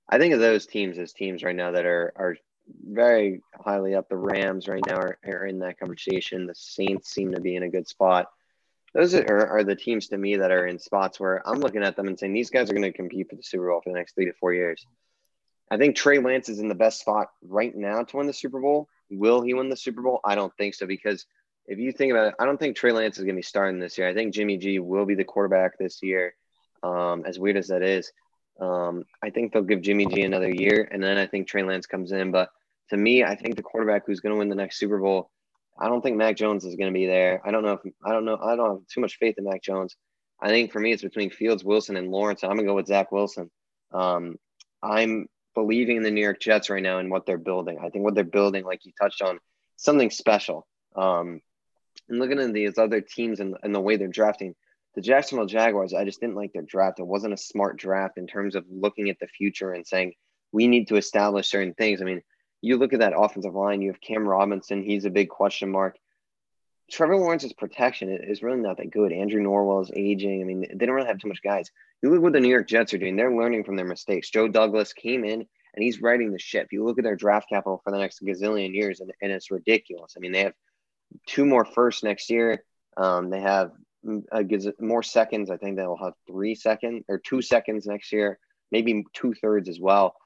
I 0.08 0.18
think 0.18 0.34
of 0.34 0.40
those 0.40 0.66
teams 0.66 0.98
as 0.98 1.12
teams 1.12 1.42
right 1.42 1.54
now 1.54 1.70
that 1.70 1.86
are 1.86 2.12
are 2.16 2.36
very 2.84 3.42
highly 3.64 3.94
up. 3.94 4.08
The 4.08 4.16
Rams 4.16 4.68
right 4.68 4.82
now 4.86 4.96
are, 4.96 5.18
are 5.24 5.46
in 5.46 5.60
that 5.60 5.78
conversation. 5.78 6.46
The 6.46 6.54
Saints 6.54 7.10
seem 7.10 7.32
to 7.32 7.40
be 7.40 7.56
in 7.56 7.62
a 7.62 7.70
good 7.70 7.88
spot. 7.88 8.26
Those 8.92 9.14
are, 9.14 9.46
are 9.46 9.64
the 9.64 9.76
teams 9.76 10.08
to 10.08 10.18
me 10.18 10.36
that 10.36 10.50
are 10.50 10.66
in 10.66 10.78
spots 10.78 11.20
where 11.20 11.46
I'm 11.48 11.60
looking 11.60 11.84
at 11.84 11.96
them 11.96 12.08
and 12.08 12.18
saying 12.18 12.32
these 12.32 12.50
guys 12.50 12.70
are 12.70 12.74
going 12.74 12.82
to 12.82 12.92
compete 12.92 13.30
for 13.30 13.36
the 13.36 13.42
Super 13.42 13.68
Bowl 13.68 13.80
for 13.82 13.90
the 13.90 13.98
next 13.98 14.14
three 14.14 14.26
to 14.26 14.32
four 14.32 14.52
years. 14.52 14.84
I 15.70 15.76
think 15.76 15.94
Trey 15.94 16.18
Lance 16.18 16.48
is 16.48 16.58
in 16.58 16.68
the 16.68 16.74
best 16.74 17.00
spot 17.00 17.28
right 17.42 17.74
now 17.74 18.02
to 18.02 18.16
win 18.16 18.26
the 18.26 18.32
Super 18.32 18.60
Bowl. 18.60 18.88
Will 19.10 19.42
he 19.42 19.54
win 19.54 19.68
the 19.68 19.76
Super 19.76 20.02
Bowl? 20.02 20.20
I 20.24 20.34
don't 20.34 20.52
think 20.56 20.74
so 20.74 20.86
because 20.86 21.26
if 21.66 21.78
you 21.78 21.92
think 21.92 22.12
about 22.12 22.28
it, 22.28 22.34
I 22.38 22.46
don't 22.46 22.58
think 22.58 22.76
Trey 22.76 22.92
Lance 22.92 23.18
is 23.18 23.24
going 23.24 23.34
to 23.34 23.38
be 23.38 23.42
starting 23.42 23.78
this 23.78 23.98
year. 23.98 24.08
I 24.08 24.14
think 24.14 24.34
Jimmy 24.34 24.56
G 24.56 24.78
will 24.78 25.06
be 25.06 25.14
the 25.14 25.24
quarterback 25.24 25.78
this 25.78 26.02
year. 26.02 26.34
Um, 26.82 27.24
as 27.26 27.38
weird 27.38 27.56
as 27.56 27.68
that 27.68 27.82
is, 27.82 28.10
um, 28.60 29.04
I 29.22 29.30
think 29.30 29.52
they'll 29.52 29.62
give 29.62 29.82
Jimmy 29.82 30.06
G 30.06 30.22
another 30.22 30.50
year, 30.50 30.88
and 30.90 31.02
then 31.02 31.18
I 31.18 31.26
think 31.26 31.46
Trey 31.46 31.62
Lance 31.62 31.86
comes 31.86 32.12
in. 32.12 32.30
But 32.30 32.50
to 32.90 32.96
me, 32.96 33.22
I 33.22 33.34
think 33.34 33.56
the 33.56 33.62
quarterback 33.62 34.04
who's 34.06 34.20
going 34.20 34.34
to 34.34 34.38
win 34.38 34.48
the 34.48 34.54
next 34.54 34.78
Super 34.78 34.98
Bowl, 34.98 35.30
I 35.78 35.88
don't 35.88 36.02
think 36.02 36.16
Mac 36.16 36.36
Jones 36.36 36.64
is 36.64 36.76
going 36.76 36.92
to 36.92 36.98
be 36.98 37.06
there. 37.06 37.40
I 37.44 37.50
don't 37.50 37.62
know 37.62 37.74
if 37.84 37.92
I 38.04 38.12
don't 38.12 38.24
know. 38.24 38.38
I 38.42 38.56
don't 38.56 38.70
have 38.70 38.86
too 38.92 39.00
much 39.00 39.16
faith 39.16 39.36
in 39.38 39.44
Mac 39.44 39.62
Jones. 39.62 39.96
I 40.40 40.48
think 40.48 40.72
for 40.72 40.80
me, 40.80 40.92
it's 40.92 41.02
between 41.02 41.30
Fields, 41.30 41.64
Wilson, 41.64 41.96
and 41.96 42.10
Lawrence. 42.10 42.42
I'm 42.42 42.50
gonna 42.50 42.64
go 42.64 42.74
with 42.74 42.86
Zach 42.86 43.12
Wilson. 43.12 43.50
Um, 43.92 44.36
I'm 44.82 45.28
believing 45.60 45.98
in 45.98 46.02
the 46.02 46.10
New 46.10 46.22
York 46.22 46.40
Jets 46.40 46.70
right 46.70 46.82
now 46.82 46.98
and 47.00 47.10
what 47.10 47.26
they're 47.26 47.36
building. 47.36 47.78
I 47.78 47.90
think 47.90 48.02
what 48.02 48.14
they're 48.14 48.24
building, 48.24 48.64
like 48.64 48.86
you 48.86 48.92
touched 48.98 49.20
on, 49.20 49.38
something 49.76 50.08
special. 50.08 50.66
Um, 50.96 51.42
and 52.08 52.18
looking 52.18 52.38
at 52.38 52.54
these 52.54 52.78
other 52.78 53.02
teams 53.02 53.40
and, 53.40 53.56
and 53.62 53.74
the 53.74 53.80
way 53.80 53.96
they're 53.96 54.08
drafting, 54.08 54.54
the 54.94 55.02
Jacksonville 55.02 55.46
Jaguars, 55.46 55.92
I 55.92 56.06
just 56.06 56.18
didn't 56.18 56.36
like 56.36 56.54
their 56.54 56.62
draft. 56.62 56.98
It 56.98 57.06
wasn't 57.06 57.34
a 57.34 57.36
smart 57.36 57.76
draft 57.76 58.16
in 58.16 58.26
terms 58.26 58.54
of 58.54 58.64
looking 58.70 59.10
at 59.10 59.18
the 59.20 59.26
future 59.26 59.72
and 59.72 59.86
saying 59.86 60.14
we 60.50 60.66
need 60.66 60.88
to 60.88 60.96
establish 60.96 61.50
certain 61.50 61.74
things. 61.74 62.00
I 62.00 62.06
mean, 62.06 62.22
you 62.62 62.78
look 62.78 62.94
at 62.94 63.00
that 63.00 63.12
offensive 63.14 63.54
line, 63.54 63.82
you 63.82 63.90
have 63.90 64.00
Cam 64.00 64.26
Robinson, 64.26 64.82
he's 64.82 65.04
a 65.04 65.10
big 65.10 65.28
question 65.28 65.70
mark. 65.70 65.96
Trevor 66.90 67.16
Lawrence's 67.16 67.52
protection 67.52 68.08
is 68.10 68.42
really 68.42 68.60
not 68.60 68.76
that 68.78 68.90
good. 68.90 69.12
Andrew 69.12 69.42
Norwell 69.42 69.82
is 69.82 69.92
aging. 69.94 70.40
I 70.40 70.44
mean, 70.44 70.66
they 70.74 70.86
don't 70.86 70.94
really 70.94 71.06
have 71.06 71.18
too 71.18 71.28
much 71.28 71.42
guys. 71.42 71.70
You 72.02 72.10
look 72.10 72.22
what 72.22 72.32
the 72.32 72.40
New 72.40 72.48
York 72.48 72.68
Jets 72.68 72.92
are 72.92 72.98
doing. 72.98 73.16
They're 73.16 73.34
learning 73.34 73.64
from 73.64 73.76
their 73.76 73.86
mistakes. 73.86 74.30
Joe 74.30 74.48
Douglas 74.48 74.92
came 74.92 75.24
in 75.24 75.46
and 75.74 75.84
he's 75.84 76.00
riding 76.00 76.32
the 76.32 76.38
ship. 76.38 76.68
You 76.72 76.84
look 76.84 76.98
at 76.98 77.04
their 77.04 77.16
draft 77.16 77.48
capital 77.48 77.80
for 77.84 77.92
the 77.92 77.98
next 77.98 78.22
gazillion 78.22 78.74
years, 78.74 79.00
and, 79.00 79.12
and 79.22 79.30
it's 79.30 79.50
ridiculous. 79.50 80.14
I 80.16 80.20
mean, 80.20 80.32
they 80.32 80.44
have 80.44 80.54
two 81.26 81.44
more 81.44 81.64
firsts 81.64 82.02
next 82.02 82.28
year. 82.30 82.64
Um, 82.96 83.30
they 83.30 83.40
have 83.40 83.70
more 84.80 85.02
seconds. 85.02 85.50
I 85.50 85.56
think 85.56 85.76
they'll 85.76 85.96
have 85.96 86.14
three 86.26 86.54
seconds 86.54 87.04
or 87.08 87.18
two 87.18 87.42
seconds 87.42 87.86
next 87.86 88.12
year, 88.12 88.38
maybe 88.72 89.04
two 89.12 89.34
thirds 89.34 89.68
as 89.68 89.78
well. 89.78 90.16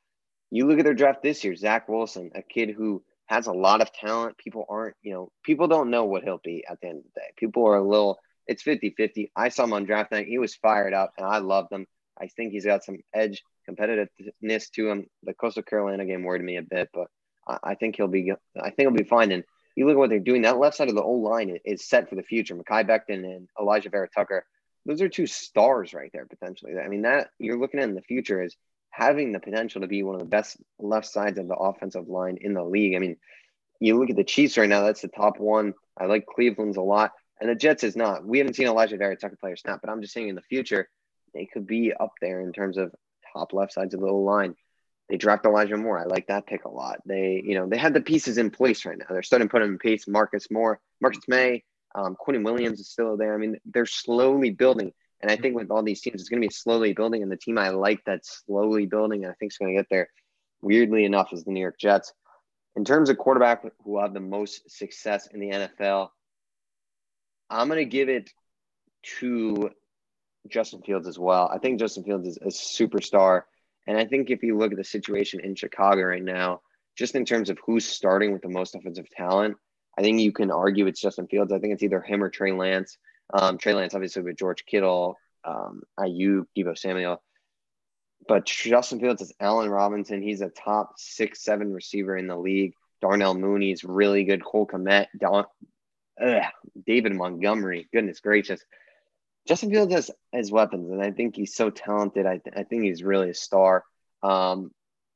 You 0.51 0.67
look 0.67 0.79
at 0.79 0.85
their 0.85 0.95
draft 0.95 1.23
this 1.23 1.45
year, 1.45 1.57
Zach 1.57 1.89
Wilson, 1.89 2.31
a 2.35 2.43
kid 2.43 2.71
who 2.71 3.03
has 3.35 3.47
a 3.49 3.53
lot 3.53 3.81
of 3.81 3.93
talent. 3.93 4.39
People 4.39 4.65
aren't, 4.69 4.97
you 5.03 5.13
know, 5.13 5.31
people 5.43 5.67
don't 5.67 5.91
know 5.91 6.05
what 6.05 6.23
he'll 6.23 6.41
be 6.43 6.65
at 6.69 6.81
the 6.81 6.89
end 6.89 6.99
of 6.99 7.05
the 7.05 7.21
day. 7.21 7.27
People 7.37 7.67
are 7.67 7.77
a 7.77 7.83
little, 7.83 8.19
it's 8.47 8.63
50 8.63 8.95
50. 8.97 9.33
I 9.35 9.49
saw 9.49 9.65
him 9.65 9.73
on 9.73 9.85
draft 9.85 10.13
night. 10.13 10.27
He 10.27 10.39
was 10.39 10.55
fired 10.55 10.95
up 10.95 11.13
and 11.19 11.27
I 11.27 11.39
loved 11.39 11.73
him. 11.73 11.87
I 12.21 12.29
think 12.29 12.53
he's 12.53 12.65
got 12.65 12.85
some 12.85 12.99
edge, 13.13 13.43
competitiveness 13.69 14.71
to 14.75 14.89
him. 14.89 15.07
The 15.25 15.35
Coastal 15.35 15.65
Carolina 15.65 16.05
game 16.05 16.23
worried 16.23 16.43
me 16.43 16.57
a 16.59 16.63
bit, 16.63 16.91
but 16.95 17.09
I, 17.47 17.59
I 17.71 17.75
think 17.75 17.97
he'll 17.97 18.07
be, 18.07 18.33
I 18.57 18.71
think 18.71 18.89
he'll 18.89 18.91
be 18.93 19.03
fine. 19.03 19.33
And 19.33 19.43
you 19.75 19.87
look 19.87 19.95
at 19.95 19.99
what 19.99 20.11
they're 20.11 20.21
doing. 20.21 20.43
That 20.43 20.59
left 20.59 20.77
side 20.77 20.89
of 20.89 20.95
the 20.95 21.03
old 21.03 21.25
line 21.25 21.59
is 21.65 21.89
set 21.89 22.09
for 22.09 22.15
the 22.15 22.23
future. 22.23 22.55
Mekhi 22.55 22.89
Becton 22.89 23.25
and 23.25 23.49
Alijah 23.59 23.91
Vera 23.91 24.09
Tucker, 24.09 24.47
those 24.87 25.03
are 25.03 25.09
two 25.09 25.27
stars 25.27 25.93
right 25.93 26.11
there 26.13 26.27
potentially. 26.27 26.75
I 26.79 26.89
mean, 26.89 27.03
that 27.03 27.31
you're 27.39 27.59
looking 27.59 27.81
at 27.81 27.89
in 27.89 27.97
the 27.97 28.03
future 28.03 28.43
is 28.43 28.57
having 28.95 29.33
the 29.33 29.41
potential 29.41 29.81
to 29.81 29.89
be 29.89 30.05
one 30.05 30.15
of 30.15 30.21
the 30.21 30.27
best 30.27 30.57
left 30.79 31.07
sides 31.07 31.39
of 31.39 31.49
the 31.49 31.55
offensive 31.55 32.09
line 32.09 32.39
in 32.41 32.55
the 32.55 32.63
league. 32.63 32.95
I 32.95 33.01
mean, 33.01 33.17
you 33.81 33.99
look 33.99 34.11
at 34.11 34.17
the 34.17 34.23
Chiefs 34.23 34.57
right 34.57 34.69
now, 34.69 34.83
that's 34.83 35.03
the 35.03 35.09
top 35.09 35.41
one. 35.41 35.75
I 35.99 36.07
like 36.07 36.27
Cleveland's 36.27 36.77
a 36.77 36.83
lot. 36.83 37.13
And 37.41 37.51
the 37.51 37.57
Jets 37.57 37.83
is 37.83 37.97
not. 37.97 38.25
We 38.25 38.39
haven't 38.39 38.55
seen 38.55 38.69
Alijah 38.69 38.97
Vera 38.97 39.17
Tucker 39.17 39.37
play 39.41 39.51
or 39.51 39.57
snap, 39.57 39.81
but 39.81 39.91
I'm 39.91 40.01
just 40.01 40.15
saying 40.15 40.29
in 40.29 40.37
the 40.37 40.43
future, 40.43 40.89
they 41.35 41.47
could 41.47 41.67
be 41.67 41.93
up 41.93 42.13
there 42.21 42.41
in 42.41 42.53
terms 42.53 42.79
of 42.79 42.95
top 43.33 43.53
left 43.53 43.73
sides 43.73 43.95
of 43.95 44.01
the 44.01 44.07
line. 44.07 44.55
They 45.09 45.17
draft 45.17 45.45
Elijah 45.45 45.77
Moore. 45.77 45.99
I 45.99 46.05
like 46.05 46.29
that 46.29 46.47
pick 46.47 46.65
a 46.65 46.71
lot. 46.71 47.01
They, 47.05 47.43
you 47.45 47.57
know, 47.57 47.69
they 47.69 47.77
have 47.77 47.95
the 47.95 48.01
pieces 48.01 48.39
in 48.39 48.51
place 48.51 48.87
right 48.87 48.97
now. 48.97 49.07
They're 49.11 49.25
starting 49.25 49.49
to 49.49 49.53
put 49.53 49.61
them 49.61 49.73
in 49.73 49.79
place. 49.79 50.07
Marcus 50.07 50.47
Moore, 50.53 50.81
Marcus 51.01 51.25
Maye, 51.27 51.65
um, 51.97 52.17
Quinnen 52.17 52.45
Williams 52.45 52.79
is 52.79 52.89
still 52.89 53.17
there. 53.17 53.35
I 53.35 53.39
mean, 53.39 53.59
they're 53.67 53.87
slowly 53.87 54.51
building. 54.51 54.93
And 55.25 55.31
I 55.31 55.37
think 55.37 55.57
with 55.57 55.71
all 55.71 55.83
these 55.83 56.03
teams, 56.03 56.21
it's 56.21 56.29
going 56.29 56.43
to 56.43 56.47
be 56.47 56.53
slowly 56.53 56.93
building. 56.93 57.23
And 57.23 57.33
the 57.33 57.39
team 57.39 57.57
I 57.57 57.71
like 57.71 58.01
that's 58.05 58.43
slowly 58.45 58.85
building, 58.85 59.25
and 59.25 59.33
I 59.33 59.35
think 59.37 59.53
is 59.53 59.57
going 59.57 59.75
to 59.75 59.81
get 59.81 59.89
there, 59.89 60.11
weirdly 60.61 61.07
enough, 61.07 61.33
is 61.33 61.45
the 61.45 61.51
New 61.51 61.63
York 61.63 61.79
Jets. 61.81 62.13
In 62.77 62.85
terms 62.85 63.09
of 63.09 63.17
quarterback 63.17 63.65
who 63.85 63.99
have 64.01 64.13
the 64.13 64.21
most 64.21 64.71
success 64.71 65.27
in 65.29 65.41
the 65.41 65.49
NFL, 65.49 66.09
I'm 67.49 67.69
going 67.69 67.79
to 67.79 67.87
give 67.87 68.11
it 68.11 68.29
to 69.21 69.71
Justin 70.47 70.83
Fields 70.83 71.09
as 71.09 71.19
well. 71.19 71.51
I 71.51 71.57
think 71.57 71.81
Justin 71.81 72.05
Fields 72.05 72.29
is 72.29 72.37
a 72.37 72.49
superstar. 72.49 73.45
And 73.87 73.97
I 73.97 74.05
think 74.05 74.29
if 74.29 74.43
you 74.43 74.59
look 74.59 74.73
at 74.73 74.77
the 74.77 74.85
situation 74.85 75.41
in 75.41 75.55
Chicago 75.55 76.03
right 76.03 76.23
now, 76.23 76.61
just 76.99 77.15
in 77.15 77.25
terms 77.25 77.49
of 77.49 77.57
who's 77.65 77.87
starting 77.87 78.35
with 78.35 78.43
the 78.43 78.51
most 78.51 78.75
offensive 78.75 79.09
talent, 79.09 79.57
I 79.97 80.03
think 80.03 80.21
you 80.21 80.33
can 80.33 80.51
argue 80.51 80.87
it's 80.87 81.01
Justin 81.01 81.29
Fields. 81.29 81.51
I 81.51 81.61
think 81.61 81.73
it's 81.73 81.83
either 81.83 82.03
him 82.03 82.23
or 82.23 82.29
Trey 82.29 82.53
Lance. 82.53 82.99
Um, 83.35 83.59
Trey 83.59 83.75
Lance, 83.75 83.95
obviously, 83.95 84.23
with 84.23 84.37
George 84.39 84.65
Kittle, 84.65 85.17
um, 85.45 85.83
Aiyuk, 85.99 86.47
Deebo 86.57 86.79
Samuel. 86.79 87.21
But 88.27 88.47
Justin 88.47 89.01
Fields 89.01 89.21
is 89.21 89.35
Allen 89.41 89.69
Robinson. 89.69 90.23
He's 90.23 90.41
a 90.41 90.49
top 90.49 90.95
six, 90.97 91.43
seven 91.43 91.73
receiver 91.73 92.17
in 92.17 92.29
the 92.29 92.39
league. 92.39 92.75
Darnell 93.03 93.35
Mooney's 93.35 93.85
really 93.85 94.25
good. 94.25 94.43
Cole 94.43 94.67
Kmet, 94.67 95.09
Don, 95.19 95.45
ugh, 96.23 96.43
David 96.87 97.15
Montgomery. 97.15 97.89
Goodness 97.93 98.21
gracious. 98.21 98.65
Justin 99.47 99.71
Fields 99.71 99.93
has, 99.93 100.11
has 100.33 100.51
weapons, 100.51 100.91
and 100.91 101.03
I 101.03 101.11
think 101.11 101.37
he's 101.37 101.55
so 101.55 101.69
talented. 101.69 102.25
I, 102.25 102.39
th- 102.39 102.57
I 102.57 102.63
think 102.63 102.85
he's 102.85 103.03
really 103.03 103.29
a 103.29 103.35
star. 103.35 103.85
Um, 104.23 104.71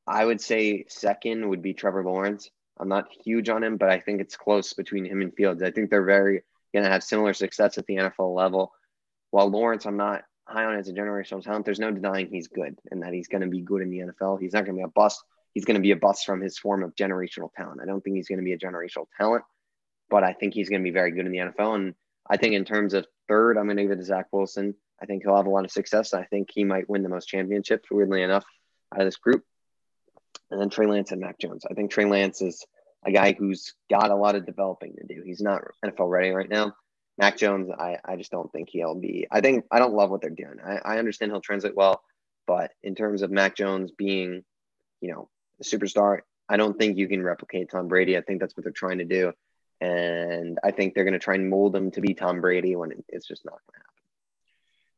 I 0.05 0.23
would 0.23 0.41
say 0.41 0.85
second 0.87 1.49
would 1.49 1.63
be 1.63 1.73
Trevor 1.73 2.03
Lawrence. 2.03 2.51
I'm 2.79 2.89
not 2.89 3.07
huge 3.23 3.49
on 3.49 3.63
him, 3.63 3.77
but 3.77 3.89
I 3.89 3.99
think 3.99 4.21
it's 4.21 4.37
close 4.37 4.73
between 4.73 5.05
him 5.05 5.21
and 5.21 5.33
Fields. 5.33 5.63
I 5.63 5.71
think 5.71 5.89
they're 5.89 6.05
very 6.05 6.43
going 6.73 6.85
to 6.85 6.91
have 6.91 7.03
similar 7.03 7.33
success 7.33 7.77
at 7.77 7.85
the 7.85 7.95
NFL 7.95 8.35
level. 8.35 8.71
While 9.31 9.49
Lawrence, 9.49 9.85
I'm 9.85 9.97
not 9.97 10.23
high 10.47 10.65
on 10.65 10.75
as 10.75 10.89
a 10.89 10.93
generational 10.93 11.43
talent. 11.43 11.65
There's 11.65 11.79
no 11.79 11.91
denying 11.91 12.27
he's 12.31 12.47
good 12.47 12.75
and 12.89 13.03
that 13.03 13.13
he's 13.13 13.27
going 13.27 13.41
to 13.41 13.47
be 13.47 13.61
good 13.61 13.81
in 13.81 13.89
the 13.89 13.99
NFL. 13.99 14.39
He's 14.39 14.53
not 14.53 14.65
going 14.65 14.75
to 14.75 14.79
be 14.79 14.83
a 14.83 14.87
bust. 14.87 15.23
He's 15.53 15.65
going 15.65 15.75
to 15.75 15.81
be 15.81 15.91
a 15.91 15.95
bust 15.95 16.25
from 16.25 16.41
his 16.41 16.57
form 16.57 16.83
of 16.83 16.95
generational 16.95 17.51
talent. 17.55 17.81
I 17.81 17.85
don't 17.85 18.01
think 18.03 18.15
he's 18.15 18.27
going 18.27 18.39
to 18.39 18.45
be 18.45 18.53
a 18.53 18.57
generational 18.57 19.05
talent, 19.17 19.43
but 20.09 20.23
I 20.23 20.33
think 20.33 20.53
he's 20.53 20.69
going 20.69 20.81
to 20.81 20.83
be 20.83 20.93
very 20.93 21.11
good 21.11 21.25
in 21.25 21.31
the 21.31 21.39
NFL. 21.39 21.75
And 21.75 21.95
I 22.29 22.37
think 22.37 22.53
in 22.53 22.65
terms 22.65 22.93
of 22.93 23.07
third, 23.27 23.57
I'm 23.57 23.65
going 23.65 23.77
to 23.77 23.83
give 23.83 23.91
it 23.91 23.97
to 23.97 24.03
Zach 24.03 24.27
Wilson. 24.31 24.75
I 25.01 25.05
think 25.05 25.23
he'll 25.23 25.35
have 25.35 25.45
a 25.45 25.51
lot 25.51 25.65
of 25.65 25.71
success. 25.71 26.13
I 26.13 26.25
think 26.25 26.49
he 26.53 26.63
might 26.63 26.89
win 26.89 27.03
the 27.03 27.09
most 27.09 27.27
championships, 27.27 27.89
weirdly 27.89 28.21
enough, 28.21 28.45
out 28.93 29.01
of 29.01 29.07
this 29.07 29.17
group. 29.17 29.43
And 30.51 30.59
then 30.59 30.69
Trey 30.69 30.87
Lance 30.87 31.11
and 31.11 31.21
Mac 31.21 31.39
Jones. 31.39 31.65
I 31.69 31.73
think 31.73 31.91
Trey 31.91 32.05
Lance 32.05 32.41
is 32.41 32.65
a 33.05 33.11
guy 33.11 33.33
who's 33.37 33.73
got 33.89 34.11
a 34.11 34.15
lot 34.15 34.35
of 34.35 34.45
developing 34.45 34.95
to 34.95 35.05
do. 35.05 35.23
He's 35.25 35.41
not 35.41 35.63
NFL 35.85 36.09
ready 36.09 36.31
right 36.31 36.49
now. 36.49 36.75
Mac 37.17 37.37
Jones, 37.37 37.69
I, 37.69 37.97
I 38.05 38.15
just 38.15 38.31
don't 38.31 38.51
think 38.51 38.69
he'll 38.69 38.95
be. 38.95 39.27
I 39.29 39.41
think 39.41 39.65
I 39.71 39.79
don't 39.79 39.93
love 39.93 40.09
what 40.09 40.21
they're 40.21 40.29
doing. 40.29 40.57
I, 40.65 40.77
I 40.77 40.99
understand 40.99 41.31
he'll 41.31 41.41
translate 41.41 41.75
well, 41.75 42.01
but 42.47 42.71
in 42.81 42.95
terms 42.95 43.21
of 43.21 43.31
Mac 43.31 43.55
Jones 43.55 43.91
being, 43.91 44.43
you 45.01 45.11
know, 45.11 45.29
a 45.59 45.63
superstar, 45.63 46.19
I 46.47 46.57
don't 46.57 46.77
think 46.79 46.97
you 46.97 47.07
can 47.07 47.21
replicate 47.21 47.69
Tom 47.69 47.87
Brady. 47.87 48.17
I 48.17 48.21
think 48.21 48.39
that's 48.39 48.55
what 48.55 48.63
they're 48.63 48.73
trying 48.73 48.99
to 48.99 49.05
do. 49.05 49.33
And 49.81 50.59
I 50.63 50.71
think 50.71 50.93
they're 50.93 51.03
going 51.03 51.13
to 51.13 51.19
try 51.19 51.35
and 51.35 51.49
mold 51.49 51.75
him 51.75 51.91
to 51.91 52.01
be 52.01 52.13
Tom 52.13 52.41
Brady 52.41 52.75
when 52.75 52.91
it's 53.07 53.27
just 53.27 53.45
not 53.45 53.51
going 53.51 53.73
to 53.73 53.79
happen. 53.79 53.89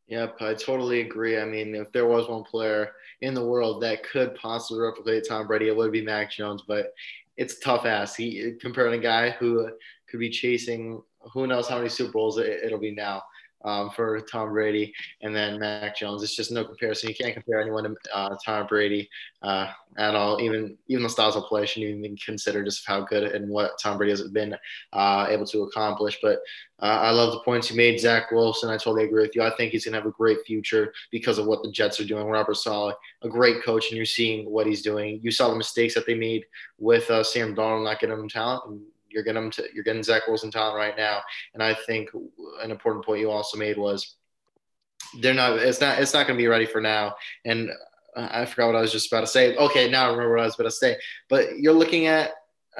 Yep, 0.08 0.42
I 0.42 0.54
totally 0.54 1.02
agree. 1.02 1.40
I 1.40 1.46
mean, 1.46 1.74
if 1.74 1.92
there 1.92 2.08
was 2.08 2.28
one 2.28 2.44
player 2.44 2.92
in 3.22 3.34
the 3.34 3.46
world 3.46 3.82
that 3.82 4.04
could 4.04 4.36
possibly 4.36 4.82
replicate 4.82 5.26
Tom 5.28 5.48
Brady, 5.48 5.68
it 5.68 5.76
would 5.76 5.92
be 5.92 6.04
Mac 6.04 6.32
Jones. 6.32 6.64
But 6.68 6.94
it's 7.38 7.60
tough 7.60 7.86
ass. 7.86 8.16
He 8.16 8.54
comparing 8.60 9.00
a 9.00 9.04
guy 9.04 9.32
who 9.32 9.70
could 10.10 10.20
be 10.20 10.30
chasing 10.30 11.02
who 11.34 11.48
knows 11.48 11.68
how 11.68 11.78
many 11.78 11.90
Super 11.90 12.12
Bowls 12.12 12.38
it, 12.38 12.72
will 12.72 12.80
be 12.80 12.96
now 12.96 13.22
um, 13.64 13.90
for 13.92 14.20
Tom 14.22 14.50
Brady 14.50 14.94
and 15.22 15.36
then 15.36 15.60
Mac 15.60 15.98
Jones. 15.98 16.24
It's 16.24 16.36
just 16.36 16.52
no 16.52 16.66
comparison. 16.66 17.10
You 17.10 17.16
can't 17.16 17.34
compare 17.34 17.62
anyone 17.62 17.84
to 17.84 17.96
uh, 18.14 18.36
Tom 18.44 18.68
Brady 18.68 19.10
uh, 19.42 19.68
at 19.98 20.16
all. 20.16 20.42
Even 20.42 20.78
even 20.88 21.04
the 21.04 21.10
styles 21.10 21.36
of 21.36 21.44
play 21.46 21.66
shouldn't 21.66 21.98
even 21.98 22.18
consider 22.18 22.64
just 22.64 22.88
how 22.88 23.02
good 23.02 23.24
and 23.24 23.50
what 23.50 23.80
Tom 23.82 23.98
Brady 23.98 24.12
has 24.12 24.22
been 24.30 24.56
uh, 24.94 25.28
able 25.30 25.46
to 25.48 25.64
accomplish. 25.64 26.20
But 26.22 26.40
uh, 26.82 26.86
I 26.86 27.12
love 27.12 27.34
the 27.34 27.42
points 27.42 27.70
you 27.70 27.78
made, 27.78 28.00
Zach 28.00 28.32
Wilson. 28.32 28.70
I 28.70 28.74
totally 28.74 29.04
agree 29.04 29.22
with 29.22 29.36
you. 29.36 29.44
I 29.44 29.56
think 29.56 29.72
he's 29.72 29.86
going 29.86 29.94
to 29.94 30.00
have 30.00 30.08
a 30.08 30.12
great 30.12 30.40
future 30.46 30.92
because 31.12 31.38
of 31.38 31.46
what 31.46 31.62
the 31.62 31.72
Jets 31.72 32.00
are 32.00 32.06
doing. 32.06 32.26
Robert 32.26 32.56
Saleh, 32.56 32.96
a 33.22 33.30
great 33.30 33.64
coach, 33.64 33.90
and 33.90 33.98
you're 33.98 34.06
seeing 34.06 34.50
what 34.50 34.66
he's 34.66 34.82
doing. 34.82 35.20
You 35.22 35.32
saw 35.32 35.50
the 35.50 35.56
mistakes 35.56 35.94
that 35.94 36.08
they 36.08 36.16
made 36.16 36.46
with 36.80 37.10
uh, 37.12 37.24
Sam 37.24 37.56
Darnold 37.56 37.84
not 37.84 38.00
getting 38.00 38.18
him 38.18 38.30
talent. 38.30 38.82
You're 39.12 39.24
getting 39.24 39.42
them 39.42 39.52
to 39.52 39.68
you're 39.74 39.84
getting 39.84 40.04
Zach 40.04 40.28
Wilson 40.28 40.52
talent 40.52 40.76
right 40.76 40.98
now. 40.98 41.22
And 41.54 41.62
I 41.62 41.76
think 41.86 42.10
an 42.62 42.72
important 42.72 43.06
point 43.06 43.22
you 43.22 43.30
also 43.30 43.58
made 43.58 43.78
was 43.78 44.16
they're 45.20 45.34
not. 45.34 45.58
It's 45.60 45.82
not. 45.82 46.00
It's 46.00 46.14
not 46.14 46.28
going 46.28 46.38
to 46.38 46.42
be 46.42 46.48
ready 46.48 46.66
for 46.66 46.82
now. 46.82 47.16
And 47.46 47.70
I 48.16 48.46
forgot 48.46 48.68
what 48.68 48.76
I 48.76 48.82
was 48.82 48.92
just 48.92 49.12
about 49.12 49.22
to 49.22 49.28
say. 49.28 49.56
Okay, 49.56 49.90
now 49.90 50.06
I 50.06 50.12
remember 50.12 50.36
what 50.36 50.44
I 50.44 50.46
was 50.46 50.56
about 50.56 50.66
to 50.66 50.72
say. 50.72 50.98
But 51.30 51.60
you're 51.60 51.74
looking 51.74 52.08
at 52.08 52.32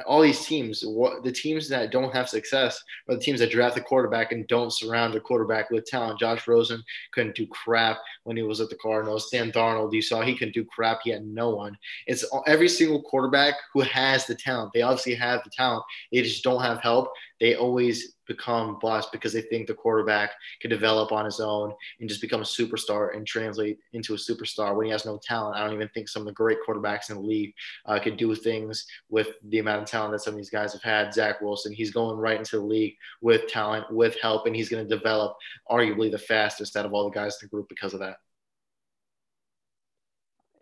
all 0.06 0.20
these 0.20 0.44
teams, 0.44 0.82
what 0.82 1.22
the 1.22 1.32
teams 1.32 1.68
that 1.68 1.90
don't 1.90 2.12
have 2.14 2.28
success 2.28 2.82
are 3.08 3.16
the 3.16 3.20
teams 3.20 3.40
that 3.40 3.50
draft 3.50 3.74
the 3.74 3.80
quarterback 3.80 4.32
and 4.32 4.46
don't 4.48 4.72
surround 4.72 5.14
the 5.14 5.20
quarterback 5.20 5.70
with 5.70 5.84
talent. 5.84 6.18
Josh 6.18 6.46
Rosen 6.46 6.82
couldn't 7.12 7.36
do 7.36 7.46
crap 7.46 7.98
when 8.24 8.36
he 8.36 8.42
was 8.42 8.60
at 8.60 8.68
the 8.68 8.76
Cardinals. 8.76 9.30
Sam 9.30 9.50
Darnold, 9.52 9.92
you 9.92 10.02
saw 10.02 10.20
he 10.20 10.36
couldn't 10.36 10.54
do 10.54 10.64
crap. 10.64 11.00
He 11.04 11.10
had 11.10 11.26
no 11.26 11.50
one. 11.50 11.76
It's 12.06 12.24
every 12.46 12.68
single 12.68 13.02
quarterback 13.02 13.54
who 13.72 13.80
has 13.80 14.26
the 14.26 14.34
talent. 14.34 14.72
They 14.72 14.82
obviously 14.82 15.14
have 15.14 15.42
the 15.44 15.50
talent. 15.50 15.84
They 16.12 16.22
just 16.22 16.44
don't 16.44 16.62
have 16.62 16.80
help. 16.80 17.08
They 17.40 17.56
always 17.56 18.14
become 18.32 18.78
bust 18.80 19.12
because 19.12 19.32
they 19.32 19.42
think 19.42 19.66
the 19.66 19.74
quarterback 19.74 20.32
can 20.60 20.70
develop 20.70 21.12
on 21.12 21.24
his 21.24 21.40
own 21.40 21.72
and 22.00 22.08
just 22.08 22.20
become 22.20 22.40
a 22.40 22.44
superstar 22.44 23.16
and 23.16 23.26
translate 23.26 23.78
into 23.92 24.14
a 24.14 24.16
superstar 24.16 24.76
when 24.76 24.86
he 24.86 24.92
has 24.92 25.04
no 25.04 25.18
talent. 25.22 25.56
I 25.56 25.64
don't 25.64 25.74
even 25.74 25.88
think 25.88 26.08
some 26.08 26.22
of 26.22 26.26
the 26.26 26.32
great 26.32 26.58
quarterbacks 26.66 27.10
in 27.10 27.16
the 27.16 27.22
league 27.22 27.54
uh, 27.86 27.98
could 27.98 28.16
do 28.16 28.34
things 28.34 28.86
with 29.08 29.28
the 29.48 29.58
amount 29.58 29.82
of 29.82 29.88
talent 29.88 30.12
that 30.12 30.20
some 30.20 30.34
of 30.34 30.38
these 30.38 30.50
guys 30.50 30.72
have 30.72 30.82
had. 30.82 31.12
Zach 31.12 31.40
Wilson, 31.40 31.72
he's 31.72 31.90
going 31.90 32.16
right 32.16 32.38
into 32.38 32.56
the 32.56 32.64
league 32.64 32.96
with 33.20 33.46
talent, 33.48 33.92
with 33.92 34.18
help, 34.20 34.46
and 34.46 34.56
he's 34.56 34.68
going 34.68 34.86
to 34.86 34.96
develop 34.96 35.36
arguably 35.70 36.10
the 36.10 36.18
fastest 36.18 36.76
out 36.76 36.86
of 36.86 36.92
all 36.92 37.04
the 37.04 37.14
guys 37.14 37.38
in 37.40 37.46
the 37.46 37.50
group 37.50 37.68
because 37.68 37.94
of 37.94 38.00
that. 38.00 38.16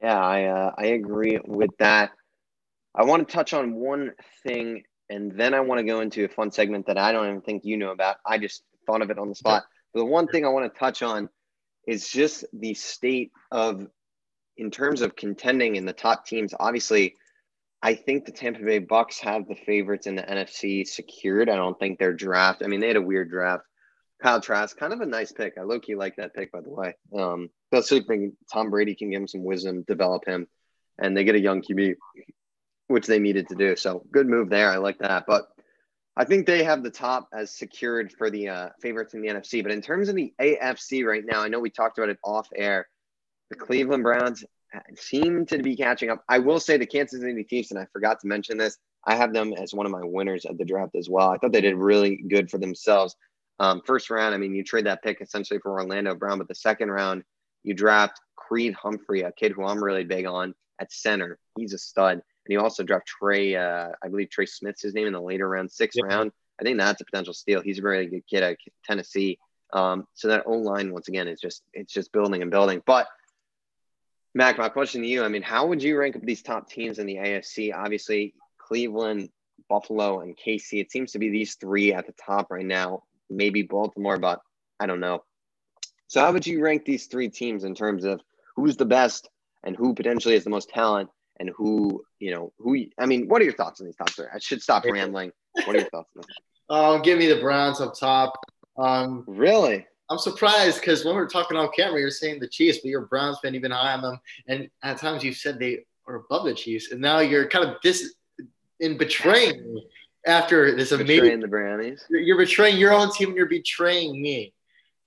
Yeah, 0.02 0.18
I 0.18 0.44
uh, 0.44 0.72
I 0.78 0.86
agree 0.86 1.38
with 1.44 1.70
that. 1.78 2.10
I 2.94 3.04
want 3.04 3.28
to 3.28 3.32
touch 3.32 3.52
on 3.52 3.74
one 3.74 4.12
thing 4.42 4.82
and 5.10 5.32
then 5.32 5.54
I 5.54 5.60
want 5.60 5.80
to 5.80 5.84
go 5.84 6.00
into 6.00 6.24
a 6.24 6.28
fun 6.28 6.52
segment 6.52 6.86
that 6.86 6.96
I 6.96 7.10
don't 7.10 7.26
even 7.26 7.40
think 7.42 7.64
you 7.64 7.76
know 7.76 7.90
about. 7.90 8.16
I 8.24 8.38
just 8.38 8.62
thought 8.86 9.02
of 9.02 9.10
it 9.10 9.18
on 9.18 9.28
the 9.28 9.34
spot. 9.34 9.64
But 9.92 10.00
the 10.00 10.06
one 10.06 10.28
thing 10.28 10.46
I 10.46 10.50
want 10.50 10.72
to 10.72 10.78
touch 10.78 11.02
on 11.02 11.28
is 11.86 12.08
just 12.08 12.44
the 12.52 12.74
state 12.74 13.32
of, 13.50 13.86
in 14.56 14.70
terms 14.70 15.02
of 15.02 15.16
contending 15.16 15.74
in 15.74 15.84
the 15.84 15.92
top 15.92 16.26
teams. 16.26 16.54
Obviously, 16.58 17.16
I 17.82 17.94
think 17.94 18.24
the 18.24 18.32
Tampa 18.32 18.62
Bay 18.62 18.78
Bucks 18.78 19.18
have 19.18 19.48
the 19.48 19.56
favorites 19.56 20.06
in 20.06 20.14
the 20.14 20.22
NFC 20.22 20.86
secured. 20.86 21.50
I 21.50 21.56
don't 21.56 21.78
think 21.78 21.98
their 21.98 22.12
draft. 22.12 22.62
I 22.64 22.68
mean, 22.68 22.78
they 22.78 22.88
had 22.88 22.96
a 22.96 23.02
weird 23.02 23.30
draft. 23.30 23.64
Kyle 24.22 24.40
Trask, 24.40 24.76
kind 24.76 24.92
of 24.92 25.00
a 25.00 25.06
nice 25.06 25.32
pick. 25.32 25.54
I 25.58 25.62
low 25.62 25.80
key 25.80 25.96
like 25.96 26.16
that 26.16 26.34
pick, 26.34 26.52
by 26.52 26.60
the 26.60 26.70
way. 26.70 26.94
Um, 27.18 27.48
especially 27.72 28.04
think 28.04 28.34
Tom 28.52 28.70
Brady 28.70 28.94
can 28.94 29.10
give 29.10 29.22
him 29.22 29.28
some 29.28 29.44
wisdom, 29.44 29.82
develop 29.88 30.26
him, 30.26 30.46
and 30.98 31.16
they 31.16 31.24
get 31.24 31.36
a 31.36 31.40
young 31.40 31.62
QB 31.62 31.94
which 32.90 33.06
they 33.06 33.20
needed 33.20 33.48
to 33.48 33.54
do. 33.54 33.76
So 33.76 34.04
good 34.10 34.26
move 34.26 34.50
there. 34.50 34.70
I 34.70 34.76
like 34.76 34.98
that. 34.98 35.24
But 35.26 35.48
I 36.16 36.24
think 36.24 36.46
they 36.46 36.64
have 36.64 36.82
the 36.82 36.90
top 36.90 37.28
as 37.32 37.56
secured 37.56 38.12
for 38.12 38.30
the 38.30 38.48
uh, 38.48 38.68
favorites 38.82 39.14
in 39.14 39.22
the 39.22 39.28
NFC. 39.28 39.62
But 39.62 39.72
in 39.72 39.80
terms 39.80 40.08
of 40.08 40.16
the 40.16 40.34
AFC 40.40 41.04
right 41.04 41.24
now, 41.24 41.40
I 41.40 41.48
know 41.48 41.60
we 41.60 41.70
talked 41.70 41.98
about 41.98 42.10
it 42.10 42.18
off 42.24 42.48
air. 42.54 42.88
The 43.50 43.56
Cleveland 43.56 44.02
Browns 44.02 44.44
seem 44.96 45.46
to 45.46 45.58
be 45.58 45.76
catching 45.76 46.10
up. 46.10 46.24
I 46.28 46.40
will 46.40 46.58
say 46.58 46.76
the 46.76 46.86
Kansas 46.86 47.20
City 47.20 47.44
Chiefs, 47.44 47.70
and 47.70 47.78
I 47.78 47.86
forgot 47.92 48.20
to 48.20 48.26
mention 48.26 48.58
this, 48.58 48.76
I 49.06 49.14
have 49.14 49.32
them 49.32 49.52
as 49.52 49.72
one 49.72 49.86
of 49.86 49.92
my 49.92 50.02
winners 50.02 50.44
of 50.44 50.58
the 50.58 50.64
draft 50.64 50.96
as 50.96 51.08
well. 51.08 51.30
I 51.30 51.38
thought 51.38 51.52
they 51.52 51.60
did 51.60 51.76
really 51.76 52.16
good 52.16 52.50
for 52.50 52.58
themselves. 52.58 53.14
Um, 53.60 53.82
first 53.86 54.10
round, 54.10 54.34
I 54.34 54.38
mean, 54.38 54.54
you 54.54 54.64
trade 54.64 54.86
that 54.86 55.02
pick 55.02 55.20
essentially 55.20 55.60
for 55.60 55.72
Orlando 55.72 56.14
Brown, 56.14 56.38
but 56.38 56.48
the 56.48 56.54
second 56.54 56.90
round, 56.90 57.22
you 57.62 57.72
draft 57.72 58.20
Creed 58.36 58.74
Humphrey, 58.74 59.22
a 59.22 59.32
kid 59.32 59.52
who 59.52 59.64
I'm 59.64 59.82
really 59.82 60.04
big 60.04 60.26
on 60.26 60.54
at 60.80 60.92
center. 60.92 61.38
He's 61.56 61.72
a 61.72 61.78
stud. 61.78 62.22
And 62.50 62.54
you 62.54 62.60
also 62.64 62.82
dropped 62.82 63.06
Trey, 63.06 63.54
uh, 63.54 63.90
I 64.02 64.08
believe 64.08 64.28
Trey 64.28 64.46
Smith's 64.46 64.82
his 64.82 64.92
name 64.92 65.06
in 65.06 65.12
the 65.12 65.20
later 65.20 65.48
round, 65.48 65.70
sixth 65.70 65.96
yeah. 65.96 66.12
round. 66.12 66.32
I 66.60 66.64
think 66.64 66.78
that's 66.78 67.00
a 67.00 67.04
potential 67.04 67.32
steal. 67.32 67.60
He's 67.60 67.78
a 67.78 67.82
very 67.82 68.06
good 68.06 68.26
kid 68.28 68.42
at 68.42 68.56
Tennessee. 68.84 69.38
Um, 69.72 70.08
so 70.14 70.26
that 70.26 70.42
O 70.46 70.54
line 70.54 70.92
once 70.92 71.06
again 71.06 71.28
is 71.28 71.40
just 71.40 71.62
it's 71.72 71.92
just 71.92 72.12
building 72.12 72.42
and 72.42 72.50
building. 72.50 72.82
But 72.84 73.06
Mac, 74.34 74.58
my 74.58 74.68
question 74.68 75.02
to 75.02 75.06
you, 75.06 75.22
I 75.22 75.28
mean, 75.28 75.42
how 75.42 75.66
would 75.66 75.80
you 75.80 75.96
rank 75.96 76.16
up 76.16 76.22
these 76.22 76.42
top 76.42 76.68
teams 76.68 76.98
in 76.98 77.06
the 77.06 77.18
AFC? 77.18 77.72
Obviously, 77.72 78.34
Cleveland, 78.58 79.30
Buffalo, 79.68 80.18
and 80.18 80.36
KC. 80.36 80.80
It 80.80 80.90
seems 80.90 81.12
to 81.12 81.20
be 81.20 81.30
these 81.30 81.54
three 81.54 81.92
at 81.92 82.08
the 82.08 82.14
top 82.14 82.50
right 82.50 82.66
now. 82.66 83.04
Maybe 83.30 83.62
Baltimore, 83.62 84.18
but 84.18 84.40
I 84.80 84.86
don't 84.86 84.98
know. 84.98 85.22
So 86.08 86.20
how 86.20 86.32
would 86.32 86.48
you 86.48 86.60
rank 86.60 86.84
these 86.84 87.06
three 87.06 87.28
teams 87.28 87.62
in 87.62 87.76
terms 87.76 88.02
of 88.02 88.20
who's 88.56 88.76
the 88.76 88.86
best 88.86 89.28
and 89.62 89.76
who 89.76 89.94
potentially 89.94 90.34
has 90.34 90.42
the 90.42 90.50
most 90.50 90.68
talent 90.68 91.10
and 91.40 91.50
who 91.56 92.04
you 92.20 92.30
know 92.30 92.52
who 92.58 92.86
I 92.98 93.06
mean, 93.06 93.26
what 93.26 93.42
are 93.42 93.44
your 93.44 93.54
thoughts 93.54 93.80
on 93.80 93.86
these 93.86 93.96
top 93.96 94.10
three? 94.10 94.26
I 94.32 94.38
should 94.38 94.62
stop 94.62 94.84
rambling. 94.84 95.32
What 95.64 95.74
are 95.74 95.80
your 95.80 95.88
thoughts 95.88 96.10
on 96.16 96.22
this? 96.26 96.36
Um, 96.68 97.02
give 97.02 97.18
me 97.18 97.26
the 97.26 97.40
Browns 97.40 97.80
up 97.80 97.94
top. 97.98 98.38
Um, 98.78 99.24
really? 99.26 99.84
I'm 100.08 100.18
surprised 100.18 100.78
because 100.78 101.04
when 101.04 101.16
we 101.16 101.20
are 101.20 101.26
talking 101.26 101.56
on 101.56 101.68
camera, 101.76 101.98
you're 101.98 102.12
saying 102.12 102.38
the 102.38 102.46
Chiefs, 102.46 102.78
but 102.78 102.90
you're 102.90 103.02
a 103.02 103.06
Browns 103.08 103.40
fan, 103.42 103.54
you've 103.54 103.62
been 103.62 103.72
even 103.72 103.76
high 103.76 103.94
on 103.94 104.02
them, 104.02 104.20
and 104.46 104.70
at 104.84 104.98
times 104.98 105.24
you've 105.24 105.36
said 105.36 105.58
they 105.58 105.80
are 106.06 106.14
above 106.14 106.44
the 106.44 106.54
Chiefs, 106.54 106.92
and 106.92 107.00
now 107.00 107.18
you're 107.18 107.48
kind 107.48 107.68
of 107.68 107.80
dis 107.82 108.14
in 108.78 108.96
betraying 108.96 109.74
me 109.74 109.84
after 110.28 110.76
this 110.76 110.90
betraying 110.90 111.20
amazing 111.22 111.40
the 111.40 111.48
Brownies. 111.48 112.04
You're, 112.08 112.20
you're 112.20 112.38
betraying 112.38 112.76
your 112.76 112.92
own 112.92 113.12
team, 113.12 113.30
and 113.30 113.36
you're 113.36 113.46
betraying 113.46 114.22
me 114.22 114.54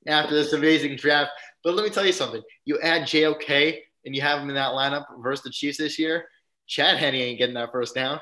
after 0.06 0.36
this 0.36 0.52
amazing 0.52 0.98
draft. 0.98 1.32
But 1.64 1.76
let 1.76 1.86
me 1.86 1.92
tell 1.92 2.06
you 2.06 2.12
something: 2.12 2.42
you 2.66 2.78
add 2.82 3.08
JOK 3.08 3.76
and 4.06 4.16
you 4.16 4.22
have 4.22 4.40
him 4.40 4.50
in 4.50 4.56
that 4.56 4.72
lineup 4.72 5.06
versus 5.22 5.44
the 5.44 5.50
Chiefs 5.50 5.78
this 5.78 5.98
year, 5.98 6.28
Chad 6.68 6.98
Henne 6.98 7.16
ain't 7.16 7.40
getting 7.40 7.56
that 7.56 7.72
first 7.72 7.96
down. 7.96 8.20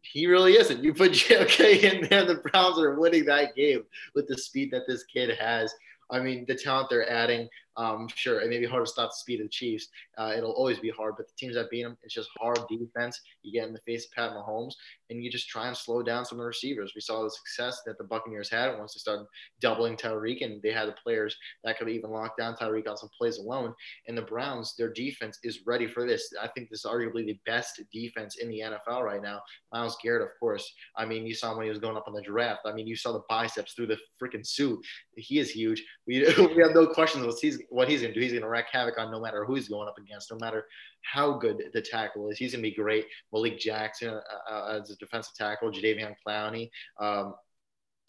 He 0.00 0.26
really 0.26 0.54
isn't. 0.54 0.82
You 0.82 0.92
put 0.94 1.12
JOK 1.12 1.60
in 1.60 2.08
there, 2.08 2.24
the 2.24 2.36
Browns 2.36 2.78
are 2.78 2.98
winning 2.98 3.24
that 3.26 3.54
game 3.54 3.84
with 4.14 4.28
the 4.28 4.36
speed 4.36 4.70
that 4.72 4.82
this 4.86 5.04
kid 5.04 5.36
has. 5.38 5.72
I 6.10 6.20
mean, 6.20 6.44
the 6.46 6.54
talent 6.54 6.90
they're 6.90 7.10
adding, 7.10 7.48
um, 7.76 8.08
sure, 8.14 8.40
it 8.40 8.50
may 8.50 8.58
be 8.58 8.66
hard 8.66 8.84
to 8.84 8.90
stop 8.90 9.10
the 9.10 9.16
speed 9.16 9.40
of 9.40 9.46
the 9.46 9.50
Chiefs. 9.50 9.88
Uh, 10.18 10.32
it'll 10.36 10.52
always 10.52 10.78
be 10.78 10.90
hard, 10.90 11.14
but 11.16 11.26
the 11.26 11.32
teams 11.38 11.54
that 11.54 11.70
beat 11.70 11.82
them, 11.82 11.96
it's 12.02 12.14
just 12.14 12.28
hard 12.38 12.58
defense. 12.68 13.20
You 13.42 13.52
get 13.52 13.68
in 13.68 13.74
the 13.74 13.80
face 13.80 14.06
of 14.06 14.12
Pat 14.12 14.30
Mahomes, 14.32 14.74
and 15.10 15.22
you 15.22 15.30
just 15.30 15.48
try 15.48 15.68
and 15.68 15.76
slow 15.76 16.02
down 16.02 16.24
some 16.24 16.38
of 16.38 16.42
the 16.42 16.46
receivers. 16.46 16.92
We 16.94 17.00
saw 17.00 17.22
the 17.22 17.30
success 17.30 17.82
that 17.86 17.98
the 17.98 18.04
Buccaneers 18.04 18.50
had 18.50 18.78
once 18.78 18.94
they 18.94 18.98
started 18.98 19.26
doubling 19.60 19.96
Tyreek, 19.96 20.44
and 20.44 20.60
they 20.62 20.72
had 20.72 20.88
the 20.88 20.94
players 21.02 21.36
that 21.64 21.78
could 21.78 21.88
even 21.88 22.10
lock 22.10 22.36
down 22.36 22.56
Tyreek 22.56 22.88
on 22.88 22.96
some 22.96 23.10
plays 23.16 23.38
alone. 23.38 23.74
And 24.06 24.16
the 24.16 24.22
Browns, 24.22 24.74
their 24.76 24.92
defense 24.92 25.38
is 25.42 25.60
ready 25.66 25.86
for 25.86 26.06
this. 26.06 26.32
I 26.40 26.48
think 26.48 26.68
this 26.68 26.80
is 26.80 26.90
arguably 26.90 27.26
the 27.26 27.38
best 27.46 27.80
defense 27.92 28.36
in 28.36 28.48
the 28.48 28.60
NFL 28.60 29.02
right 29.02 29.22
now. 29.22 29.40
Myles 29.72 29.96
Garrett, 30.02 30.22
of 30.22 30.28
course. 30.38 30.70
I 30.96 31.06
mean, 31.06 31.26
you 31.26 31.34
saw 31.34 31.56
when 31.56 31.64
he 31.64 31.70
was 31.70 31.78
going 31.78 31.96
up 31.96 32.04
on 32.06 32.14
the 32.14 32.22
draft. 32.22 32.60
I 32.66 32.72
mean, 32.72 32.86
you 32.86 32.96
saw 32.96 33.12
the 33.12 33.22
biceps 33.28 33.72
through 33.72 33.86
the 33.88 33.98
freaking 34.22 34.46
suit. 34.46 34.78
He 35.16 35.38
is 35.38 35.50
huge. 35.50 35.82
We, 36.06 36.20
we 36.38 36.62
have 36.62 36.74
no 36.74 36.86
questions 36.86 37.22
he's 37.40 37.61
what 37.70 37.88
he's 37.88 38.02
going 38.02 38.12
to 38.12 38.18
do. 38.18 38.22
He's 38.22 38.32
going 38.32 38.42
to 38.42 38.48
wreak 38.48 38.66
havoc 38.70 38.98
on 38.98 39.10
no 39.10 39.20
matter 39.20 39.44
who 39.44 39.54
he's 39.54 39.68
going 39.68 39.88
up 39.88 39.98
against, 39.98 40.30
no 40.30 40.38
matter 40.38 40.66
how 41.02 41.32
good 41.32 41.70
the 41.72 41.82
tackle 41.82 42.28
is. 42.28 42.38
He's 42.38 42.52
going 42.52 42.62
to 42.62 42.70
be 42.70 42.74
great. 42.74 43.06
Malik 43.32 43.58
Jackson 43.58 44.14
uh, 44.14 44.52
uh, 44.52 44.80
as 44.80 44.90
a 44.90 44.96
defensive 44.96 45.34
tackle, 45.34 45.70
Jadeveon 45.70 46.14
Clowney. 46.26 46.70
Um, 47.00 47.34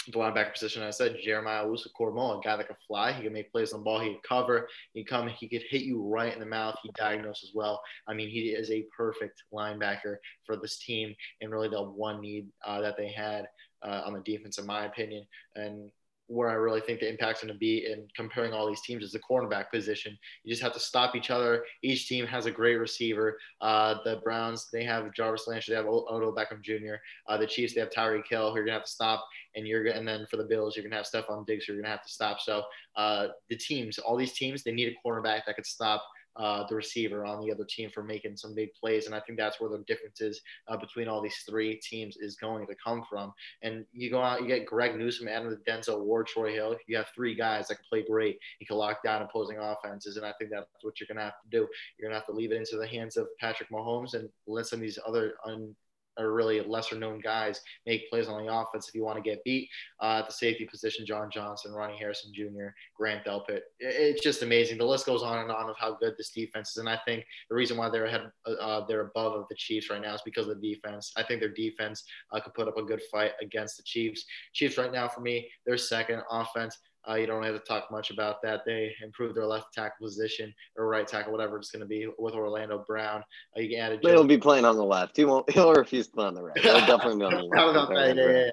the 0.07 0.19
linebacker 0.19 0.51
position, 0.53 0.83
I 0.83 0.89
said 0.89 1.17
Jeremiah 1.23 1.63
Owusu-Koramoah, 1.65 2.39
a 2.39 2.41
guy 2.43 2.57
that 2.57 2.67
can 2.67 2.75
fly. 2.87 3.13
He 3.13 3.23
can 3.23 3.31
make 3.31 3.51
plays 3.51 3.71
on 3.71 3.79
the 3.79 3.83
ball. 3.85 4.01
He 4.01 4.09
can 4.09 4.19
cover. 4.27 4.67
He 4.93 5.03
can 5.03 5.07
come. 5.07 5.27
He 5.29 5.47
could 5.47 5.63
hit 5.69 5.83
you 5.83 6.03
right 6.05 6.33
in 6.33 6.39
the 6.39 6.45
mouth. 6.45 6.75
He 6.83 6.91
diagnoses 6.97 7.51
well. 7.53 7.81
I 8.07 8.13
mean, 8.13 8.29
he 8.29 8.49
is 8.49 8.69
a 8.69 8.85
perfect 8.95 9.43
linebacker 9.53 10.17
for 10.45 10.57
this 10.57 10.77
team 10.77 11.15
and 11.41 11.51
really 11.51 11.69
the 11.69 11.81
one 11.81 12.19
need 12.19 12.47
uh, 12.65 12.81
that 12.81 12.97
they 12.97 13.11
had 13.11 13.47
uh, 13.81 14.01
on 14.05 14.13
the 14.13 14.19
defense, 14.19 14.57
in 14.57 14.65
my 14.65 14.85
opinion. 14.85 15.25
And 15.55 15.89
where 16.27 16.49
I 16.49 16.53
really 16.53 16.81
think 16.81 16.99
the 16.99 17.09
impact's 17.09 17.41
going 17.41 17.53
to 17.53 17.59
be 17.59 17.85
in 17.85 18.07
comparing 18.15 18.53
all 18.53 18.67
these 18.67 18.81
teams 18.81 19.03
is 19.03 19.11
the 19.11 19.19
cornerback 19.19 19.69
position. 19.71 20.17
You 20.43 20.51
just 20.51 20.63
have 20.63 20.73
to 20.73 20.79
stop 20.79 21.15
each 21.15 21.29
other. 21.29 21.65
Each 21.83 22.07
team 22.07 22.25
has 22.25 22.45
a 22.45 22.51
great 22.51 22.75
receiver. 22.75 23.37
Uh, 23.61 23.95
the 24.03 24.21
Browns, 24.23 24.69
they 24.71 24.83
have 24.85 25.13
Jarvis 25.13 25.47
Landry, 25.47 25.73
they 25.73 25.75
have 25.75 25.85
Odell 25.85 26.33
Beckham 26.33 26.61
Jr. 26.61 26.95
Uh, 27.27 27.37
the 27.37 27.47
Chiefs, 27.47 27.73
they 27.73 27.81
have 27.81 27.89
Tyreek 27.89 28.27
Hill, 28.29 28.49
who 28.49 28.55
you're 28.55 28.65
going 28.65 28.73
to 28.73 28.79
have 28.79 28.85
to 28.85 28.91
stop. 28.91 29.25
And 29.55 29.67
you're 29.67 29.85
and 29.85 30.07
then 30.07 30.25
for 30.29 30.37
the 30.37 30.45
Bills, 30.45 30.75
you're 30.75 30.83
going 30.83 30.91
to 30.91 30.97
have 30.97 31.05
Stefon 31.05 31.45
Diggs, 31.45 31.65
who 31.65 31.73
you're 31.73 31.81
going 31.81 31.91
to 31.91 31.97
have 31.97 32.05
to 32.05 32.11
stop. 32.11 32.39
So 32.39 32.63
uh, 32.95 33.27
the 33.49 33.57
teams, 33.57 33.99
all 33.99 34.17
these 34.17 34.33
teams, 34.33 34.63
they 34.63 34.71
need 34.71 34.87
a 34.87 35.07
cornerback 35.07 35.41
that 35.45 35.55
could 35.55 35.65
stop 35.65 36.03
uh, 36.35 36.65
the 36.67 36.75
receiver 36.75 37.25
on 37.25 37.45
the 37.45 37.51
other 37.51 37.65
team 37.65 37.89
for 37.93 38.03
making 38.03 38.35
some 38.35 38.55
big 38.55 38.73
plays. 38.73 39.05
And 39.05 39.15
I 39.15 39.19
think 39.19 39.37
that's 39.37 39.59
where 39.59 39.69
the 39.69 39.83
differences 39.87 40.41
uh, 40.67 40.77
between 40.77 41.07
all 41.07 41.21
these 41.21 41.43
three 41.47 41.79
teams 41.79 42.17
is 42.17 42.35
going 42.35 42.67
to 42.67 42.75
come 42.83 43.03
from. 43.09 43.33
And 43.61 43.85
you 43.91 44.09
go 44.09 44.21
out, 44.21 44.41
you 44.41 44.47
get 44.47 44.65
Greg 44.65 44.95
Newsome, 44.95 45.27
Adam 45.27 45.57
Denzel 45.67 46.03
Ward, 46.03 46.27
Troy 46.27 46.53
Hill. 46.53 46.75
You 46.87 46.97
have 46.97 47.07
three 47.13 47.35
guys 47.35 47.67
that 47.67 47.75
can 47.75 47.85
play 47.89 48.03
great. 48.07 48.37
You 48.59 48.67
can 48.67 48.77
lock 48.77 49.03
down 49.03 49.21
opposing 49.21 49.57
offenses. 49.57 50.17
And 50.17 50.25
I 50.25 50.33
think 50.39 50.51
that's 50.51 50.67
what 50.81 50.99
you're 50.99 51.07
going 51.07 51.17
to 51.17 51.23
have 51.23 51.41
to 51.43 51.49
do. 51.49 51.67
You're 51.97 52.09
going 52.09 52.13
to 52.13 52.19
have 52.19 52.27
to 52.27 52.33
leave 52.33 52.51
it 52.51 52.57
into 52.57 52.77
the 52.77 52.87
hands 52.87 53.17
of 53.17 53.27
Patrick 53.39 53.69
Mahomes 53.69 54.13
and 54.13 54.29
let 54.47 54.65
some 54.65 54.77
of 54.77 54.81
these 54.81 54.99
other 55.05 55.35
un- 55.45 55.75
are 56.17 56.31
really 56.31 56.61
lesser 56.61 56.97
known 56.97 57.19
guys 57.19 57.61
make 57.85 58.09
plays 58.09 58.27
on 58.27 58.45
the 58.45 58.53
offense 58.53 58.87
if 58.87 58.95
you 58.95 59.03
want 59.03 59.17
to 59.17 59.21
get 59.21 59.43
beat. 59.43 59.69
Uh, 60.01 60.19
at 60.19 60.27
the 60.27 60.33
safety 60.33 60.65
position, 60.65 61.05
John 61.05 61.29
Johnson, 61.31 61.71
Ronnie 61.71 61.97
Harrison 61.97 62.31
Jr., 62.33 62.67
Grant 62.95 63.25
Delpit. 63.25 63.61
It's 63.79 64.21
just 64.21 64.41
amazing. 64.41 64.77
The 64.77 64.85
list 64.85 65.05
goes 65.05 65.23
on 65.23 65.39
and 65.39 65.51
on 65.51 65.69
of 65.69 65.75
how 65.77 65.95
good 65.95 66.13
this 66.17 66.31
defense 66.31 66.71
is. 66.71 66.77
And 66.77 66.89
I 66.89 66.99
think 67.05 67.25
the 67.49 67.55
reason 67.55 67.77
why 67.77 67.89
they're 67.89 68.05
ahead, 68.05 68.31
uh, 68.45 68.85
they're 68.87 69.07
above 69.07 69.33
of 69.33 69.45
the 69.49 69.55
Chiefs 69.55 69.89
right 69.89 70.01
now 70.01 70.13
is 70.13 70.21
because 70.23 70.47
of 70.47 70.59
the 70.59 70.73
defense. 70.73 71.11
I 71.15 71.23
think 71.23 71.39
their 71.39 71.49
defense 71.49 72.03
uh, 72.31 72.39
could 72.39 72.53
put 72.53 72.67
up 72.67 72.77
a 72.77 72.83
good 72.83 73.01
fight 73.11 73.31
against 73.41 73.77
the 73.77 73.83
Chiefs. 73.83 74.25
Chiefs 74.53 74.77
right 74.77 74.91
now, 74.91 75.07
for 75.07 75.21
me, 75.21 75.49
they're 75.65 75.77
second 75.77 76.21
offense. 76.29 76.77
Uh, 77.09 77.15
you 77.15 77.27
don't 77.27 77.43
have 77.43 77.53
to 77.53 77.59
talk 77.59 77.91
much 77.91 78.11
about 78.11 78.41
that. 78.43 78.61
They 78.65 78.93
improved 79.03 79.35
their 79.35 79.45
left 79.45 79.73
tackle 79.73 80.05
position 80.05 80.53
or 80.77 80.87
right 80.87 81.07
tackle, 81.07 81.31
whatever 81.31 81.57
it's 81.57 81.71
going 81.71 81.81
to 81.81 81.85
be, 81.85 82.07
with 82.17 82.33
Orlando 82.33 82.83
Brown. 82.87 83.23
Uh, 83.55 83.61
you 83.61 83.69
can 83.69 83.79
add 83.79 83.91
a. 83.93 84.09
He'll 84.09 84.23
be 84.23 84.37
playing 84.37 84.65
on 84.65 84.77
the 84.77 84.83
left. 84.83 85.17
He 85.17 85.25
won't. 85.25 85.49
He'll 85.53 85.73
refuse 85.73 86.07
to 86.07 86.13
play 86.13 86.25
on 86.25 86.33
the 86.33 86.43
right. 86.43 86.57
He'll 86.57 86.79
definitely 86.85 87.17
be 87.17 87.25
on 87.25 87.33
the 87.33 87.43
left. 87.55 87.89
that, 87.89 88.15
yeah, 88.15 88.31
yeah. 88.31 88.49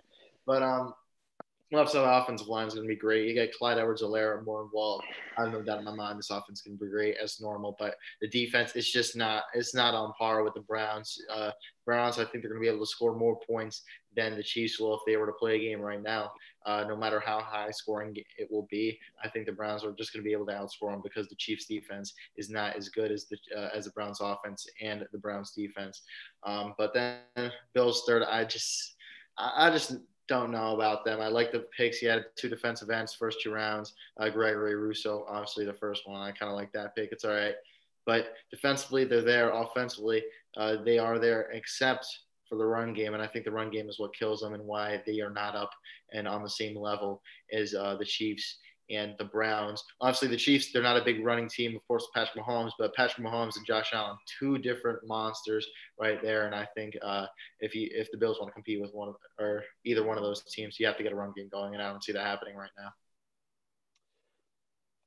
But 0.46 0.62
um, 0.62 0.94
left 1.73 1.91
side 1.91 2.23
offensive 2.23 2.49
line 2.49 2.66
is 2.66 2.75
going 2.75 2.87
to 2.87 2.93
be 2.93 2.99
great. 2.99 3.29
You 3.29 3.35
got 3.35 3.55
Clyde 3.57 3.79
Edwards-Helaire 3.79 4.45
more 4.45 4.62
involved. 4.62 5.05
I 5.39 5.43
have 5.43 5.53
no 5.53 5.62
doubt 5.62 5.79
in 5.79 5.85
my 5.85 5.95
mind 5.95 6.18
this 6.18 6.31
offense 6.31 6.62
to 6.62 6.71
be 6.71 6.87
great 6.87 7.16
as 7.23 7.41
normal. 7.41 7.77
But 7.79 7.95
the 8.21 8.29
defense 8.29 8.75
is 8.75 8.91
just 8.91 9.16
not 9.16 9.45
it's 9.55 9.75
not 9.75 9.95
on 9.95 10.12
par 10.18 10.43
with 10.43 10.55
the 10.55 10.61
Browns. 10.61 11.16
Uh, 11.33 11.53
Browns, 11.85 12.18
I 12.18 12.25
think 12.25 12.43
they're 12.43 12.51
going 12.51 12.62
to 12.62 12.68
be 12.68 12.68
able 12.68 12.85
to 12.85 12.91
score 12.91 13.16
more 13.16 13.39
points 13.49 13.83
than 14.16 14.37
the 14.37 14.43
Chiefs 14.43 14.81
will 14.81 14.95
if 14.95 15.01
they 15.07 15.16
were 15.16 15.27
to 15.27 15.33
play 15.33 15.57
a 15.57 15.59
game 15.59 15.81
right 15.81 16.03
now. 16.03 16.33
Uh, 16.66 16.85
no 16.87 16.97
matter 16.97 17.21
how 17.21 17.41
high 17.41 17.71
scoring 17.71 18.14
it 18.16 18.49
will 18.51 18.66
be, 18.71 18.99
I 19.25 19.29
think 19.29 19.47
the 19.47 19.53
Browns 19.53 19.83
are 19.83 19.93
just 19.93 20.12
going 20.12 20.23
to 20.23 20.29
be 20.29 20.33
able 20.33 20.47
to 20.47 20.53
outscore 20.53 20.91
them 20.91 21.01
because 21.03 21.29
the 21.29 21.37
Chiefs 21.37 21.66
defense 21.66 22.12
is 22.37 22.51
not 22.51 22.77
as 22.77 22.89
good 22.89 23.11
as 23.11 23.27
the 23.27 23.39
uh, 23.57 23.71
as 23.75 23.85
the 23.87 23.93
Browns 23.93 24.21
offense 24.21 24.66
and 24.83 25.07
the 25.12 25.18
Browns 25.18 25.53
defense. 25.53 26.03
Um, 26.43 26.75
but 26.77 26.93
then 26.93 27.21
Bills 27.75 28.03
third, 28.07 28.25
I 28.25 28.45
just 28.45 28.97
I 29.39 29.71
just 29.71 29.95
don't 30.31 30.53
know 30.53 30.76
about 30.76 31.05
them. 31.05 31.20
I 31.20 31.26
like 31.26 31.51
the 31.51 31.66
picks. 31.76 31.99
He 31.99 32.07
had 32.07 32.24
two 32.37 32.49
defensive 32.49 32.89
ends 32.89 33.12
first 33.12 33.43
two 33.43 33.53
rounds. 33.53 33.95
Uh, 34.18 34.31
Gregory 34.31 34.76
Rousseau, 34.76 35.26
obviously 35.28 35.66
the 35.66 35.74
first 35.74 36.09
one. 36.09 36.22
I 36.22 36.31
kind 36.31 36.51
of 36.51 36.57
like 36.57 36.72
that 36.72 36.95
pick. 36.95 37.11
It's 37.11 37.24
all 37.24 37.33
right. 37.33 37.57
But 38.07 38.35
defensively, 38.49 39.05
they're 39.05 39.22
there. 39.22 39.51
Offensively, 39.51 40.22
uh, 40.57 40.76
they 40.85 40.99
are 40.99 41.18
there, 41.18 41.51
except 41.53 42.07
for 42.49 42.57
the 42.57 42.64
run 42.64 42.95
game. 42.95 43.12
And 43.12 43.22
I 43.22 43.26
think 43.26 43.45
the 43.45 43.51
run 43.51 43.70
game 43.70 43.89
is 43.89 43.99
what 43.99 44.14
kills 44.14 44.41
them 44.41 44.55
and 44.55 44.64
why 44.64 45.03
they 45.05 45.20
are 45.20 45.31
not 45.31 45.57
up 45.57 45.70
and 46.12 46.28
on 46.28 46.45
the 46.45 46.49
same 46.49 46.78
level 46.78 47.20
as 47.53 47.74
uh, 47.74 47.97
the 47.97 48.05
Chiefs 48.05 48.59
and 48.91 49.14
the 49.18 49.24
Browns. 49.24 49.82
Obviously, 50.01 50.28
the 50.28 50.36
Chiefs, 50.36 50.72
they're 50.72 50.82
not 50.82 50.97
a 50.97 51.05
big 51.05 51.24
running 51.24 51.49
team, 51.49 51.76
of 51.76 51.86
course, 51.86 52.09
Patrick 52.14 52.45
Mahomes, 52.45 52.72
but 52.78 52.95
Patrick 52.95 53.26
Mahomes 53.26 53.57
and 53.57 53.66
Josh 53.66 53.91
Allen, 53.93 54.16
two 54.38 54.59
different 54.59 54.99
monsters 55.07 55.66
right 55.99 56.20
there. 56.22 56.47
And 56.47 56.55
I 56.55 56.66
think 56.74 56.97
uh, 57.03 57.26
if 57.61 57.74
you 57.74 57.88
if 57.93 58.11
the 58.11 58.18
Bills 58.18 58.38
want 58.41 58.51
to 58.51 58.55
compete 58.55 58.80
with 58.80 58.93
one 58.93 59.09
of 59.09 59.16
or 59.38 59.64
either 59.84 60.05
one 60.05 60.16
of 60.16 60.22
those 60.22 60.43
teams, 60.45 60.78
you 60.78 60.86
have 60.86 60.97
to 60.97 61.03
get 61.03 61.12
a 61.12 61.16
run 61.16 61.32
game 61.36 61.49
going, 61.51 61.74
and 61.74 61.82
I 61.82 61.91
don't 61.91 62.03
see 62.03 62.12
that 62.12 62.26
happening 62.26 62.57
right 62.57 62.70
now. 62.78 62.91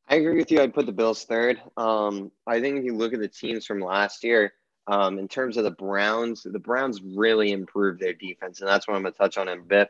I 0.08 0.16
agree 0.16 0.36
with 0.38 0.52
you. 0.52 0.62
I'd 0.62 0.74
put 0.74 0.86
the 0.86 0.92
Bills 0.92 1.24
third. 1.24 1.62
Um, 1.78 2.32
I 2.46 2.60
think 2.60 2.78
if 2.78 2.84
you 2.84 2.96
look 2.96 3.14
at 3.14 3.20
the 3.20 3.28
teams 3.28 3.66
from 3.66 3.80
last 3.80 4.24
year, 4.24 4.54
um, 4.88 5.18
in 5.18 5.28
terms 5.28 5.56
of 5.56 5.64
the 5.64 5.72
Browns, 5.72 6.44
the 6.44 6.60
Browns 6.60 7.02
really 7.02 7.52
improved 7.52 8.02
their 8.02 8.14
defense, 8.14 8.60
and 8.60 8.70
that's 8.70 8.88
what 8.88 8.96
I'm 8.96 9.04
going 9.04 9.14
to 9.14 9.18
touch 9.18 9.38
on 9.38 9.48
in 9.48 9.60
a 9.60 9.64
bit. 9.64 9.90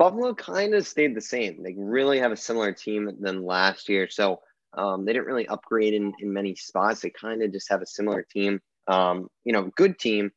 Buffalo 0.00 0.32
kind 0.32 0.72
of 0.72 0.86
stayed 0.86 1.14
the 1.14 1.20
same. 1.20 1.62
They 1.62 1.74
really 1.76 2.18
have 2.20 2.32
a 2.32 2.36
similar 2.36 2.72
team 2.72 3.18
than 3.20 3.44
last 3.44 3.86
year. 3.86 4.08
So 4.08 4.40
um, 4.72 5.04
they 5.04 5.12
didn't 5.12 5.26
really 5.26 5.46
upgrade 5.46 5.92
in, 5.92 6.14
in 6.20 6.32
many 6.32 6.54
spots. 6.54 7.02
They 7.02 7.10
kind 7.10 7.42
of 7.42 7.52
just 7.52 7.68
have 7.68 7.82
a 7.82 7.86
similar 7.86 8.22
team. 8.22 8.62
Um, 8.88 9.28
you 9.44 9.52
know, 9.52 9.70
good 9.76 9.98
team, 9.98 10.32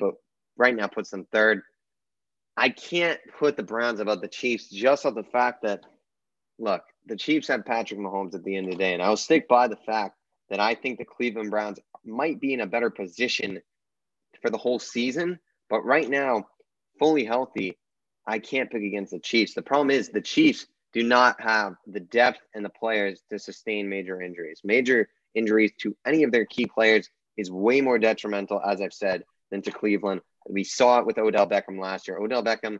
but 0.00 0.14
right 0.56 0.74
now 0.74 0.88
puts 0.88 1.10
them 1.10 1.24
third. 1.30 1.62
I 2.56 2.70
can't 2.70 3.20
put 3.38 3.56
the 3.56 3.62
Browns 3.62 4.00
above 4.00 4.22
the 4.22 4.28
Chiefs 4.28 4.70
just 4.70 5.06
off 5.06 5.14
the 5.14 5.22
fact 5.22 5.62
that, 5.62 5.84
look, 6.58 6.82
the 7.06 7.14
Chiefs 7.14 7.46
have 7.46 7.64
Patrick 7.64 8.00
Mahomes 8.00 8.34
at 8.34 8.42
the 8.42 8.56
end 8.56 8.66
of 8.66 8.72
the 8.72 8.78
day. 8.78 8.92
And 8.92 9.00
I'll 9.00 9.16
stick 9.16 9.46
by 9.46 9.68
the 9.68 9.76
fact 9.76 10.16
that 10.50 10.58
I 10.58 10.74
think 10.74 10.98
the 10.98 11.04
Cleveland 11.04 11.52
Browns 11.52 11.78
might 12.04 12.40
be 12.40 12.54
in 12.54 12.60
a 12.60 12.66
better 12.66 12.90
position 12.90 13.62
for 14.42 14.50
the 14.50 14.58
whole 14.58 14.80
season. 14.80 15.38
But 15.70 15.84
right 15.84 16.10
now, 16.10 16.46
fully 16.98 17.24
healthy, 17.24 17.78
I 18.26 18.38
can't 18.38 18.70
pick 18.70 18.82
against 18.82 19.12
the 19.12 19.20
Chiefs. 19.20 19.54
The 19.54 19.62
problem 19.62 19.90
is 19.90 20.08
the 20.08 20.20
Chiefs 20.20 20.66
do 20.92 21.02
not 21.02 21.40
have 21.40 21.74
the 21.86 22.00
depth 22.00 22.40
and 22.54 22.64
the 22.64 22.70
players 22.70 23.22
to 23.30 23.38
sustain 23.38 23.88
major 23.88 24.20
injuries. 24.20 24.60
Major 24.64 25.08
injuries 25.34 25.72
to 25.80 25.96
any 26.06 26.22
of 26.22 26.32
their 26.32 26.46
key 26.46 26.66
players 26.66 27.08
is 27.36 27.50
way 27.50 27.80
more 27.80 27.98
detrimental, 27.98 28.60
as 28.60 28.80
I've 28.80 28.94
said, 28.94 29.24
than 29.50 29.62
to 29.62 29.70
Cleveland. 29.70 30.22
We 30.48 30.64
saw 30.64 30.98
it 30.98 31.06
with 31.06 31.18
Odell 31.18 31.46
Beckham 31.46 31.80
last 31.80 32.08
year. 32.08 32.18
Odell 32.18 32.42
Beckham, 32.42 32.78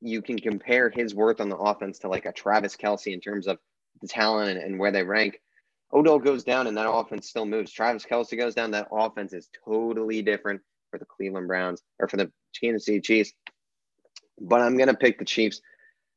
you 0.00 0.22
can 0.22 0.38
compare 0.38 0.88
his 0.88 1.14
worth 1.14 1.40
on 1.40 1.48
the 1.48 1.56
offense 1.56 2.00
to 2.00 2.08
like 2.08 2.26
a 2.26 2.32
Travis 2.32 2.76
Kelce 2.76 3.12
in 3.12 3.20
terms 3.20 3.46
of 3.46 3.58
the 4.00 4.08
talent 4.08 4.50
and, 4.50 4.60
and 4.60 4.78
where 4.78 4.90
they 4.90 5.04
rank. 5.04 5.40
Odell 5.92 6.18
goes 6.18 6.42
down 6.42 6.66
and 6.66 6.76
that 6.76 6.90
offense 6.90 7.28
still 7.28 7.44
moves. 7.44 7.70
Travis 7.70 8.06
Kelce 8.06 8.36
goes 8.36 8.54
down, 8.54 8.70
that 8.70 8.88
offense 8.90 9.32
is 9.32 9.48
totally 9.64 10.22
different 10.22 10.62
for 10.90 10.98
the 10.98 11.04
Cleveland 11.04 11.48
Browns 11.48 11.82
or 11.98 12.08
for 12.08 12.16
the 12.16 12.32
Kansas 12.58 12.86
City 12.86 13.00
Chiefs 13.00 13.32
but 14.40 14.60
I'm 14.60 14.76
going 14.76 14.88
to 14.88 14.94
pick 14.94 15.18
the 15.18 15.24
Chiefs 15.24 15.60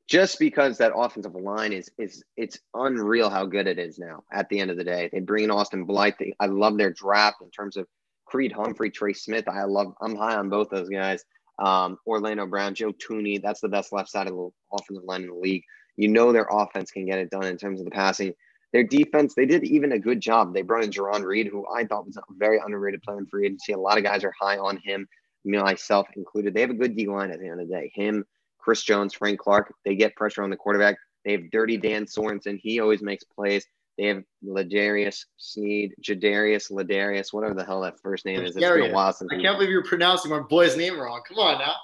just 0.08 0.38
because 0.40 0.78
that 0.78 0.94
offensive 0.96 1.34
line 1.36 1.74
is 1.74 1.90
is 1.98 2.24
it's 2.38 2.60
unreal 2.74 3.30
how 3.30 3.46
good 3.46 3.68
it 3.68 3.80
is 3.80 3.98
now. 3.98 4.24
At 4.32 4.50
the 4.50 4.60
end 4.60 4.72
of 4.72 4.78
the 4.78 4.84
day, 4.84 5.10
they 5.12 5.20
bring 5.20 5.46
in 5.46 5.52
Austin 5.52 5.86
Blythe. 5.86 6.14
They, 6.20 6.34
I 6.40 6.46
love 6.46 6.78
their 6.78 6.94
draft 6.94 7.38
in 7.42 7.50
terms 7.50 7.76
of 7.78 7.88
Creed 8.26 8.52
Humphrey, 8.52 8.92
Trey 8.92 9.14
Smith. 9.14 9.48
I 9.48 9.64
love. 9.64 9.94
I'm 10.02 10.16
high 10.16 10.36
on 10.36 10.50
both 10.50 10.70
those 10.70 10.90
guys. 10.90 11.24
Um, 11.58 11.98
Orlando 12.06 12.46
Brown, 12.46 12.76
Joe 12.76 12.94
Thuney. 12.94 13.42
That's 13.42 13.62
the 13.62 13.70
best 13.70 13.92
left 13.92 14.10
side 14.10 14.28
of 14.28 14.36
the 14.36 14.50
offensive 14.74 15.06
line 15.06 15.24
in 15.24 15.30
the 15.30 15.36
league. 15.36 15.64
You 15.98 16.10
know 16.10 16.32
their 16.32 16.48
offense 16.52 16.92
can 16.92 17.06
get 17.06 17.20
it 17.20 17.30
done 17.30 17.46
in 17.46 17.58
terms 17.58 17.80
of 17.80 17.86
the 17.86 17.92
passing. 17.92 18.34
Their 18.74 18.84
defense, 18.84 19.34
they 19.34 19.46
did 19.46 19.64
even 19.64 19.94
a 19.94 20.00
good 20.00 20.20
job. 20.20 20.54
They 20.54 20.62
brought 20.62 20.84
in 20.84 20.90
Jarran 20.90 21.24
Reed, 21.24 21.48
who 21.48 21.66
I 21.74 21.86
thought 21.86 22.06
was 22.06 22.18
a 22.18 22.22
very 22.32 22.60
underrated 22.64 23.02
player 23.04 23.18
in 23.18 23.26
free 23.26 23.46
agency. 23.46 23.72
A 23.72 23.80
lot 23.80 23.98
of 23.98 24.04
guys 24.04 24.26
are 24.26 24.34
high 24.38 24.58
on 24.58 24.78
him 24.84 25.08
myself 25.46 26.08
included. 26.16 26.54
They 26.54 26.62
have 26.62 26.70
a 26.70 26.76
good 26.76 26.96
D 26.96 27.08
line 27.08 27.32
at 27.32 27.40
the 27.40 27.48
end 27.48 27.62
of 27.62 27.68
the 27.68 27.74
day. 27.74 27.92
Him, 27.94 28.26
Chris 28.58 28.84
Jones, 28.84 29.14
Frank 29.14 29.40
Clark, 29.40 29.74
they 29.86 29.96
get 29.96 30.16
pressure 30.16 30.44
on 30.44 30.50
the 30.50 30.56
quarterback. 30.56 30.98
They 31.24 31.34
have 31.34 31.52
dirty 31.52 31.78
Dan 31.78 32.06
Sorensen. 32.06 32.60
He 32.60 32.80
always 32.80 33.02
makes 33.02 33.24
plays. 33.24 33.66
They 33.98 34.08
have 34.08 34.24
Ladarius 34.46 35.26
Sneed, 35.38 35.94
Jadarius, 36.02 36.72
Ladarius, 36.72 37.32
whatever 37.32 37.54
the 37.54 37.64
hell 37.64 37.82
that 37.82 38.00
first 38.02 38.26
name 38.26 38.42
is. 38.42 38.56
It's 38.56 38.60
been 38.60 38.92
a 38.92 38.94
while 38.94 39.14
since 39.14 39.32
I 39.32 39.42
can't 39.42 39.58
believe 39.58 39.70
you're 39.70 39.86
pronouncing 39.86 40.32
my 40.32 40.40
boy's 40.40 40.76
name 40.76 41.00
wrong. 41.00 41.22
Come 41.28 41.40
on 41.40 41.60
now. 41.60 41.76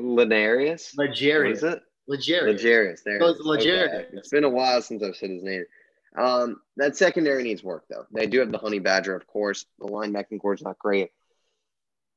Ladarius? 0.00 0.96
Legarius. 0.96 1.44
What 1.44 1.50
is 1.50 1.62
it? 1.62 1.82
Legarius. 2.08 2.62
Legarius. 2.62 3.02
There. 3.04 3.16
It 3.16 3.22
Legarius. 3.22 3.94
Okay. 3.94 4.06
It's 4.14 4.30
been 4.30 4.44
a 4.44 4.48
while 4.48 4.80
since 4.80 5.02
I've 5.02 5.16
said 5.16 5.30
his 5.30 5.42
name. 5.42 5.64
Um, 6.16 6.60
that 6.76 6.96
secondary 6.96 7.42
needs 7.42 7.62
work, 7.62 7.84
though. 7.90 8.06
They 8.12 8.26
do 8.26 8.38
have 8.40 8.52
the 8.52 8.58
Honey 8.58 8.78
Badger, 8.78 9.14
of 9.14 9.26
course. 9.26 9.66
The 9.78 9.86
linebacking 9.86 10.40
core 10.40 10.54
is 10.54 10.62
not 10.62 10.78
great. 10.78 11.10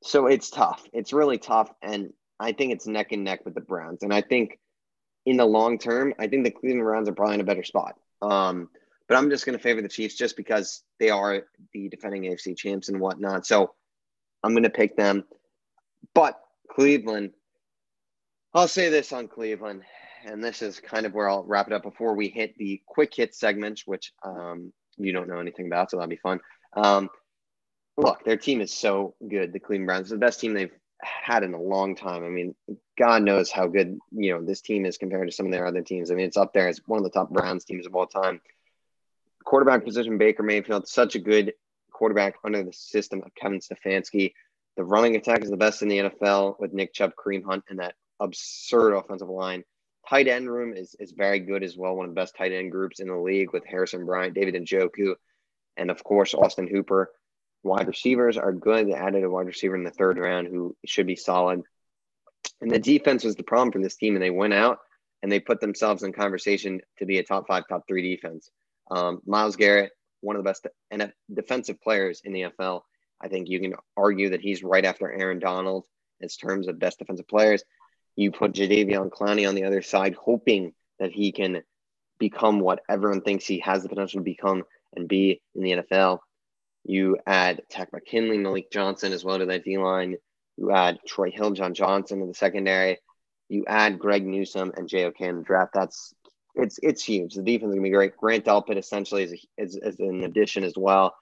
So 0.02 0.26
it's 0.26 0.50
tough. 0.50 0.84
It's 0.92 1.12
really 1.12 1.38
tough. 1.38 1.70
And 1.82 2.12
I 2.38 2.52
think 2.52 2.72
it's 2.72 2.86
neck 2.86 3.12
and 3.12 3.24
neck 3.24 3.44
with 3.44 3.54
the 3.54 3.60
Browns. 3.60 4.02
And 4.02 4.12
I 4.12 4.20
think 4.20 4.58
in 5.26 5.36
the 5.36 5.44
long 5.44 5.78
term, 5.78 6.14
I 6.18 6.28
think 6.28 6.44
the 6.44 6.50
Cleveland 6.50 6.84
Browns 6.84 7.08
are 7.08 7.14
probably 7.14 7.34
in 7.34 7.40
a 7.40 7.44
better 7.44 7.64
spot. 7.64 7.96
Um, 8.22 8.68
but 9.08 9.16
I'm 9.16 9.30
just 9.30 9.46
going 9.46 9.56
to 9.56 9.62
favor 9.62 9.82
the 9.82 9.88
Chiefs 9.88 10.16
just 10.16 10.36
because 10.36 10.82
they 11.00 11.10
are 11.10 11.44
the 11.72 11.88
defending 11.88 12.22
AFC 12.22 12.56
champs 12.56 12.88
and 12.88 13.00
whatnot. 13.00 13.46
So 13.46 13.74
I'm 14.42 14.52
going 14.52 14.64
to 14.64 14.70
pick 14.70 14.96
them. 14.96 15.24
But 16.14 16.38
Cleveland, 16.70 17.32
I'll 18.54 18.68
say 18.68 18.90
this 18.90 19.12
on 19.12 19.28
Cleveland, 19.28 19.82
and 20.24 20.42
this 20.44 20.62
is 20.62 20.80
kind 20.80 21.06
of 21.06 21.14
where 21.14 21.28
I'll 21.28 21.44
wrap 21.44 21.66
it 21.66 21.72
up 21.72 21.82
before 21.82 22.14
we 22.14 22.28
hit 22.28 22.56
the 22.56 22.82
quick 22.86 23.14
hit 23.14 23.34
segments, 23.34 23.86
which 23.86 24.12
um, 24.22 24.72
you 24.96 25.12
don't 25.12 25.28
know 25.28 25.40
anything 25.40 25.66
about, 25.66 25.90
so 25.90 25.96
that'll 25.96 26.08
be 26.08 26.16
fun. 26.16 26.40
Um, 26.74 27.08
look, 27.98 28.24
their 28.24 28.36
team 28.36 28.60
is 28.60 28.72
so 28.72 29.14
good. 29.28 29.52
The 29.52 29.58
Cleveland 29.58 29.86
Browns, 29.86 30.08
the 30.08 30.16
best 30.16 30.40
team 30.40 30.54
they've 30.54 30.72
had 31.02 31.42
in 31.42 31.52
a 31.52 31.60
long 31.60 31.96
time. 31.96 32.24
I 32.24 32.28
mean, 32.28 32.54
God 32.96 33.22
knows 33.22 33.50
how 33.50 33.66
good 33.66 33.98
you 34.12 34.32
know 34.32 34.44
this 34.44 34.60
team 34.60 34.86
is 34.86 34.96
compared 34.96 35.28
to 35.28 35.34
some 35.34 35.46
of 35.46 35.52
their 35.52 35.66
other 35.66 35.82
teams. 35.82 36.10
I 36.10 36.14
mean, 36.14 36.26
it's 36.26 36.36
up 36.36 36.52
there 36.52 36.68
It's 36.68 36.80
one 36.86 36.98
of 36.98 37.04
the 37.04 37.10
top 37.10 37.30
Browns 37.30 37.64
teams 37.64 37.86
of 37.86 37.94
all 37.94 38.06
time. 38.06 38.40
Quarterback 39.44 39.84
position, 39.84 40.18
Baker 40.18 40.42
Mayfield, 40.42 40.88
such 40.88 41.16
a 41.16 41.18
good 41.18 41.54
quarterback 41.92 42.34
under 42.44 42.62
the 42.62 42.72
system 42.72 43.22
of 43.24 43.34
Kevin 43.34 43.60
Stefanski. 43.60 44.32
The 44.76 44.84
running 44.84 45.16
attack 45.16 45.42
is 45.42 45.50
the 45.50 45.56
best 45.56 45.82
in 45.82 45.88
the 45.88 45.98
NFL 45.98 46.60
with 46.60 46.72
Nick 46.72 46.92
Chubb, 46.92 47.12
Kareem 47.16 47.44
Hunt, 47.44 47.64
and 47.68 47.80
that 47.80 47.94
absurd 48.20 48.94
offensive 48.94 49.28
line. 49.28 49.64
Tight 50.08 50.28
end 50.28 50.50
room 50.50 50.74
is, 50.74 50.94
is 51.00 51.12
very 51.12 51.40
good 51.40 51.64
as 51.64 51.76
well. 51.76 51.96
One 51.96 52.08
of 52.08 52.14
the 52.14 52.20
best 52.20 52.36
tight 52.36 52.52
end 52.52 52.70
groups 52.70 53.00
in 53.00 53.08
the 53.08 53.16
league 53.16 53.52
with 53.52 53.64
Harrison 53.66 54.06
Bryant, 54.06 54.34
David 54.34 54.54
Njoku, 54.54 55.14
and 55.76 55.90
of 55.90 56.04
course 56.04 56.34
Austin 56.34 56.68
Hooper 56.68 57.10
wide 57.62 57.88
receivers 57.88 58.36
are 58.36 58.52
good. 58.52 58.88
They 58.88 58.94
added 58.94 59.24
a 59.24 59.30
wide 59.30 59.46
receiver 59.46 59.76
in 59.76 59.84
the 59.84 59.90
third 59.90 60.18
round 60.18 60.48
who 60.48 60.76
should 60.84 61.06
be 61.06 61.16
solid. 61.16 61.62
And 62.60 62.70
the 62.70 62.78
defense 62.78 63.24
was 63.24 63.36
the 63.36 63.42
problem 63.42 63.72
for 63.72 63.80
this 63.80 63.96
team, 63.96 64.14
and 64.14 64.22
they 64.22 64.30
went 64.30 64.54
out 64.54 64.78
and 65.22 65.30
they 65.30 65.40
put 65.40 65.60
themselves 65.60 66.02
in 66.02 66.12
conversation 66.12 66.80
to 66.98 67.06
be 67.06 67.18
a 67.18 67.24
top 67.24 67.46
five, 67.46 67.64
top 67.68 67.82
three 67.88 68.14
defense. 68.14 68.50
Um, 68.90 69.20
Myles 69.26 69.56
Garrett, 69.56 69.92
one 70.20 70.36
of 70.36 70.44
the 70.44 70.48
best 70.48 70.66
defensive 71.32 71.80
players 71.80 72.22
in 72.24 72.32
the 72.32 72.42
NFL. 72.42 72.82
I 73.20 73.28
think 73.28 73.48
you 73.48 73.60
can 73.60 73.74
argue 73.96 74.30
that 74.30 74.40
he's 74.40 74.62
right 74.62 74.84
after 74.84 75.10
Aaron 75.10 75.40
Donald 75.40 75.86
in 76.20 76.28
terms 76.28 76.68
of 76.68 76.78
best 76.78 76.98
defensive 76.98 77.28
players. 77.28 77.64
You 78.16 78.30
put 78.30 78.52
Jadeveon 78.52 79.10
Clowney 79.10 79.48
on 79.48 79.54
the 79.54 79.64
other 79.64 79.82
side, 79.82 80.14
hoping 80.14 80.72
that 80.98 81.12
he 81.12 81.32
can 81.32 81.62
become 82.18 82.60
what 82.60 82.82
everyone 82.88 83.20
thinks 83.20 83.46
he 83.46 83.60
has 83.60 83.82
the 83.82 83.88
potential 83.88 84.20
to 84.20 84.24
become 84.24 84.64
and 84.94 85.08
be 85.08 85.40
in 85.54 85.62
the 85.62 85.70
NFL. 85.72 86.18
You 86.88 87.18
add 87.26 87.60
Takk 87.68 87.92
McKinley, 87.92 88.38
Malik 88.38 88.70
Johnson 88.70 89.12
as 89.12 89.22
well 89.22 89.38
to 89.38 89.44
that 89.46 89.62
D 89.62 89.76
line. 89.76 90.16
You 90.56 90.72
add 90.72 90.98
Troy 91.06 91.30
Hill, 91.30 91.50
John 91.50 91.74
Johnson 91.74 92.22
in 92.22 92.28
the 92.28 92.34
secondary. 92.34 92.98
You 93.50 93.64
add 93.68 93.98
Greg 93.98 94.26
Newsome 94.26 94.72
and 94.74 94.90
in 94.90 95.36
the 95.36 95.42
draft. 95.44 95.72
That's 95.74 96.14
it's 96.54 96.78
it's 96.82 97.04
huge. 97.04 97.34
The 97.34 97.42
defense 97.42 97.68
is 97.70 97.74
gonna 97.74 97.82
be 97.82 97.90
great. 97.90 98.16
Grant 98.16 98.46
Delpit 98.46 98.78
essentially 98.78 99.24
is, 99.24 99.32
a, 99.32 99.62
is, 99.62 99.76
is 99.76 100.00
an 100.00 100.24
addition 100.24 100.64
as 100.64 100.72
well. 100.78 101.14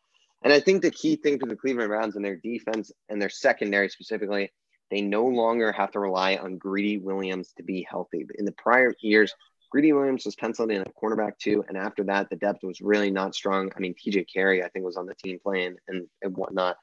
And 0.45 0.53
I 0.53 0.61
think 0.61 0.83
the 0.83 0.91
key 0.93 1.17
thing 1.17 1.41
for 1.41 1.47
the 1.47 1.57
Cleveland 1.57 1.89
Browns 1.89 2.14
and 2.14 2.25
their 2.25 2.37
defense 2.37 2.93
and 3.09 3.21
their 3.21 3.29
secondary 3.29 3.89
specifically, 3.89 4.53
they 4.93 5.01
no 5.01 5.25
longer 5.27 5.73
have 5.73 5.91
to 5.93 5.99
rely 5.99 6.37
on 6.37 6.59
Greedy 6.59 6.99
Williams 6.99 7.53
to 7.57 7.64
be 7.64 7.85
healthy. 7.91 8.25
In 8.39 8.45
the 8.45 8.53
prior 8.53 8.95
years, 9.01 9.35
Greedy 9.71 9.93
Williams 9.93 10.25
was 10.25 10.37
penciled 10.37 10.71
in 10.71 10.81
at 10.81 10.95
cornerback 10.95 11.39
too, 11.39 11.64
and 11.69 11.77
after 11.77 12.05
that, 12.05 12.31
the 12.31 12.37
depth 12.37 12.62
was 12.62 12.81
really 12.81 13.11
not 13.11 13.35
strong. 13.35 13.71
I 13.77 13.81
mean, 13.81 13.95
TJ 13.95 14.27
Carrie, 14.33 14.62
I 14.62 14.69
think, 14.69 14.85
was 14.85 14.97
on 14.97 15.07
the 15.07 15.14
team 15.14 15.39
playing 15.43 15.77
and, 15.89 16.07
and 16.23 16.37
whatnot. 16.37 16.77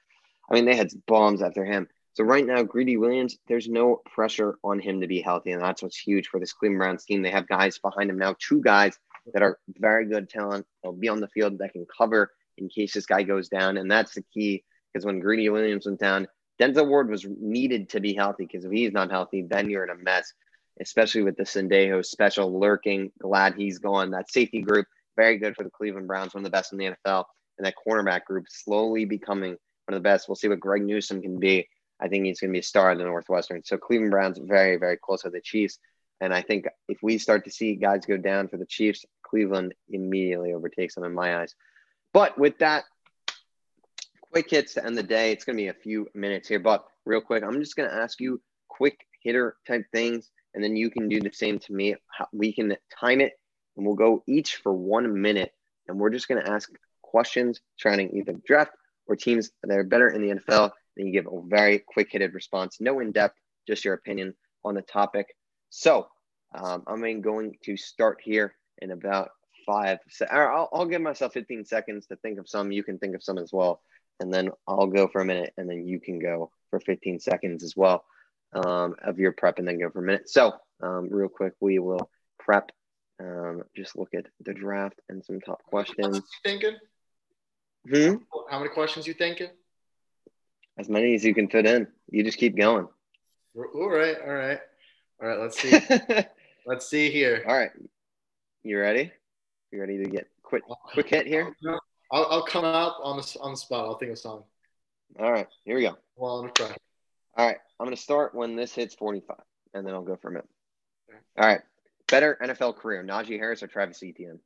I 0.49 0.55
mean, 0.55 0.65
they 0.65 0.75
had 0.75 0.89
bombs 1.07 1.41
after 1.41 1.65
him. 1.65 1.87
So 2.13 2.23
right 2.23 2.45
now, 2.45 2.61
Greedy 2.61 2.97
Williams, 2.97 3.37
there's 3.47 3.67
no 3.67 4.01
pressure 4.05 4.57
on 4.63 4.79
him 4.79 5.01
to 5.01 5.07
be 5.07 5.21
healthy, 5.21 5.51
and 5.51 5.61
that's 5.61 5.81
what's 5.81 5.97
huge 5.97 6.27
for 6.27 6.39
this 6.39 6.53
Cleveland 6.53 6.79
Browns 6.79 7.05
team. 7.05 7.21
They 7.21 7.31
have 7.31 7.47
guys 7.47 7.79
behind 7.79 8.09
him 8.09 8.19
now, 8.19 8.35
two 8.39 8.61
guys 8.61 8.97
that 9.33 9.41
are 9.41 9.57
very 9.79 10.05
good 10.05 10.29
talent. 10.29 10.65
They'll 10.83 10.93
be 10.93 11.09
on 11.09 11.21
the 11.21 11.27
field 11.29 11.57
that 11.57 11.73
can 11.73 11.87
cover 11.97 12.31
in 12.57 12.69
case 12.69 12.93
this 12.93 13.05
guy 13.05 13.23
goes 13.23 13.49
down, 13.49 13.77
and 13.77 13.89
that's 13.89 14.13
the 14.13 14.23
key. 14.33 14.63
Because 14.91 15.05
when 15.05 15.19
Greedy 15.19 15.49
Williams 15.49 15.87
went 15.87 15.99
down, 15.99 16.27
Denzel 16.61 16.87
Ward 16.87 17.09
was 17.09 17.25
needed 17.25 17.89
to 17.89 17.99
be 17.99 18.13
healthy. 18.13 18.45
Because 18.45 18.65
if 18.65 18.71
he's 18.71 18.91
not 18.91 19.09
healthy, 19.09 19.41
then 19.41 19.69
you're 19.69 19.83
in 19.83 19.89
a 19.89 20.03
mess. 20.03 20.33
Especially 20.79 21.23
with 21.23 21.37
the 21.37 21.43
Sendejo 21.43 22.03
special 22.05 22.59
lurking. 22.59 23.11
Glad 23.19 23.55
he's 23.55 23.79
gone. 23.79 24.11
That 24.11 24.31
safety 24.31 24.61
group 24.61 24.87
very 25.15 25.37
good 25.37 25.55
for 25.55 25.63
the 25.63 25.69
Cleveland 25.69 26.07
Browns, 26.07 26.33
one 26.33 26.41
of 26.41 26.45
the 26.45 26.55
best 26.55 26.71
in 26.71 26.79
the 26.79 26.85
NFL, 26.85 27.25
and 27.57 27.67
that 27.67 27.75
cornerback 27.87 28.25
group 28.25 28.45
slowly 28.49 29.05
becoming 29.05 29.51
one 29.51 29.95
of 29.95 29.95
the 29.95 29.99
best. 29.99 30.27
We'll 30.27 30.35
see 30.35 30.47
what 30.47 30.59
Greg 30.59 30.83
Newsome 30.83 31.21
can 31.21 31.39
be 31.39 31.67
I 32.03 32.09
think 32.09 32.25
he's 32.25 32.41
going 32.41 32.49
to 32.49 32.53
be 32.53 32.59
a 32.59 32.63
star 32.63 32.91
in 32.91 32.97
the 32.97 33.05
Northwestern. 33.05 33.63
So 33.63 33.77
Cleveland 33.77 34.11
Browns 34.11 34.37
very, 34.37 34.75
very 34.75 34.97
close 34.97 35.21
to 35.21 35.29
the 35.29 35.39
Chiefs. 35.39 35.79
And 36.19 36.33
I 36.33 36.41
think 36.41 36.65
if 36.89 36.97
we 37.01 37.17
start 37.17 37.45
to 37.45 37.51
see 37.51 37.75
guys 37.75 38.05
go 38.05 38.17
down 38.17 38.49
for 38.49 38.57
the 38.57 38.65
Chiefs, 38.65 39.05
Cleveland 39.23 39.73
immediately 39.89 40.53
overtakes 40.53 40.95
them 40.95 41.05
in 41.05 41.13
my 41.13 41.39
eyes. 41.39 41.55
But 42.13 42.37
with 42.37 42.59
that, 42.59 42.83
quick 44.31 44.49
hits 44.49 44.73
to 44.73 44.85
end 44.85 44.97
the 44.97 45.03
day. 45.03 45.31
It's 45.31 45.45
going 45.45 45.57
to 45.57 45.63
be 45.63 45.69
a 45.69 45.73
few 45.73 46.07
minutes 46.13 46.49
here, 46.49 46.59
but 46.59 46.85
real 47.05 47.21
quick, 47.21 47.43
I'm 47.43 47.59
just 47.59 47.75
going 47.75 47.89
to 47.89 47.95
ask 47.95 48.19
you 48.19 48.41
quick 48.67 49.05
hitter 49.21 49.55
type 49.65 49.85
things, 49.91 50.29
and 50.53 50.63
then 50.63 50.75
you 50.75 50.89
can 50.89 51.09
do 51.09 51.19
the 51.19 51.31
same 51.33 51.59
to 51.59 51.73
me. 51.73 51.95
We 52.31 52.53
can 52.53 52.75
time 52.99 53.21
it, 53.21 53.33
and 53.75 53.85
we'll 53.85 53.95
go 53.95 54.23
each 54.27 54.57
for 54.57 54.73
one 54.73 55.21
minute, 55.21 55.51
and 55.87 55.99
we're 55.99 56.09
just 56.09 56.27
going 56.27 56.43
to 56.43 56.51
ask 56.51 56.69
questions 57.01 57.61
surrounding 57.77 58.15
either 58.17 58.33
draft 58.45 58.71
or 59.07 59.15
teams 59.15 59.51
that 59.63 59.75
are 59.75 59.83
better 59.83 60.09
in 60.09 60.21
the 60.21 60.35
NFL 60.35 60.71
And 60.97 61.07
you 61.07 61.13
give 61.13 61.27
a 61.27 61.41
very 61.45 61.79
quick 61.79 62.09
hitted 62.11 62.33
response, 62.33 62.77
no 62.79 62.99
in 62.99 63.11
depth, 63.11 63.37
just 63.67 63.85
your 63.85 63.93
opinion 63.93 64.33
on 64.63 64.75
the 64.75 64.81
topic. 64.81 65.27
So 65.69 66.07
um, 66.55 66.83
I'm 66.87 67.21
going 67.21 67.57
to 67.63 67.77
start 67.77 68.19
here 68.23 68.55
in 68.79 68.91
about 68.91 69.31
five. 69.65 69.99
Se- 70.09 70.27
I'll, 70.31 70.69
I'll 70.73 70.85
give 70.85 71.01
myself 71.01 71.33
15 71.33 71.65
seconds 71.65 72.07
to 72.07 72.15
think 72.17 72.39
of 72.39 72.49
some. 72.49 72.71
You 72.71 72.83
can 72.83 72.97
think 72.99 73.15
of 73.15 73.23
some 73.23 73.37
as 73.37 73.51
well. 73.51 73.81
And 74.19 74.33
then 74.33 74.49
I'll 74.67 74.87
go 74.87 75.07
for 75.07 75.21
a 75.21 75.25
minute 75.25 75.53
and 75.57 75.69
then 75.69 75.87
you 75.87 75.99
can 75.99 76.19
go 76.19 76.51
for 76.69 76.79
15 76.79 77.19
seconds 77.19 77.63
as 77.63 77.75
well 77.75 78.05
um, 78.53 78.95
of 79.03 79.19
your 79.19 79.31
prep 79.31 79.59
and 79.59 79.67
then 79.67 79.79
go 79.79 79.89
for 79.89 79.99
a 79.99 80.05
minute. 80.05 80.29
So, 80.29 80.53
um, 80.81 81.09
real 81.09 81.29
quick, 81.29 81.53
we 81.59 81.79
will 81.79 82.09
prep. 82.39 82.71
Um, 83.19 83.63
just 83.75 83.95
look 83.95 84.13
at 84.13 84.25
the 84.43 84.53
draft 84.53 84.99
and 85.09 85.23
some 85.23 85.39
top 85.39 85.63
questions. 85.63 86.21
Thinking? 86.43 86.75
Hmm? 87.89 88.15
How 88.49 88.59
many 88.59 88.69
questions 88.69 89.07
you 89.07 89.13
thinking? 89.13 89.49
As 90.77 90.89
many 90.89 91.13
as 91.13 91.23
you 91.23 91.33
can 91.33 91.47
fit 91.47 91.65
in. 91.65 91.87
You 92.09 92.23
just 92.23 92.37
keep 92.37 92.57
going. 92.57 92.87
All 93.55 93.89
right, 93.89 94.17
all 94.19 94.33
right, 94.33 94.59
all 95.21 95.27
right. 95.27 95.39
Let's 95.39 95.61
see. 95.61 95.79
let's 96.65 96.87
see 96.87 97.11
here. 97.11 97.43
All 97.47 97.55
right, 97.55 97.69
you 98.63 98.79
ready? 98.79 99.11
You 99.71 99.79
ready 99.79 100.03
to 100.03 100.09
get 100.09 100.27
quick 100.41 100.63
quick 100.93 101.09
hit 101.09 101.27
here? 101.27 101.55
I'll, 102.11 102.25
I'll 102.25 102.45
come 102.45 102.65
out 102.65 102.93
on 103.03 103.17
the 103.17 103.37
on 103.39 103.51
the 103.51 103.57
spot. 103.57 103.85
I'll 103.85 103.97
think 103.99 104.11
of 104.11 104.17
something. 104.17 104.45
All 105.19 105.31
right, 105.31 105.47
here 105.65 105.75
we 105.75 105.83
go. 105.83 105.95
Well, 106.15 106.39
I'm 106.39 106.51
try. 106.53 106.75
All 107.35 107.45
right, 107.45 107.57
I'm 107.79 107.85
gonna 107.85 107.95
start 107.97 108.35
when 108.35 108.55
this 108.55 108.73
hits 108.73 108.95
45, 108.95 109.37
and 109.73 109.85
then 109.85 109.93
I'll 109.93 110.03
go 110.03 110.15
from 110.15 110.37
it. 110.37 110.45
All 111.37 111.47
right, 111.47 111.61
better 112.07 112.37
NFL 112.41 112.77
career: 112.77 113.03
Najee 113.03 113.39
Harris 113.39 113.63
or 113.63 113.67
Travis 113.67 114.03
Etienne? 114.03 114.39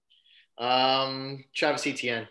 Um, 0.58 1.44
Travis 1.54 1.86
Etienne. 1.86 2.28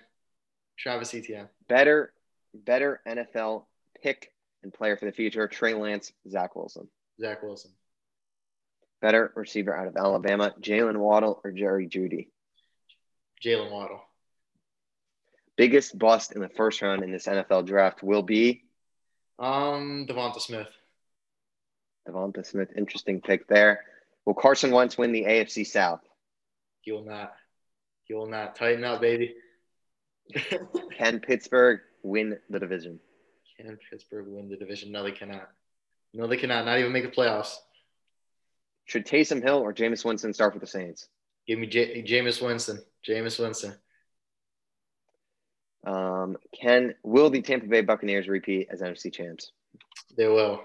Travis 0.78 1.14
Etienne. 1.14 1.48
Better, 1.68 2.12
better 2.54 3.00
NFL 3.06 3.64
pick 4.02 4.32
and 4.62 4.72
player 4.72 4.96
for 4.96 5.04
the 5.06 5.12
future, 5.12 5.46
Trey 5.48 5.74
Lance, 5.74 6.12
Zach 6.28 6.56
Wilson. 6.56 6.88
Zach 7.20 7.42
Wilson. 7.42 7.70
Better 9.00 9.32
receiver 9.36 9.76
out 9.76 9.86
of 9.86 9.96
Alabama, 9.96 10.54
Jaylen 10.60 10.96
Waddle 10.96 11.40
or 11.44 11.52
Jerry 11.52 11.86
Jeudy? 11.86 12.28
Jaylen 13.44 13.70
Waddle. 13.70 14.00
Biggest 15.56 15.98
bust 15.98 16.32
in 16.32 16.40
the 16.40 16.48
first 16.48 16.82
round 16.82 17.02
in 17.02 17.12
this 17.12 17.26
NFL 17.26 17.66
draft 17.66 18.02
will 18.02 18.22
be? 18.22 18.64
Um, 19.38 20.06
Devonta 20.08 20.40
Smith. 20.40 20.68
Devonta 22.08 22.44
Smith, 22.46 22.68
interesting 22.76 23.20
pick 23.20 23.46
there. 23.48 23.80
Will 24.24 24.34
Carson 24.34 24.70
Wentz 24.70 24.96
win 24.96 25.12
the 25.12 25.24
AFC 25.24 25.66
South? 25.66 26.00
He 26.82 26.92
will 26.92 27.04
not. 27.04 27.32
He 28.04 28.14
will 28.14 28.28
not. 28.28 28.56
Tighten 28.56 28.84
up, 28.84 29.00
baby. 29.00 29.34
Can 30.98 31.20
Pittsburgh 31.20 31.80
win 32.02 32.38
the 32.48 32.58
division? 32.58 33.00
Can 33.56 33.78
Pittsburgh 33.90 34.26
win 34.28 34.48
the 34.48 34.56
division? 34.56 34.92
No, 34.92 35.02
they 35.02 35.12
cannot. 35.12 35.48
No, 36.14 36.26
they 36.26 36.36
cannot. 36.36 36.64
Not 36.64 36.78
even 36.78 36.92
make 36.92 37.04
the 37.04 37.10
playoffs. 37.10 37.56
Should 38.84 39.06
Taysom 39.06 39.42
Hill 39.42 39.58
or 39.58 39.74
Jameis 39.74 40.04
Winston 40.04 40.32
start 40.32 40.52
for 40.52 40.60
the 40.60 40.66
Saints? 40.66 41.08
Give 41.46 41.58
me 41.58 41.66
J- 41.66 42.02
Jameis 42.02 42.44
Winston. 42.44 42.80
Jameis 43.06 43.38
Winston. 43.38 43.74
Um, 45.86 46.36
can 46.52 46.94
will 47.04 47.30
the 47.30 47.42
Tampa 47.42 47.66
Bay 47.66 47.80
Buccaneers 47.80 48.28
repeat 48.28 48.68
as 48.70 48.82
NFC 48.82 49.12
champs? 49.12 49.52
They 50.16 50.26
will. 50.26 50.60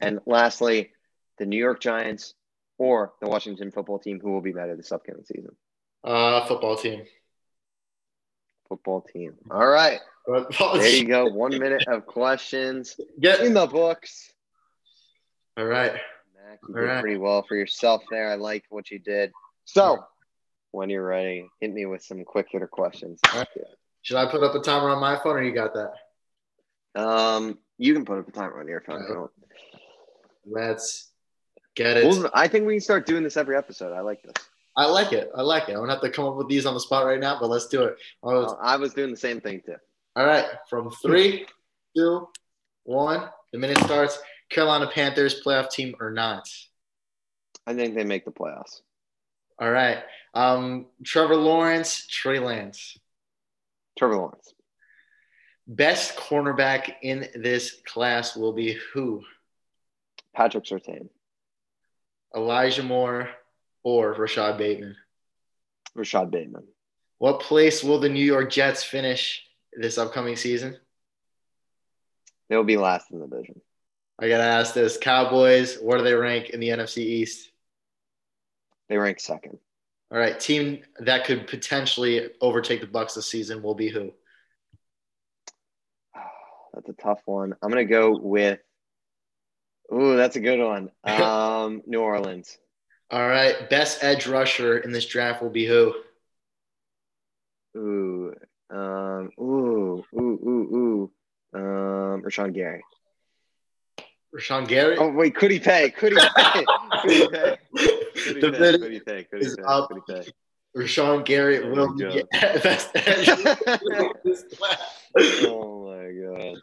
And 0.00 0.20
lastly, 0.24 0.90
the 1.38 1.46
New 1.46 1.58
York 1.58 1.80
Giants 1.80 2.34
or 2.78 3.12
the 3.20 3.28
Washington 3.28 3.70
football 3.72 3.98
team, 3.98 4.20
who 4.20 4.30
will 4.30 4.40
be 4.40 4.52
better 4.52 4.76
this 4.76 4.92
upcoming 4.92 5.24
season? 5.24 5.54
Uh, 6.04 6.46
football 6.46 6.76
team. 6.76 7.02
Football 8.68 9.00
team. 9.02 9.34
All 9.50 9.66
right. 9.66 10.00
There 10.26 10.88
you 10.88 11.04
go. 11.04 11.26
One 11.26 11.56
minute 11.58 11.84
of 11.86 12.06
questions. 12.06 12.96
Get 13.20 13.40
in 13.40 13.54
the 13.54 13.66
books. 13.66 14.32
All 15.56 15.64
right. 15.64 15.92
Mac, 15.92 16.58
you 16.68 16.74
All 16.74 16.80
did 16.80 16.86
right. 16.88 17.00
pretty 17.00 17.18
well 17.18 17.44
for 17.48 17.56
yourself 17.56 18.02
there. 18.10 18.30
I 18.30 18.34
like 18.34 18.64
what 18.68 18.90
you 18.90 18.98
did. 18.98 19.32
So, 19.64 20.04
when 20.76 20.90
you're 20.90 21.06
ready, 21.06 21.48
hit 21.60 21.72
me 21.72 21.86
with 21.86 22.02
some 22.02 22.22
quick 22.24 22.48
hitter 22.50 22.66
questions. 22.66 23.18
Right. 23.34 23.48
Should 24.02 24.18
I 24.18 24.30
put 24.30 24.42
up 24.42 24.54
a 24.54 24.60
timer 24.60 24.90
on 24.90 25.00
my 25.00 25.16
phone, 25.16 25.36
or 25.36 25.42
you 25.42 25.52
got 25.52 25.72
that? 25.74 27.00
Um, 27.00 27.58
you 27.78 27.94
can 27.94 28.04
put 28.04 28.18
up 28.18 28.28
a 28.28 28.32
timer 28.32 28.60
on 28.60 28.68
your 28.68 28.82
phone. 28.82 29.02
Right. 29.02 29.28
Let's 30.44 31.10
get 31.74 31.96
it. 31.96 32.04
Well, 32.04 32.30
I 32.34 32.46
think 32.46 32.66
we 32.66 32.74
can 32.74 32.80
start 32.82 33.06
doing 33.06 33.24
this 33.24 33.36
every 33.36 33.56
episode. 33.56 33.94
I 33.94 34.00
like 34.00 34.22
this. 34.22 34.34
I 34.76 34.86
like 34.86 35.12
it. 35.12 35.30
I 35.34 35.40
like 35.40 35.70
it. 35.70 35.72
I'm 35.72 35.80
gonna 35.80 35.92
have 35.92 36.02
to 36.02 36.10
come 36.10 36.26
up 36.26 36.36
with 36.36 36.48
these 36.48 36.66
on 36.66 36.74
the 36.74 36.80
spot 36.80 37.06
right 37.06 37.18
now, 37.18 37.38
but 37.40 37.48
let's 37.48 37.68
do 37.68 37.84
it. 37.84 37.96
I 38.22 38.26
was, 38.26 38.52
uh, 38.52 38.56
I 38.60 38.76
was 38.76 38.92
doing 38.92 39.10
the 39.10 39.16
same 39.16 39.40
thing 39.40 39.62
too. 39.64 39.76
All 40.14 40.26
right, 40.26 40.44
from 40.68 40.90
three, 40.90 41.46
two, 41.96 42.28
one. 42.84 43.30
The 43.52 43.58
minute 43.58 43.78
starts. 43.78 44.18
Carolina 44.50 44.88
Panthers 44.92 45.42
playoff 45.42 45.70
team 45.70 45.96
or 45.98 46.10
not? 46.10 46.46
I 47.66 47.74
think 47.74 47.94
they 47.94 48.04
make 48.04 48.24
the 48.24 48.30
playoffs. 48.30 48.82
All 49.58 49.70
right. 49.70 49.98
Um, 50.34 50.86
Trevor 51.04 51.36
Lawrence, 51.36 52.06
Trey 52.06 52.38
Lance. 52.38 52.98
Trevor 53.98 54.16
Lawrence. 54.16 54.52
Best 55.66 56.16
cornerback 56.16 56.94
in 57.02 57.26
this 57.34 57.80
class 57.86 58.36
will 58.36 58.52
be 58.52 58.78
who? 58.92 59.22
Patrick 60.34 60.64
Surtain. 60.64 61.08
Elijah 62.34 62.82
Moore, 62.82 63.30
or 63.82 64.12
Rashod 64.12 64.58
Bateman? 64.58 64.94
Rashod 65.94 66.30
Bateman. 66.30 66.64
What 67.18 67.40
place 67.40 67.82
will 67.82 67.98
the 67.98 68.10
New 68.10 68.24
York 68.24 68.50
Jets 68.50 68.84
finish 68.84 69.42
this 69.72 69.96
upcoming 69.96 70.36
season? 70.36 70.76
They'll 72.48 72.64
be 72.64 72.76
last 72.76 73.10
in 73.10 73.18
the 73.18 73.26
division. 73.26 73.60
I 74.18 74.28
gotta 74.28 74.44
ask 74.44 74.74
this: 74.74 74.98
Cowboys, 74.98 75.78
where 75.80 75.98
do 75.98 76.04
they 76.04 76.14
rank 76.14 76.50
in 76.50 76.60
the 76.60 76.68
NFC 76.68 76.98
East? 76.98 77.50
They 78.88 78.96
rank 78.96 79.20
second. 79.20 79.58
All 80.10 80.18
right, 80.18 80.38
team 80.38 80.82
that 81.00 81.24
could 81.24 81.46
potentially 81.48 82.28
overtake 82.40 82.80
the 82.80 82.86
Bucs 82.86 83.14
this 83.14 83.26
season 83.26 83.62
will 83.62 83.74
be 83.74 83.88
who? 83.88 84.12
that's 86.74 86.88
a 86.88 86.92
tough 86.92 87.22
one. 87.26 87.54
I'm 87.62 87.68
gonna 87.68 87.84
go 87.84 88.16
with. 88.16 88.60
Ooh, 89.92 90.16
that's 90.16 90.36
a 90.36 90.40
good 90.40 90.60
one. 90.60 90.90
Um, 91.06 91.82
New 91.86 92.00
Orleans. 92.00 92.58
All 93.10 93.26
right. 93.26 93.68
Best 93.70 94.02
edge 94.02 94.26
rusher 94.26 94.78
in 94.78 94.92
this 94.92 95.06
draft 95.06 95.42
will 95.42 95.50
be 95.50 95.66
who? 95.66 95.94
Ooh. 97.76 98.34
Um, 98.70 99.30
ooh, 99.38 100.04
ooh, 100.14 100.18
ooh, 100.18 100.76
ooh. 100.76 101.58
Um, 101.58 102.22
Rashan 102.22 102.52
Gary. 102.52 102.82
Rashan 104.34 104.66
Gary? 104.66 104.96
Oh, 104.98 105.10
wait, 105.10 105.34
could 105.34 105.50
he 105.50 105.60
pay? 105.60 105.90
Could 105.90 106.12
he 106.12 106.18
pay? 106.36 106.64
could 107.02 107.10
he 107.10 107.28
pay? 107.28 107.58
The 108.34 108.40
you 108.40 108.40
think? 108.52 108.58
bid 108.58 108.80
Who 108.80 108.88
do 108.88 108.94
you 108.94 109.00
think? 109.00 109.28
Who 109.32 109.38
do 109.38 109.44
you 109.44 109.54
think? 109.54 109.66
up. 109.68 109.88
Who 109.90 110.00
do 110.00 110.02
you 110.08 110.22
think? 110.22 110.34
Rashawn 110.76 111.24
Garrett 111.24 111.62
Oh 111.64 111.70
will 111.70 111.94
be 111.94 112.22
best 112.32 112.90
edge 112.94 113.28
in 113.28 114.12
this 114.24 114.44
class. 114.56 114.78
oh 115.46 115.86
my 115.86 116.38
god. 116.42 116.56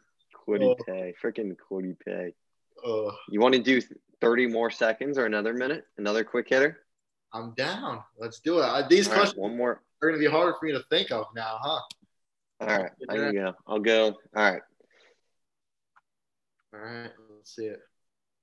Kwity 0.47 0.66
oh. 0.70 0.76
Paye. 0.86 1.14
Freaking 1.22 1.55
Kwity 1.70 1.95
Paye. 2.05 2.34
Oh, 2.86 3.16
You 3.30 3.39
want 3.39 3.55
to 3.55 3.61
do 3.61 3.82
30 4.22 4.47
more 4.47 4.70
seconds 4.70 5.18
or 5.18 5.26
another 5.26 5.53
minute? 5.53 5.86
Another 5.97 6.24
quick 6.24 6.47
hitter? 6.49 6.80
I'm 7.34 7.53
down. 7.55 8.03
Let's 8.20 8.39
do 8.41 8.59
it. 8.59 8.89
These 8.89 9.07
All 9.07 9.14
right, 9.14 9.20
questions 9.20 9.39
one 9.41 9.57
more. 9.57 9.82
are 10.01 10.09
going 10.09 10.14
to 10.14 10.20
be 10.20 10.30
harder 10.30 10.53
for 10.59 10.66
me 10.68 10.74
to 10.74 10.84
think 10.91 11.11
of 11.11 11.26
now, 11.36 11.57
huh? 11.61 11.80
All 12.61 12.68
right. 12.68 12.91
I 13.09 13.16
can 13.16 13.34
go. 13.34 13.53
I'll 13.66 13.80
go. 13.80 14.05
All 14.36 14.51
right. 14.51 14.61
All 16.74 16.80
right, 16.80 17.09
let's 17.36 17.55
see 17.55 17.66
it. 17.66 17.80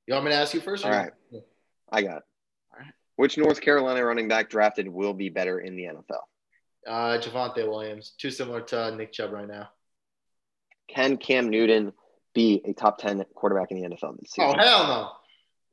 You 0.06 0.14
want 0.14 0.24
me 0.26 0.30
to 0.32 0.36
ask 0.36 0.54
you 0.54 0.60
first? 0.60 0.84
or 0.84 0.92
All 0.92 1.06
you- 1.30 1.42
I 1.92 2.02
got 2.02 2.18
it. 2.18 2.22
Which 3.20 3.36
North 3.36 3.60
Carolina 3.60 4.02
running 4.02 4.28
back 4.28 4.48
drafted 4.48 4.88
will 4.88 5.12
be 5.12 5.28
better 5.28 5.60
in 5.60 5.76
the 5.76 5.82
NFL? 5.82 6.22
Uh, 6.86 7.18
Javonte 7.20 7.68
Williams, 7.68 8.14
too 8.16 8.30
similar 8.30 8.62
to 8.62 8.84
uh, 8.84 8.90
Nick 8.92 9.12
Chubb 9.12 9.32
right 9.32 9.46
now. 9.46 9.68
Can 10.88 11.18
Cam 11.18 11.50
Newton 11.50 11.92
be 12.32 12.62
a 12.64 12.72
top 12.72 12.96
10 12.96 13.22
quarterback 13.34 13.72
in 13.72 13.82
the 13.82 13.90
NFL 13.90 14.18
this 14.18 14.30
season? 14.30 14.54
Oh 14.56 14.58
hell 14.58 15.12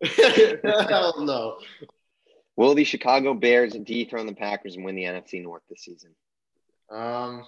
no! 0.04 0.82
hell 0.90 1.24
no! 1.24 1.60
Will 2.58 2.76
the 2.76 2.84
Chicago 2.84 3.34
Bears 3.34 3.72
dethrone 3.72 4.26
the 4.26 4.36
Packers 4.36 4.76
and 4.76 4.84
win 4.84 4.96
the 4.96 5.04
NFC 5.04 5.42
North 5.42 5.64
this 5.70 5.84
season? 5.84 6.16
Um, 6.92 7.46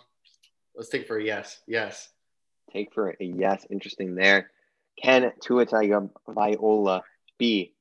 let's 0.77 0.87
take 0.87 1.07
for 1.07 1.17
a 1.17 1.23
yes. 1.25 1.59
Yes. 1.67 2.07
Take 2.71 2.93
for 2.93 3.09
a 3.09 3.25
yes. 3.25 3.67
Interesting 3.69 4.15
there. 4.15 4.49
Can 5.03 5.33
Tua 5.41 5.65
Tagovailoa 5.65 7.01
be? 7.37 7.73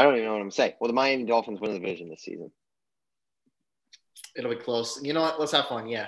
I 0.00 0.02
don't 0.02 0.14
even 0.14 0.24
know 0.24 0.32
what 0.32 0.40
I'm 0.40 0.50
saying. 0.50 0.72
Will 0.80 0.86
the 0.86 0.94
Miami 0.94 1.24
Dolphins 1.24 1.60
win 1.60 1.74
the 1.74 1.78
division 1.78 2.08
this 2.08 2.22
season? 2.22 2.50
It'll 4.34 4.48
be 4.48 4.56
close. 4.56 4.98
You 5.02 5.12
know 5.12 5.20
what? 5.20 5.38
Let's 5.38 5.52
have 5.52 5.66
fun. 5.66 5.88
Yeah. 5.88 6.06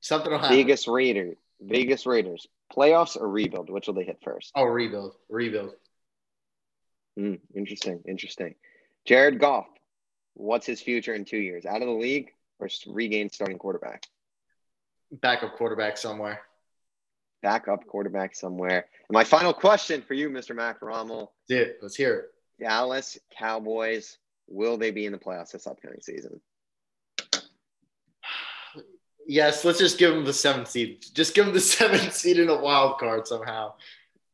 Something 0.00 0.32
will 0.32 0.38
happen. 0.38 0.56
Vegas 0.56 0.88
Raiders. 0.88 1.36
Vegas 1.60 2.06
Raiders. 2.06 2.46
Playoffs 2.74 3.20
or 3.20 3.28
rebuild? 3.28 3.68
Which 3.68 3.86
will 3.86 3.92
they 3.92 4.04
hit 4.04 4.20
first? 4.24 4.52
Oh, 4.54 4.64
rebuild. 4.64 5.16
Rebuild. 5.28 5.72
Hmm, 7.18 7.34
interesting. 7.54 8.00
Interesting. 8.08 8.54
Jared 9.04 9.38
Goff. 9.40 9.66
What's 10.32 10.64
his 10.64 10.80
future 10.80 11.12
in 11.12 11.26
two 11.26 11.36
years? 11.36 11.66
Out 11.66 11.82
of 11.82 11.88
the 11.88 11.92
league 11.92 12.30
or 12.60 12.70
regain 12.86 13.28
starting 13.28 13.58
quarterback? 13.58 14.06
Backup 15.12 15.54
quarterback 15.58 15.98
somewhere. 15.98 16.40
Backup 17.42 17.86
quarterback 17.86 18.34
somewhere. 18.34 18.86
And 19.06 19.14
my 19.14 19.24
final 19.24 19.52
question 19.52 20.00
for 20.00 20.14
you, 20.14 20.30
Mr. 20.30 20.56
Macrommel. 20.56 21.28
Dude, 21.46 21.74
let's 21.82 21.94
hear 21.94 22.16
it. 22.16 22.26
Dallas 22.60 23.18
Cowboys. 23.36 24.18
Will 24.48 24.76
they 24.78 24.90
be 24.90 25.04
in 25.06 25.12
the 25.12 25.18
playoffs 25.18 25.52
this 25.52 25.66
upcoming 25.66 26.00
season? 26.00 26.40
Yes, 29.26 29.64
let's 29.64 29.78
just 29.78 29.98
give 29.98 30.14
them 30.14 30.24
the 30.24 30.32
seventh 30.32 30.68
seed. 30.68 31.04
Just 31.12 31.34
give 31.34 31.44
them 31.44 31.54
the 31.54 31.60
seventh 31.76 32.14
seed 32.14 32.38
in 32.38 32.48
a 32.48 32.58
wild 32.58 32.98
card 32.98 33.26
somehow. 33.26 33.74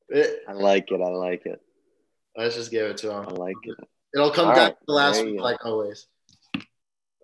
It- 0.08 0.40
I 0.48 0.52
like 0.52 0.90
it. 0.90 1.00
I 1.00 1.08
like 1.08 1.46
it. 1.46 1.60
let's 2.36 2.54
just 2.54 2.70
give 2.70 2.88
it 2.90 2.96
to 2.98 3.08
them. 3.08 3.26
I 3.28 3.32
like 3.32 3.56
it. 3.64 3.76
It'll 4.14 4.30
come 4.30 4.48
All 4.48 4.54
down 4.54 4.64
right, 4.66 4.78
to 4.78 4.84
the 4.86 4.92
last 4.92 5.24
week, 5.24 5.40
like 5.40 5.64
always. 5.66 6.06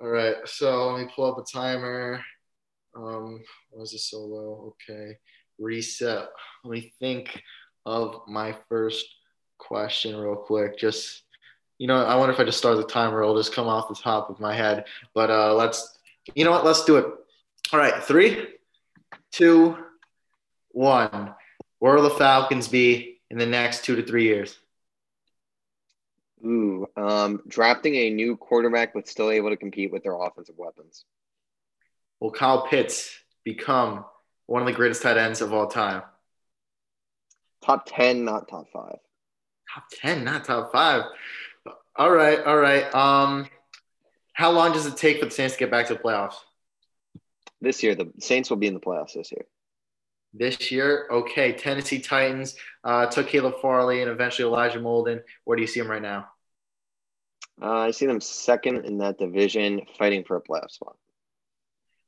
All 0.00 0.08
right, 0.08 0.34
so 0.46 0.90
let 0.92 1.04
me 1.06 1.12
pull 1.14 1.26
up 1.30 1.38
a 1.38 1.44
timer. 1.44 2.20
Um, 2.96 3.40
why 3.70 3.82
is 3.82 3.92
it 3.92 4.00
so 4.00 4.18
low? 4.18 4.74
Okay, 4.90 5.16
reset. 5.60 6.26
Let 6.64 6.70
me 6.72 6.92
think 6.98 7.40
of 7.86 8.22
my 8.26 8.56
first 8.68 9.06
question 9.60 10.16
real 10.16 10.36
quick. 10.36 10.78
Just 10.78 11.22
you 11.80 11.86
know, 11.86 12.04
I 12.04 12.14
wonder 12.16 12.34
if 12.34 12.38
I 12.38 12.44
just 12.44 12.58
start 12.58 12.76
the 12.76 12.84
timer, 12.84 13.22
it'll 13.22 13.38
just 13.38 13.54
come 13.54 13.66
off 13.66 13.88
the 13.88 13.94
top 13.94 14.28
of 14.28 14.38
my 14.38 14.54
head. 14.54 14.84
But 15.14 15.30
uh, 15.30 15.54
let's, 15.54 15.98
you 16.34 16.44
know 16.44 16.50
what? 16.50 16.62
Let's 16.62 16.84
do 16.84 16.98
it. 16.98 17.06
All 17.72 17.78
right, 17.78 18.04
three, 18.04 18.48
two, 19.32 19.78
one. 20.72 21.34
Where 21.78 21.94
will 21.94 22.02
the 22.02 22.10
Falcons 22.10 22.68
be 22.68 23.22
in 23.30 23.38
the 23.38 23.46
next 23.46 23.86
two 23.86 23.96
to 23.96 24.02
three 24.02 24.24
years? 24.24 24.58
Ooh, 26.44 26.86
um, 26.98 27.40
drafting 27.48 27.94
a 27.94 28.10
new 28.10 28.36
quarterback 28.36 28.92
but 28.92 29.08
still 29.08 29.30
able 29.30 29.48
to 29.48 29.56
compete 29.56 29.90
with 29.90 30.02
their 30.02 30.20
offensive 30.20 30.58
weapons. 30.58 31.06
Will 32.20 32.30
Kyle 32.30 32.66
Pitts 32.66 33.18
become 33.42 34.04
one 34.44 34.60
of 34.60 34.66
the 34.66 34.74
greatest 34.74 35.00
tight 35.00 35.16
ends 35.16 35.40
of 35.40 35.54
all 35.54 35.66
time? 35.66 36.02
Top 37.62 37.86
10, 37.86 38.26
not 38.26 38.48
top 38.48 38.66
five. 38.70 38.98
Top 39.74 39.84
10, 39.92 40.24
not 40.24 40.44
top 40.44 40.72
five. 40.72 41.04
All 41.96 42.10
right, 42.10 42.42
all 42.44 42.56
right. 42.56 42.92
Um, 42.94 43.46
how 44.32 44.50
long 44.50 44.72
does 44.72 44.86
it 44.86 44.96
take 44.96 45.18
for 45.18 45.26
the 45.26 45.30
Saints 45.30 45.54
to 45.54 45.60
get 45.60 45.70
back 45.70 45.86
to 45.88 45.94
the 45.94 46.00
playoffs? 46.00 46.34
This 47.60 47.82
year, 47.82 47.94
the 47.94 48.10
Saints 48.18 48.50
will 48.50 48.56
be 48.56 48.66
in 48.66 48.74
the 48.74 48.80
playoffs 48.80 49.14
this 49.14 49.30
year. 49.30 49.44
This 50.32 50.70
year, 50.70 51.08
okay. 51.10 51.52
Tennessee 51.52 51.98
Titans 51.98 52.56
uh, 52.84 53.06
took 53.06 53.28
Caleb 53.28 53.54
Farley 53.60 54.00
and 54.00 54.10
eventually 54.10 54.48
Elijah 54.48 54.78
Molden. 54.78 55.22
Where 55.44 55.56
do 55.56 55.62
you 55.62 55.66
see 55.66 55.80
them 55.80 55.90
right 55.90 56.00
now? 56.00 56.28
Uh, 57.60 57.80
I 57.80 57.90
see 57.90 58.06
them 58.06 58.20
second 58.20 58.86
in 58.86 58.98
that 58.98 59.18
division, 59.18 59.82
fighting 59.98 60.24
for 60.24 60.36
a 60.36 60.40
playoff 60.40 60.70
spot. 60.70 60.96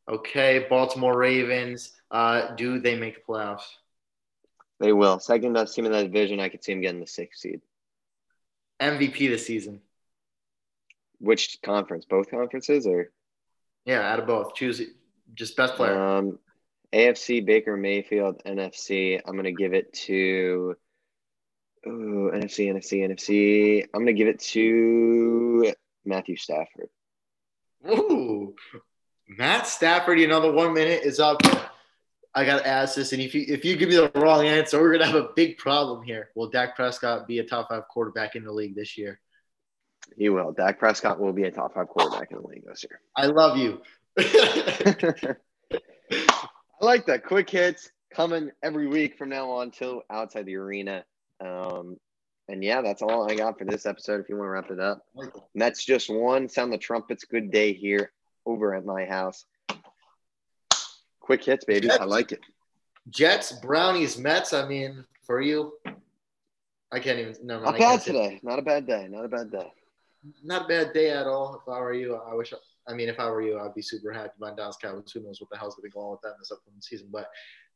Okay, 0.08 0.66
Baltimore 0.70 1.16
Ravens. 1.16 1.92
Uh, 2.10 2.54
do 2.54 2.80
they 2.80 2.96
make 2.96 3.16
the 3.16 3.32
playoffs? 3.32 3.64
They 4.82 4.92
will. 4.92 5.20
Second 5.20 5.52
best 5.52 5.76
team 5.76 5.86
in 5.86 5.92
that 5.92 6.02
division, 6.02 6.40
I 6.40 6.48
could 6.48 6.64
see 6.64 6.72
them 6.72 6.82
getting 6.82 7.00
the 7.00 7.06
sixth 7.06 7.40
seed. 7.40 7.60
MVP 8.80 9.28
this 9.30 9.46
season. 9.46 9.80
Which 11.20 11.58
conference? 11.62 12.04
Both 12.04 12.28
conferences 12.32 12.84
or 12.84 13.12
Yeah, 13.84 14.00
out 14.00 14.18
of 14.18 14.26
both. 14.26 14.56
Choose 14.56 14.82
just 15.34 15.56
best 15.56 15.76
player. 15.76 15.96
um, 15.96 16.40
AFC 16.92 17.46
Baker 17.46 17.76
Mayfield, 17.76 18.42
NFC. 18.44 19.20
I'm 19.24 19.36
gonna 19.36 19.52
give 19.52 19.72
it 19.72 19.92
to 20.08 20.74
ooh, 21.86 22.32
NFC, 22.34 22.66
NFC, 22.68 23.06
NFC. 23.08 23.84
I'm 23.94 24.00
gonna 24.00 24.12
give 24.14 24.26
it 24.26 24.40
to 24.40 25.72
Matthew 26.04 26.34
Stafford. 26.36 26.88
Ooh, 27.88 28.56
Matt 29.28 29.68
Stafford. 29.68 30.18
You 30.18 30.26
know 30.26 30.40
the 30.40 30.50
one 30.50 30.74
minute 30.74 31.04
is 31.04 31.20
up. 31.20 31.40
I 32.34 32.44
gotta 32.46 32.66
ask 32.66 32.94
this, 32.94 33.12
and 33.12 33.20
if 33.20 33.34
you 33.34 33.44
if 33.46 33.64
you 33.64 33.76
give 33.76 33.90
me 33.90 33.96
the 33.96 34.10
wrong 34.14 34.46
answer, 34.46 34.80
we're 34.80 34.92
gonna 34.92 35.06
have 35.06 35.14
a 35.16 35.28
big 35.36 35.58
problem 35.58 36.02
here. 36.02 36.30
Will 36.34 36.48
Dak 36.48 36.74
Prescott 36.74 37.26
be 37.26 37.40
a 37.40 37.44
top 37.44 37.68
five 37.68 37.86
quarterback 37.88 38.36
in 38.36 38.44
the 38.44 38.52
league 38.52 38.74
this 38.74 38.96
year? 38.96 39.20
He 40.16 40.30
will. 40.30 40.52
Dak 40.52 40.78
Prescott 40.78 41.20
will 41.20 41.32
be 41.32 41.44
a 41.44 41.50
top 41.50 41.74
five 41.74 41.88
quarterback 41.88 42.30
in 42.30 42.38
the 42.38 42.46
league 42.46 42.64
this 42.66 42.84
year. 42.84 43.00
I 43.16 43.26
love 43.26 43.58
you. 43.58 43.82
I 44.18 45.36
like 46.80 47.06
that. 47.06 47.24
Quick 47.24 47.50
hits 47.50 47.90
coming 48.12 48.50
every 48.62 48.86
week 48.86 49.16
from 49.18 49.28
now 49.28 49.50
on 49.50 49.70
till 49.70 50.02
outside 50.10 50.46
the 50.46 50.56
arena. 50.56 51.04
Um, 51.40 51.96
and 52.48 52.62
yeah, 52.62 52.82
that's 52.82 53.02
all 53.02 53.30
I 53.30 53.34
got 53.34 53.58
for 53.58 53.64
this 53.64 53.86
episode. 53.86 54.20
If 54.20 54.28
you 54.28 54.36
want 54.36 54.46
to 54.46 54.50
wrap 54.50 54.70
it 54.70 54.80
up, 54.80 55.02
that's 55.54 55.84
just 55.84 56.10
one. 56.10 56.48
Sound 56.48 56.72
the 56.72 56.78
trumpets. 56.78 57.24
Good 57.24 57.50
day 57.50 57.72
here 57.72 58.12
over 58.44 58.74
at 58.74 58.84
my 58.84 59.04
house. 59.04 59.44
Quick 61.22 61.44
hits, 61.44 61.64
baby. 61.64 61.90
I 61.90 62.04
like 62.04 62.32
it. 62.32 62.40
Jets, 63.08 63.52
Brownies, 63.52 64.18
Mets. 64.18 64.52
I 64.52 64.66
mean, 64.66 65.04
for 65.24 65.40
you, 65.40 65.74
I 66.92 67.00
can't 67.00 67.18
even. 67.18 67.34
No, 67.42 67.60
Not 67.60 67.78
bad 67.78 68.02
today. 68.02 68.40
Not 68.42 68.58
a 68.58 68.62
bad 68.62 68.86
day. 68.86 69.08
Not 69.08 69.24
a 69.24 69.28
bad 69.28 69.50
day. 69.50 69.72
Not 70.44 70.64
a 70.64 70.68
bad 70.68 70.92
day 70.92 71.10
at 71.10 71.26
all. 71.26 71.60
If 71.60 71.68
I 71.68 71.80
were 71.80 71.94
you, 71.94 72.16
I 72.16 72.34
wish. 72.34 72.52
I 72.88 72.94
mean, 72.94 73.08
if 73.08 73.20
I 73.20 73.28
were 73.30 73.42
you, 73.42 73.58
I'd 73.58 73.74
be 73.74 73.82
super 73.82 74.12
happy. 74.12 74.32
My 74.38 74.54
Dallas 74.54 74.76
Cowboys. 74.80 75.12
Who 75.12 75.22
knows 75.22 75.40
what 75.40 75.50
the 75.50 75.58
hell's 75.58 75.76
going 75.76 75.90
to 75.90 75.94
go 75.94 76.00
on 76.00 76.10
with 76.12 76.20
that 76.22 76.30
in 76.30 76.36
this 76.40 76.50
upcoming 76.50 76.80
season? 76.80 77.08
But 77.12 77.28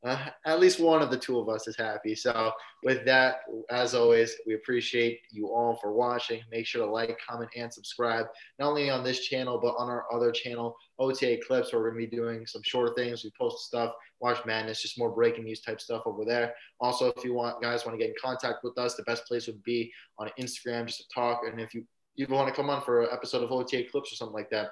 uh, 0.04 0.28
at 0.44 0.60
least 0.60 0.78
one 0.78 1.02
of 1.02 1.10
the 1.10 1.16
two 1.16 1.38
of 1.38 1.48
us 1.48 1.66
is 1.66 1.76
happy. 1.76 2.14
So 2.14 2.52
with 2.82 3.04
that, 3.06 3.36
as 3.70 3.94
always, 3.94 4.36
we 4.46 4.54
appreciate 4.54 5.20
you 5.30 5.48
all 5.48 5.78
for 5.80 5.92
watching. 5.92 6.42
Make 6.50 6.66
sure 6.66 6.84
to 6.84 6.90
like, 6.90 7.18
comment, 7.28 7.50
and 7.56 7.72
subscribe. 7.72 8.26
Not 8.58 8.68
only 8.68 8.90
on 8.90 9.02
this 9.02 9.20
channel, 9.20 9.58
but 9.60 9.74
on 9.78 9.88
our 9.88 10.04
other 10.12 10.30
channel, 10.32 10.76
OTA 10.98 11.38
Clips. 11.46 11.72
Where 11.72 11.82
we're 11.82 11.90
going 11.90 12.04
to 12.04 12.10
be 12.10 12.16
doing 12.16 12.46
some 12.46 12.62
shorter 12.64 12.94
things. 12.94 13.24
We 13.24 13.32
post 13.38 13.66
stuff. 13.66 13.92
Watch 14.20 14.44
Madness, 14.46 14.80
just 14.80 14.98
more 14.98 15.10
breaking 15.10 15.44
news 15.44 15.60
type 15.60 15.80
stuff 15.80 16.02
over 16.06 16.24
there. 16.24 16.54
Also, 16.80 17.12
if 17.16 17.24
you 17.24 17.34
want 17.34 17.60
guys 17.60 17.84
want 17.84 17.98
to 17.98 18.02
get 18.02 18.10
in 18.10 18.16
contact 18.22 18.64
with 18.64 18.78
us, 18.78 18.94
the 18.94 19.02
best 19.02 19.26
place 19.26 19.46
would 19.46 19.62
be 19.62 19.92
on 20.18 20.30
Instagram 20.38 20.86
just 20.86 21.00
to 21.00 21.04
talk. 21.14 21.42
And 21.46 21.60
if 21.60 21.74
you 21.74 21.84
you 22.14 22.26
want 22.30 22.48
to 22.48 22.54
come 22.54 22.70
on 22.70 22.82
for 22.82 23.02
an 23.02 23.08
episode 23.12 23.42
of 23.42 23.52
OTA 23.52 23.84
Clips 23.90 24.12
or 24.12 24.16
something 24.16 24.34
like 24.34 24.50
that, 24.50 24.70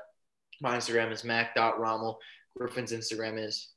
my 0.61 0.77
Instagram 0.77 1.13
is 1.13 1.25
mac.rommel. 1.25 2.19
Griffin's 2.57 2.93
Instagram 2.93 3.39
is. 3.39 3.69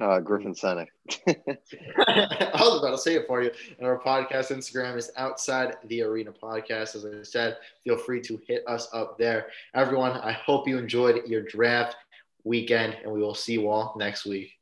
Uh, 0.00 0.18
Griffin 0.18 0.54
Center. 0.54 0.86
I 1.28 2.56
was 2.58 2.78
about 2.78 2.92
to 2.92 2.98
say 2.98 3.16
it 3.16 3.26
for 3.26 3.42
you. 3.42 3.50
And 3.78 3.86
our 3.86 3.98
podcast 3.98 4.50
Instagram 4.50 4.96
is 4.96 5.10
Outside 5.16 5.76
the 5.88 6.02
Arena 6.02 6.32
Podcast. 6.32 6.96
As 6.96 7.04
I 7.04 7.22
said, 7.22 7.58
feel 7.84 7.98
free 7.98 8.22
to 8.22 8.40
hit 8.46 8.62
us 8.66 8.88
up 8.94 9.18
there. 9.18 9.48
Everyone, 9.74 10.12
I 10.12 10.32
hope 10.32 10.66
you 10.66 10.78
enjoyed 10.78 11.26
your 11.26 11.42
draft 11.42 11.96
weekend, 12.44 12.96
and 13.02 13.12
we 13.12 13.20
will 13.20 13.34
see 13.34 13.52
you 13.54 13.68
all 13.68 13.94
next 13.98 14.24
week. 14.24 14.52